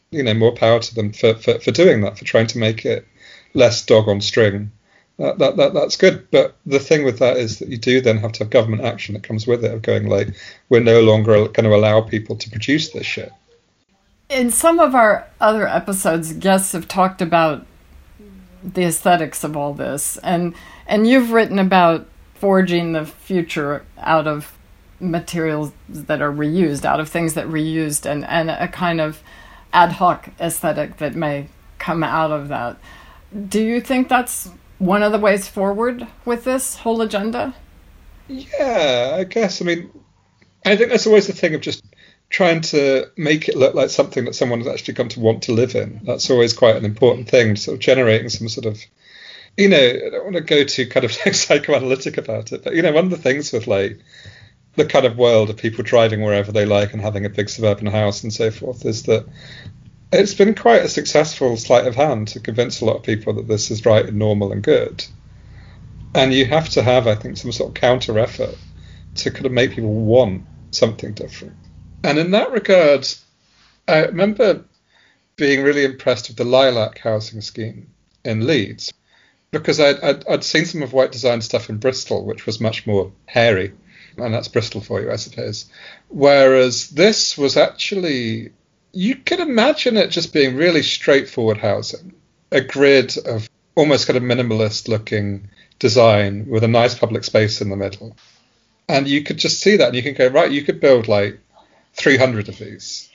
You 0.10 0.24
know, 0.24 0.34
more 0.34 0.54
power 0.54 0.80
to 0.80 0.96
them 0.96 1.12
for, 1.12 1.36
for, 1.36 1.60
for 1.60 1.72
doing 1.72 2.00
that, 2.02 2.18
for 2.18 2.24
trying 2.24 2.48
to 2.48 2.60
make 2.60 2.86
it 2.86 3.06
less 3.54 3.86
dog 3.86 4.08
on 4.08 4.22
string. 4.22 4.72
That, 5.18 5.40
that, 5.40 5.58
that 5.58 5.74
that's 5.74 5.98
good. 5.98 6.32
But 6.32 6.56
the 6.66 6.80
thing 6.80 7.04
with 7.04 7.20
that 7.20 7.36
is 7.36 7.60
that 7.60 7.68
you 7.68 7.78
do 7.78 8.00
then 8.00 8.18
have 8.20 8.32
to 8.34 8.46
have 8.46 8.50
government 8.50 8.84
action 8.84 9.16
that 9.16 9.24
comes 9.24 9.46
with 9.46 9.66
it 9.66 9.74
of 9.74 9.82
going 9.82 10.08
like, 10.08 10.30
we're 10.70 10.80
no 10.80 11.02
longer 11.02 11.34
going 11.50 11.66
to 11.66 11.76
allow 11.76 12.00
people 12.02 12.38
to 12.38 12.50
produce 12.50 12.92
this 12.92 13.06
shit. 13.06 13.34
In 14.30 14.50
some 14.50 14.80
of 14.80 14.96
our 14.96 15.28
other 15.42 15.68
episodes, 15.68 16.32
guests 16.34 16.72
have 16.72 16.88
talked 16.88 17.22
about 17.22 17.66
the 18.64 18.84
aesthetics 18.86 19.44
of 19.44 19.58
all 19.58 19.74
this 19.74 20.18
and 20.18 20.56
and 20.88 21.08
you've 21.08 21.32
written 21.32 21.60
about 21.60 22.08
forging 22.36 22.94
the 22.94 23.06
future 23.06 23.86
out 24.00 24.28
of 24.28 24.58
materials 25.00 25.74
that 25.90 26.22
are 26.22 26.32
reused 26.32 26.86
out 26.86 27.00
of 27.00 27.10
things 27.10 27.34
that 27.36 27.48
reused 27.48 28.06
and 28.06 28.26
and 28.26 28.50
a 28.50 28.68
kind 28.70 29.02
of 29.02 29.22
ad 29.74 29.94
hoc 29.94 30.30
aesthetic 30.40 30.98
that 30.98 31.16
may 31.16 31.50
come 31.80 32.04
out 32.04 32.32
of 32.32 32.48
that 32.50 32.78
Do 33.50 33.62
you 33.62 33.82
think 33.82 34.10
that's 34.10 34.50
one 34.80 35.04
of 35.04 35.12
the 35.12 35.20
ways 35.20 35.48
forward 35.48 36.08
with 36.26 36.44
this 36.46 36.78
whole 36.78 37.02
agenda? 37.02 37.56
Yeah, 38.28 39.16
I 39.20 39.24
guess. 39.26 39.62
I 39.62 39.66
mean, 39.66 39.92
I 40.66 40.76
think 40.76 40.90
that's 40.92 41.08
always 41.08 41.28
the 41.28 41.34
thing 41.34 41.56
of 41.56 41.62
just 41.62 41.84
trying 42.30 42.62
to 42.62 43.10
make 43.16 43.48
it 43.48 43.56
look 43.56 43.74
like 43.74 43.90
something 43.90 44.26
that 44.26 44.36
someone 44.36 44.60
has 44.60 44.68
actually 44.68 44.94
come 44.96 45.10
to 45.10 45.20
want 45.20 45.44
to 45.44 45.54
live 45.54 45.76
in. 45.76 46.02
That's 46.04 46.30
always 46.30 46.54
quite 46.54 46.76
an 46.76 46.86
important 46.86 47.30
thing, 47.30 47.56
sort 47.56 47.76
of 47.76 47.80
generating 47.80 48.30
some 48.30 48.50
sort 48.50 48.66
of, 48.66 48.80
you 49.56 49.70
know, 49.70 49.78
I 49.78 50.10
don't 50.10 50.24
want 50.24 50.36
to 50.36 50.42
go 50.42 50.64
too 50.64 50.88
kind 50.88 51.06
of 51.06 51.16
like 51.26 51.36
psychoanalytic 51.36 52.18
about 52.18 52.52
it, 52.52 52.64
but 52.64 52.76
you 52.76 52.82
know, 52.82 52.92
one 52.92 53.06
of 53.06 53.12
the 53.12 53.18
things 53.18 53.52
with 53.54 53.68
like 53.68 54.00
the 54.76 54.86
kind 54.86 55.06
of 55.06 55.18
world 55.18 55.50
of 55.50 55.58
people 55.58 55.84
driving 55.84 56.22
wherever 56.22 56.52
they 56.52 56.66
like 56.66 56.94
and 56.94 57.02
having 57.02 57.26
a 57.26 57.30
big 57.30 57.50
suburban 57.50 57.88
house 57.88 58.24
and 58.24 58.32
so 58.32 58.52
forth 58.52 58.86
is 58.86 59.04
that 59.04 59.26
it's 60.12 60.34
been 60.34 60.54
quite 60.54 60.84
a 60.84 60.90
successful 60.90 61.58
sleight 61.58 61.88
of 61.88 61.96
hand 61.96 62.30
to 62.30 62.40
convince 62.40 62.82
a 62.82 62.86
lot 62.86 62.98
of 62.98 63.04
people 63.04 63.34
that 63.34 63.48
this 63.48 63.72
is 63.72 63.86
right 63.86 64.06
and 64.06 64.18
normal 64.18 64.52
and 64.52 64.64
good. 64.64 65.06
And 66.14 66.34
you 66.34 66.46
have 66.46 66.70
to 66.70 66.82
have, 66.82 67.08
I 67.08 67.16
think, 67.16 67.38
some 67.38 67.52
sort 67.52 67.70
of 67.70 67.74
counter 67.76 68.18
effort 68.18 68.56
to 69.16 69.32
kind 69.32 69.46
of 69.46 69.52
make 69.52 69.72
people 69.72 69.94
want 69.94 70.46
something 70.72 71.14
different. 71.14 71.56
And 72.08 72.18
in 72.18 72.32
that 72.32 72.52
regard, 72.52 73.06
I 73.88 74.06
remember 74.06 74.64
being 75.36 75.62
really 75.62 75.84
impressed 75.84 76.30
with 76.30 76.38
the 76.38 76.46
Lilac 76.46 77.00
housing 77.00 77.42
scheme 77.42 77.90
in 78.24 78.48
Leeds 78.48 78.94
because 79.52 79.80
I'd, 79.80 80.00
I'd, 80.00 80.28
I'd 80.28 80.44
seen 80.46 80.66
some 80.66 80.84
of 80.84 80.94
White 80.94 81.12
Design 81.12 81.42
stuff 81.42 81.70
in 81.70 81.78
Bristol, 81.78 82.26
which 82.26 82.46
was 82.46 82.62
much 82.62 82.88
more 82.88 83.12
hairy 83.26 83.74
and 84.18 84.34
that's 84.34 84.48
Bristol 84.48 84.80
for 84.80 85.02
you, 85.02 85.12
I 85.12 85.18
suppose. 85.18 85.66
Whereas 86.08 86.90
this 86.90 87.38
was 87.38 87.58
actually, 87.58 88.52
you 88.94 89.16
could 89.16 89.42
imagine 89.42 89.98
it 89.98 90.10
just 90.10 90.34
being 90.34 90.56
really 90.56 90.84
straightforward 90.84 91.58
housing, 91.58 92.14
a 92.52 92.62
grid 92.62 93.18
of 93.18 93.50
almost 93.76 94.08
kind 94.08 94.18
of 94.18 94.24
minimalist 94.24 94.88
looking 94.88 95.50
design 95.78 96.48
with 96.48 96.64
a 96.64 96.70
nice 96.70 96.96
public 96.96 97.26
space 97.26 97.62
in 97.62 97.70
the 97.70 97.76
middle. 97.76 98.16
And 98.90 99.08
you 99.08 99.24
could 99.24 99.38
just 99.38 99.60
see 99.60 99.76
that 99.76 99.88
and 99.88 99.96
you 99.96 100.04
can 100.04 100.14
go, 100.14 100.28
right, 100.28 100.50
you 100.50 100.64
could 100.64 100.80
build 100.80 101.10
like 101.10 101.40
300 101.98 102.50
of 102.50 102.58
these 102.58 103.10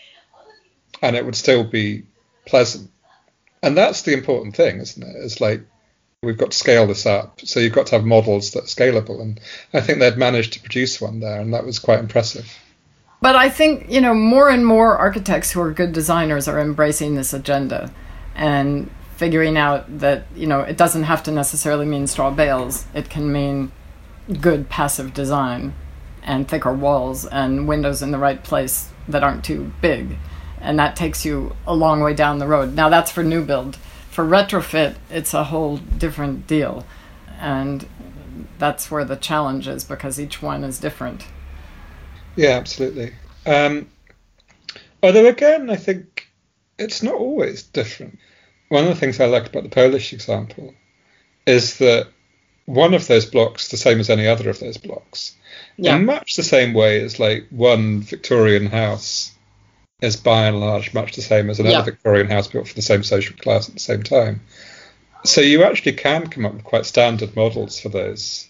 and 1.02 1.16
it 1.16 1.24
would 1.24 1.36
still 1.36 1.64
be 1.64 2.04
pleasant. 2.46 2.90
And 3.62 3.76
that's 3.76 4.02
the 4.02 4.12
important 4.12 4.56
thing, 4.56 4.78
isn't 4.78 5.02
it? 5.02 5.16
It's 5.16 5.40
like 5.40 5.62
we've 6.22 6.38
got 6.38 6.52
to 6.52 6.56
scale 6.56 6.86
this 6.86 7.04
up. 7.04 7.40
So 7.44 7.60
you've 7.60 7.72
got 7.72 7.86
to 7.86 7.96
have 7.96 8.04
models 8.04 8.52
that 8.52 8.64
are 8.64 8.66
scalable. 8.66 9.20
And 9.20 9.40
I 9.74 9.80
think 9.80 9.98
they'd 9.98 10.16
managed 10.16 10.52
to 10.54 10.60
produce 10.60 11.00
one 11.00 11.20
there, 11.20 11.40
and 11.40 11.52
that 11.52 11.66
was 11.66 11.78
quite 11.78 11.98
impressive. 11.98 12.58
But 13.20 13.36
I 13.36 13.50
think, 13.50 13.88
you 13.88 14.00
know, 14.00 14.14
more 14.14 14.48
and 14.48 14.66
more 14.66 14.96
architects 14.96 15.52
who 15.52 15.60
are 15.60 15.72
good 15.72 15.92
designers 15.92 16.48
are 16.48 16.58
embracing 16.58 17.14
this 17.14 17.32
agenda 17.32 17.92
and 18.34 18.90
figuring 19.16 19.56
out 19.56 19.98
that, 20.00 20.24
you 20.34 20.46
know, 20.46 20.60
it 20.60 20.76
doesn't 20.76 21.04
have 21.04 21.22
to 21.24 21.30
necessarily 21.30 21.86
mean 21.86 22.08
straw 22.08 22.30
bales. 22.32 22.86
It 22.94 23.10
can 23.10 23.30
mean 23.30 23.70
good 24.40 24.68
passive 24.68 25.14
design 25.14 25.74
and 26.22 26.48
thicker 26.48 26.72
walls 26.72 27.26
and 27.26 27.66
windows 27.66 28.02
in 28.02 28.10
the 28.10 28.18
right 28.18 28.42
place 28.42 28.90
that 29.08 29.22
aren't 29.22 29.44
too 29.44 29.72
big. 29.80 30.16
And 30.60 30.78
that 30.78 30.94
takes 30.94 31.24
you 31.24 31.56
a 31.66 31.74
long 31.74 32.00
way 32.00 32.14
down 32.14 32.38
the 32.38 32.46
road. 32.46 32.74
Now, 32.74 32.88
that's 32.88 33.10
for 33.10 33.24
new 33.24 33.44
build 33.44 33.76
for 34.12 34.26
retrofit, 34.26 34.94
it's 35.08 35.32
a 35.32 35.44
whole 35.44 35.78
different 35.78 36.46
deal. 36.46 36.84
And 37.40 37.88
that's 38.58 38.90
where 38.90 39.06
the 39.06 39.16
challenge 39.16 39.66
is 39.66 39.84
because 39.84 40.20
each 40.20 40.42
one 40.42 40.64
is 40.64 40.78
different. 40.78 41.26
Yeah, 42.36 42.50
absolutely. 42.50 43.14
Um, 43.46 43.90
although, 45.02 45.26
again, 45.26 45.70
I 45.70 45.76
think 45.76 46.28
it's 46.78 47.02
not 47.02 47.14
always 47.14 47.62
different. 47.62 48.18
One 48.68 48.84
of 48.84 48.90
the 48.90 48.96
things 48.96 49.18
I 49.18 49.24
like 49.24 49.46
about 49.46 49.62
the 49.62 49.70
Polish 49.70 50.12
example 50.12 50.74
is 51.46 51.78
that 51.78 52.08
one 52.66 52.92
of 52.92 53.08
those 53.08 53.24
blocks, 53.24 53.68
the 53.68 53.78
same 53.78 53.98
as 53.98 54.10
any 54.10 54.26
other 54.26 54.50
of 54.50 54.60
those 54.60 54.76
blocks, 54.76 55.34
yeah. 55.76 55.96
in 55.96 56.04
much 56.04 56.36
the 56.36 56.42
same 56.42 56.74
way 56.74 57.02
as 57.02 57.18
like 57.18 57.46
one 57.50 58.00
Victorian 58.00 58.66
house 58.66 59.32
is 60.00 60.16
by 60.16 60.46
and 60.46 60.60
large 60.60 60.92
much 60.92 61.14
the 61.14 61.22
same 61.22 61.48
as 61.48 61.60
another 61.60 61.76
yeah. 61.78 61.82
Victorian 61.82 62.28
house 62.28 62.48
built 62.48 62.68
for 62.68 62.74
the 62.74 62.82
same 62.82 63.02
social 63.02 63.36
class 63.36 63.68
at 63.68 63.74
the 63.74 63.80
same 63.80 64.02
time. 64.02 64.40
So 65.24 65.40
you 65.40 65.62
actually 65.62 65.92
can 65.92 66.26
come 66.26 66.44
up 66.44 66.54
with 66.54 66.64
quite 66.64 66.86
standard 66.86 67.36
models 67.36 67.78
for 67.78 67.88
those. 67.88 68.48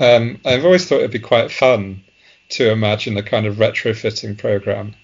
Um, 0.00 0.40
I've 0.44 0.64
always 0.64 0.86
thought 0.86 0.98
it'd 0.98 1.10
be 1.12 1.20
quite 1.20 1.52
fun 1.52 2.02
to 2.50 2.70
imagine 2.70 3.16
a 3.16 3.22
kind 3.22 3.46
of 3.46 3.56
retrofitting 3.56 4.38
program 4.38 4.94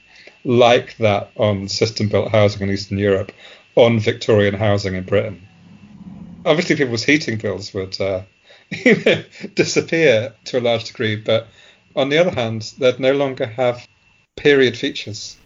like 0.45 0.97
that 0.97 1.31
on 1.37 1.69
system 1.69 2.09
built 2.09 2.31
housing 2.31 2.63
in 2.63 2.75
Eastern 2.75 2.99
Europe 2.99 3.33
on 3.77 4.01
Victorian 4.01 4.55
housing 4.55 4.95
in 4.95 5.05
Britain. 5.05 5.47
Obviously, 6.45 6.77
people's 6.77 7.05
heating 7.05 7.39
bills 7.39 7.73
would 7.73 8.01
uh, 8.01 8.23
disappear 9.55 10.35
to 10.45 10.59
a 10.59 10.61
large 10.61 10.85
degree, 10.85 11.17
but 11.17 11.47
on 11.95 12.09
the 12.09 12.19
other 12.19 12.31
hand, 12.31 12.73
they'd 12.79 13.01
no 13.01 13.13
longer 13.13 13.47
have 13.47 13.87
period 14.37 14.77
features. 14.77 15.37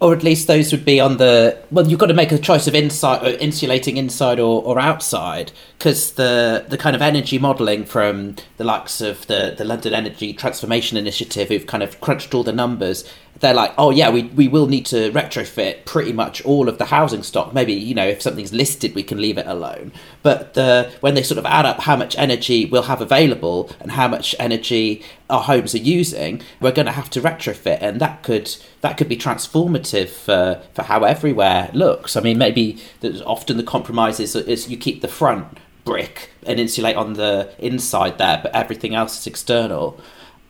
Or 0.00 0.12
at 0.12 0.24
least 0.24 0.48
those 0.48 0.72
would 0.72 0.84
be 0.84 0.98
on 0.98 1.18
the 1.18 1.56
well 1.70 1.86
you've 1.86 2.00
got 2.00 2.06
to 2.06 2.14
make 2.14 2.32
a 2.32 2.38
choice 2.38 2.66
of 2.66 2.74
inside 2.74 3.24
uh, 3.24 3.36
insulating 3.38 3.96
inside 3.96 4.40
or, 4.40 4.60
or 4.64 4.80
outside 4.80 5.52
because 5.78 6.14
the 6.14 6.64
the 6.68 6.76
kind 6.76 6.96
of 6.96 7.02
energy 7.02 7.38
modeling 7.38 7.84
from 7.84 8.34
the 8.56 8.64
likes 8.64 9.00
of 9.00 9.24
the 9.28 9.54
the 9.56 9.64
london 9.64 9.94
energy 9.94 10.32
transformation 10.32 10.98
initiative 10.98 11.50
who've 11.50 11.68
kind 11.68 11.84
of 11.84 12.00
crunched 12.00 12.34
all 12.34 12.42
the 12.42 12.52
numbers 12.52 13.08
they're 13.40 13.54
like, 13.54 13.74
oh 13.76 13.90
yeah, 13.90 14.08
we, 14.10 14.22
we 14.24 14.46
will 14.46 14.66
need 14.68 14.86
to 14.86 15.10
retrofit 15.10 15.84
pretty 15.84 16.12
much 16.12 16.44
all 16.44 16.68
of 16.68 16.78
the 16.78 16.86
housing 16.86 17.22
stock. 17.22 17.52
Maybe 17.52 17.72
you 17.72 17.94
know 17.94 18.06
if 18.06 18.22
something's 18.22 18.52
listed, 18.52 18.94
we 18.94 19.02
can 19.02 19.20
leave 19.20 19.36
it 19.36 19.46
alone. 19.46 19.92
But 20.22 20.54
the, 20.54 20.92
when 21.00 21.14
they 21.14 21.22
sort 21.22 21.38
of 21.38 21.46
add 21.46 21.66
up 21.66 21.80
how 21.80 21.96
much 21.96 22.16
energy 22.16 22.66
we'll 22.66 22.84
have 22.84 23.00
available 23.00 23.70
and 23.80 23.92
how 23.92 24.06
much 24.06 24.34
energy 24.38 25.02
our 25.28 25.42
homes 25.42 25.74
are 25.74 25.78
using, 25.78 26.42
we're 26.60 26.72
going 26.72 26.86
to 26.86 26.92
have 26.92 27.10
to 27.10 27.20
retrofit, 27.20 27.78
and 27.80 28.00
that 28.00 28.22
could 28.22 28.54
that 28.80 28.96
could 28.96 29.08
be 29.08 29.16
transformative 29.16 30.10
for 30.10 30.62
for 30.74 30.82
how 30.82 31.02
everywhere 31.02 31.70
looks. 31.72 32.16
I 32.16 32.20
mean, 32.20 32.38
maybe 32.38 32.80
often 33.26 33.56
the 33.56 33.62
compromise 33.64 34.20
is, 34.20 34.36
is 34.36 34.70
you 34.70 34.76
keep 34.76 35.00
the 35.00 35.08
front 35.08 35.58
brick 35.84 36.30
and 36.46 36.60
insulate 36.60 36.96
on 36.96 37.14
the 37.14 37.52
inside 37.58 38.18
there, 38.18 38.40
but 38.40 38.54
everything 38.54 38.94
else 38.94 39.18
is 39.18 39.26
external 39.26 40.00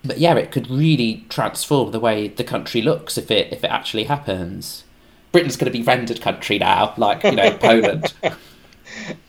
but 0.05 0.19
yeah, 0.19 0.35
it 0.35 0.51
could 0.51 0.71
really 0.71 1.25
transform 1.29 1.93
the 1.93 2.01
way 2.01 2.29
the 2.29 2.45
country 2.45 2.83
looks 2.83 3.17
if 3.17 3.31
it 3.31 3.53
if 3.53 3.65
it 3.65 3.71
actually 3.71 4.05
happens. 4.05 4.85
Britain's 5.31 5.57
going 5.57 5.73
to 5.73 5.79
be 5.79 5.85
rendered 5.85 6.21
country 6.21 6.59
now, 6.59 6.95
like 6.97 7.23
you 7.25 7.33
know 7.33 7.57
Poland. 7.61 8.13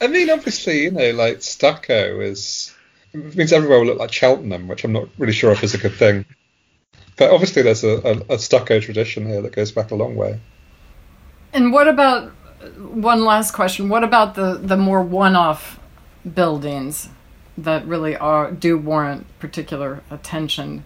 I 0.02 0.08
mean, 0.08 0.30
obviously, 0.30 0.84
you 0.84 0.92
know, 0.92 1.12
like 1.12 1.42
stucco 1.42 2.20
is 2.20 2.74
means 3.14 3.54
everywhere 3.54 3.80
will 3.80 3.88
look 3.88 4.00
like 4.00 4.12
Cheltenham, 4.12 4.68
which 4.68 4.84
I'm 4.84 4.92
not 4.92 5.08
really 5.18 5.34
sure 5.34 5.52
if 5.52 5.64
is 5.64 5.74
a 5.74 5.78
good 5.78 5.94
thing. 5.94 6.26
But 7.18 7.32
obviously, 7.32 7.62
there's 7.62 7.84
a, 7.84 8.24
a, 8.30 8.34
a 8.36 8.40
stucco 8.40 8.80
tradition 8.80 9.28
here 9.28 9.42
that 9.42 9.54
goes 9.54 9.72
back 9.72 9.92
a 9.92 9.96
long 9.96 10.16
way. 10.16 10.40
And 11.54 11.72
what 11.72 11.88
about 11.88 12.32
one 12.80 13.24
last 13.24 13.52
question? 13.52 13.90
What 13.90 14.04
about 14.04 14.36
the 14.36 14.56
the 14.56 14.78
more 14.78 15.04
one-off 15.04 15.80
buildings? 16.34 17.10
That 17.58 17.86
really 17.86 18.16
are 18.16 18.52
do 18.52 18.78
warrant 18.78 19.28
particular 19.40 20.02
attention. 20.10 20.84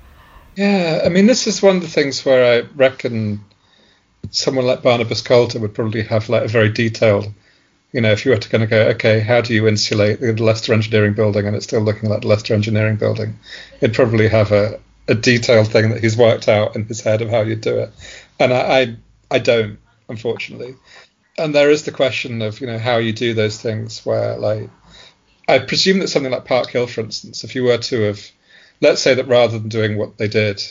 Yeah, 0.56 1.04
I 1.06 1.10
mean, 1.10 1.28
this 1.28 1.48
is 1.48 1.62
one 1.62 1.78
of 1.78 1.82
the 1.84 1.88
things 1.88 2.26
where 2.26 2.60
I 2.60 2.68
reckon 2.76 3.42
someone 4.32 4.66
like 4.66 4.82
Barnabas 4.82 5.22
Calder 5.22 5.60
would 5.60 5.74
probably 5.74 6.04
have 6.04 6.30
like 6.30 6.46
a 6.46 6.48
very 6.48 6.70
detailed, 6.70 7.32
you 7.94 8.02
know, 8.02 8.12
if 8.12 8.26
you 8.26 8.32
were 8.32 8.38
to 8.38 8.50
kind 8.50 8.64
of 8.64 8.70
go, 8.70 8.88
okay, 8.90 9.20
how 9.20 9.42
do 9.42 9.54
you 9.54 9.68
insulate 9.68 10.20
the 10.20 10.34
Leicester 10.34 10.74
Engineering 10.74 11.14
Building 11.14 11.46
and 11.46 11.56
it's 11.56 11.66
still 11.66 11.82
looking 11.82 12.10
like 12.10 12.22
the 12.22 12.28
Leicester 12.28 12.54
Engineering 12.54 12.96
Building? 12.96 13.38
He'd 13.80 13.94
probably 13.94 14.28
have 14.28 14.52
a, 14.52 14.80
a 15.08 15.16
detailed 15.16 15.68
thing 15.68 15.92
that 15.92 16.04
he's 16.04 16.18
worked 16.18 16.48
out 16.48 16.76
in 16.76 16.86
his 16.86 17.02
head 17.02 17.22
of 17.22 17.30
how 17.30 17.42
you 17.42 17.56
do 17.56 17.78
it, 17.78 17.92
and 18.40 18.54
I, 18.54 18.80
I, 18.80 18.96
I 19.32 19.40
don't, 19.40 19.80
unfortunately. 20.10 20.76
And 21.38 21.54
there 21.54 21.70
is 21.70 21.84
the 21.84 21.92
question 21.92 22.42
of 22.42 22.60
you 22.60 22.68
know 22.68 22.80
how 22.80 22.98
you 22.98 23.14
do 23.14 23.36
those 23.36 23.62
things 23.62 24.04
where 24.04 24.38
like 24.38 24.70
I 25.48 25.60
presume 25.60 26.00
that 26.00 26.10
something 26.10 26.32
like 26.32 26.46
Park 26.46 26.70
Hill, 26.70 26.88
for 26.88 27.02
instance, 27.02 27.44
if 27.44 27.56
you 27.56 27.64
were 27.64 27.78
to 27.78 28.02
have, 28.02 28.32
let's 28.82 29.02
say 29.02 29.14
that 29.14 29.28
rather 29.28 29.58
than 29.58 29.70
doing 29.70 29.98
what 29.98 30.18
they 30.18 30.28
did, 30.28 30.62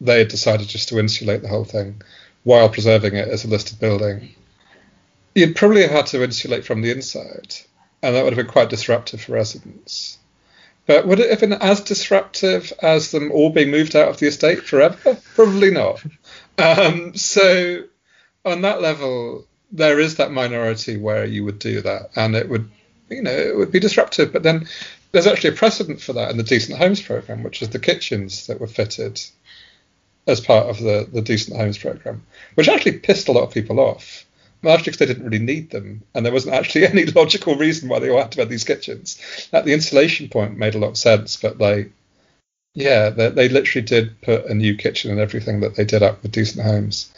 they 0.00 0.18
had 0.18 0.28
decided 0.28 0.68
just 0.68 0.88
to 0.88 0.98
insulate 0.98 1.42
the 1.42 1.48
whole 1.48 1.64
thing 1.64 2.02
while 2.46 2.68
preserving 2.68 3.16
it 3.16 3.28
as 3.28 3.44
a 3.44 3.48
listed 3.48 3.80
building, 3.80 4.30
you'd 5.34 5.56
probably 5.56 5.82
have 5.82 5.90
had 5.90 6.06
to 6.06 6.22
insulate 6.22 6.64
from 6.64 6.80
the 6.80 6.92
inside, 6.92 7.56
and 8.02 8.14
that 8.14 8.22
would 8.22 8.32
have 8.32 8.44
been 8.44 8.52
quite 8.52 8.70
disruptive 8.70 9.20
for 9.20 9.32
residents. 9.32 10.18
But 10.86 11.08
would 11.08 11.18
it 11.18 11.30
have 11.30 11.40
been 11.40 11.54
as 11.54 11.80
disruptive 11.80 12.72
as 12.80 13.10
them 13.10 13.32
all 13.32 13.50
being 13.50 13.72
moved 13.72 13.96
out 13.96 14.08
of 14.08 14.18
the 14.18 14.28
estate 14.28 14.62
forever? 14.62 15.18
Probably 15.34 15.72
not. 15.72 16.00
Um, 16.56 17.16
so, 17.16 17.82
on 18.44 18.62
that 18.62 18.80
level, 18.80 19.44
there 19.72 19.98
is 19.98 20.16
that 20.16 20.30
minority 20.30 20.96
where 20.96 21.24
you 21.24 21.44
would 21.44 21.58
do 21.58 21.80
that, 21.80 22.10
and 22.14 22.36
it 22.36 22.48
would 22.48 22.70
you 23.08 23.22
know, 23.22 23.30
it 23.30 23.56
would 23.56 23.72
be 23.72 23.80
disruptive. 23.80 24.32
But 24.32 24.42
then 24.42 24.66
there's 25.12 25.26
actually 25.26 25.50
a 25.50 25.58
precedent 25.58 26.00
for 26.00 26.12
that 26.14 26.30
in 26.30 26.36
the 26.36 26.42
Decent 26.42 26.78
Homes 26.78 27.02
program, 27.02 27.42
which 27.42 27.62
is 27.62 27.70
the 27.70 27.78
kitchens 27.78 28.46
that 28.46 28.60
were 28.60 28.66
fitted 28.66 29.20
as 30.26 30.40
part 30.40 30.66
of 30.66 30.78
the, 30.78 31.08
the 31.12 31.22
Decent 31.22 31.56
Homes 31.56 31.78
program, 31.78 32.22
which 32.54 32.68
actually 32.68 32.98
pissed 32.98 33.28
a 33.28 33.32
lot 33.32 33.44
of 33.44 33.54
people 33.54 33.80
off 33.80 34.26
largely 34.62 34.84
because 34.84 34.98
they 34.98 35.06
didn't 35.06 35.24
really 35.24 35.44
need 35.44 35.70
them, 35.70 36.02
and 36.14 36.24
there 36.24 36.32
wasn't 36.32 36.54
actually 36.54 36.86
any 36.86 37.06
logical 37.06 37.56
reason 37.56 37.88
why 37.88 37.98
they 37.98 38.10
all 38.10 38.20
had 38.20 38.32
to 38.32 38.40
have 38.40 38.48
these 38.48 38.64
kitchens. 38.64 39.48
At 39.52 39.64
the 39.64 39.72
installation 39.72 40.28
point, 40.28 40.58
made 40.58 40.74
a 40.74 40.78
lot 40.78 40.90
of 40.90 40.98
sense, 40.98 41.36
but 41.36 41.58
they, 41.58 41.86
yeah, 42.74 43.10
they, 43.10 43.30
they 43.30 43.48
literally 43.48 43.86
did 43.86 44.20
put 44.20 44.46
a 44.46 44.54
new 44.54 44.76
kitchen 44.76 45.10
and 45.10 45.20
everything 45.20 45.60
that 45.60 45.76
they 45.76 45.84
did 45.84 46.02
up 46.02 46.22
with 46.22 46.32
decent 46.32 46.64
homes. 46.64 47.12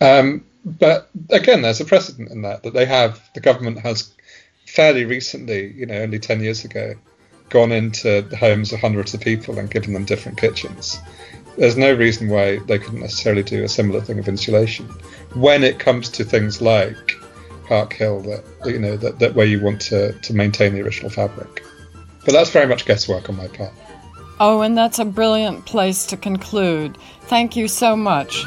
Um, 0.00 0.44
but 0.64 1.08
again, 1.30 1.62
there's 1.62 1.80
a 1.80 1.86
precedent 1.86 2.30
in 2.30 2.42
that 2.42 2.62
that 2.64 2.74
they 2.74 2.84
have 2.84 3.20
the 3.34 3.40
government 3.40 3.78
has 3.78 4.12
fairly 4.70 5.04
recently, 5.04 5.72
you 5.72 5.86
know, 5.86 5.96
only 5.96 6.18
ten 6.18 6.40
years 6.40 6.64
ago, 6.64 6.94
gone 7.48 7.72
into 7.72 8.22
the 8.22 8.36
homes 8.36 8.72
of 8.72 8.80
hundreds 8.80 9.12
of 9.14 9.20
people 9.20 9.58
and 9.58 9.70
given 9.70 9.92
them 9.92 10.04
different 10.04 10.38
kitchens. 10.38 10.98
There's 11.58 11.76
no 11.76 11.92
reason 11.92 12.28
why 12.28 12.58
they 12.60 12.78
couldn't 12.78 13.00
necessarily 13.00 13.42
do 13.42 13.64
a 13.64 13.68
similar 13.68 14.00
thing 14.00 14.18
of 14.18 14.28
insulation 14.28 14.86
when 15.34 15.62
it 15.64 15.78
comes 15.78 16.08
to 16.10 16.24
things 16.24 16.62
like 16.62 17.12
Park 17.66 17.92
Hill, 17.92 18.20
that 18.22 18.44
you 18.66 18.78
know 18.78 18.96
that, 18.96 19.18
that 19.18 19.34
where 19.34 19.46
you 19.46 19.60
want 19.60 19.80
to, 19.82 20.12
to 20.12 20.34
maintain 20.34 20.74
the 20.74 20.80
original 20.80 21.10
fabric. 21.10 21.64
But 22.24 22.32
that's 22.32 22.50
very 22.50 22.66
much 22.66 22.84
guesswork 22.84 23.28
on 23.28 23.36
my 23.36 23.48
part. 23.48 23.72
Oh, 24.40 24.62
and 24.62 24.76
that's 24.76 24.98
a 24.98 25.04
brilliant 25.04 25.66
place 25.66 26.06
to 26.06 26.16
conclude. 26.16 26.96
Thank 27.22 27.56
you 27.56 27.68
so 27.68 27.94
much. 27.94 28.44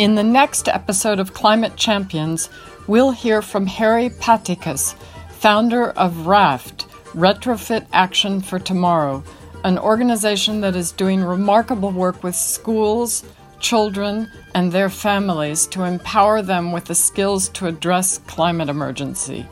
In 0.00 0.14
the 0.14 0.24
next 0.24 0.66
episode 0.66 1.20
of 1.20 1.34
Climate 1.34 1.76
Champions, 1.76 2.48
we'll 2.86 3.10
hear 3.10 3.42
from 3.42 3.66
Harry 3.66 4.08
Paticas, 4.08 4.94
founder 5.28 5.90
of 5.90 6.26
RAFT, 6.26 6.86
Retrofit 7.12 7.84
Action 7.92 8.40
for 8.40 8.58
Tomorrow, 8.58 9.22
an 9.62 9.78
organization 9.78 10.62
that 10.62 10.74
is 10.74 10.90
doing 10.90 11.22
remarkable 11.22 11.90
work 11.90 12.24
with 12.24 12.34
schools, 12.34 13.24
children, 13.58 14.32
and 14.54 14.72
their 14.72 14.88
families 14.88 15.66
to 15.66 15.82
empower 15.82 16.40
them 16.40 16.72
with 16.72 16.86
the 16.86 16.94
skills 16.94 17.50
to 17.50 17.66
address 17.66 18.16
climate 18.26 18.70
emergency. 18.70 19.46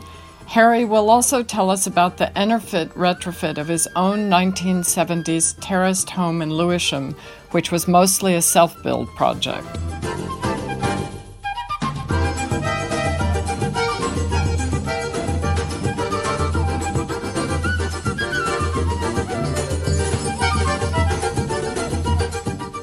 Harry 0.49 0.85
will 0.87 1.11
also 1.11 1.43
tell 1.43 1.69
us 1.69 1.87
about 1.87 2.17
the 2.17 2.33
EnerPHit 2.35 2.89
retrofit 2.95 3.59
of 3.59 3.69
his 3.69 3.87
own 3.95 4.31
1970s 4.31 5.55
terraced 5.61 6.09
home 6.09 6.41
in 6.41 6.51
Lewisham, 6.51 7.15
which 7.51 7.71
was 7.71 7.87
mostly 7.87 8.35
a 8.35 8.41
self 8.41 8.83
build 8.83 9.09
project. 9.09 9.67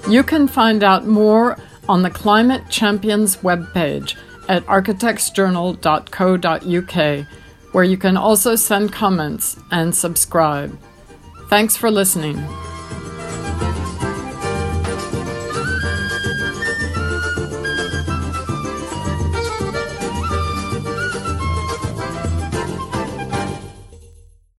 You 0.07 0.21
can 0.21 0.47
find 0.47 0.83
out 0.83 1.07
more 1.07 1.57
on 1.89 2.03
the 2.03 2.11
Climate 2.11 2.69
Champions 2.69 3.37
webpage 3.37 4.15
at 4.47 4.63
architectsjournal.co.uk, 4.67 7.27
where 7.75 7.83
you 7.83 7.97
can 7.97 8.15
also 8.15 8.55
send 8.55 8.93
comments 8.93 9.57
and 9.69 9.93
subscribe. 9.93 10.79
Thanks 11.49 11.75
for 11.75 11.91
listening. 11.91 12.37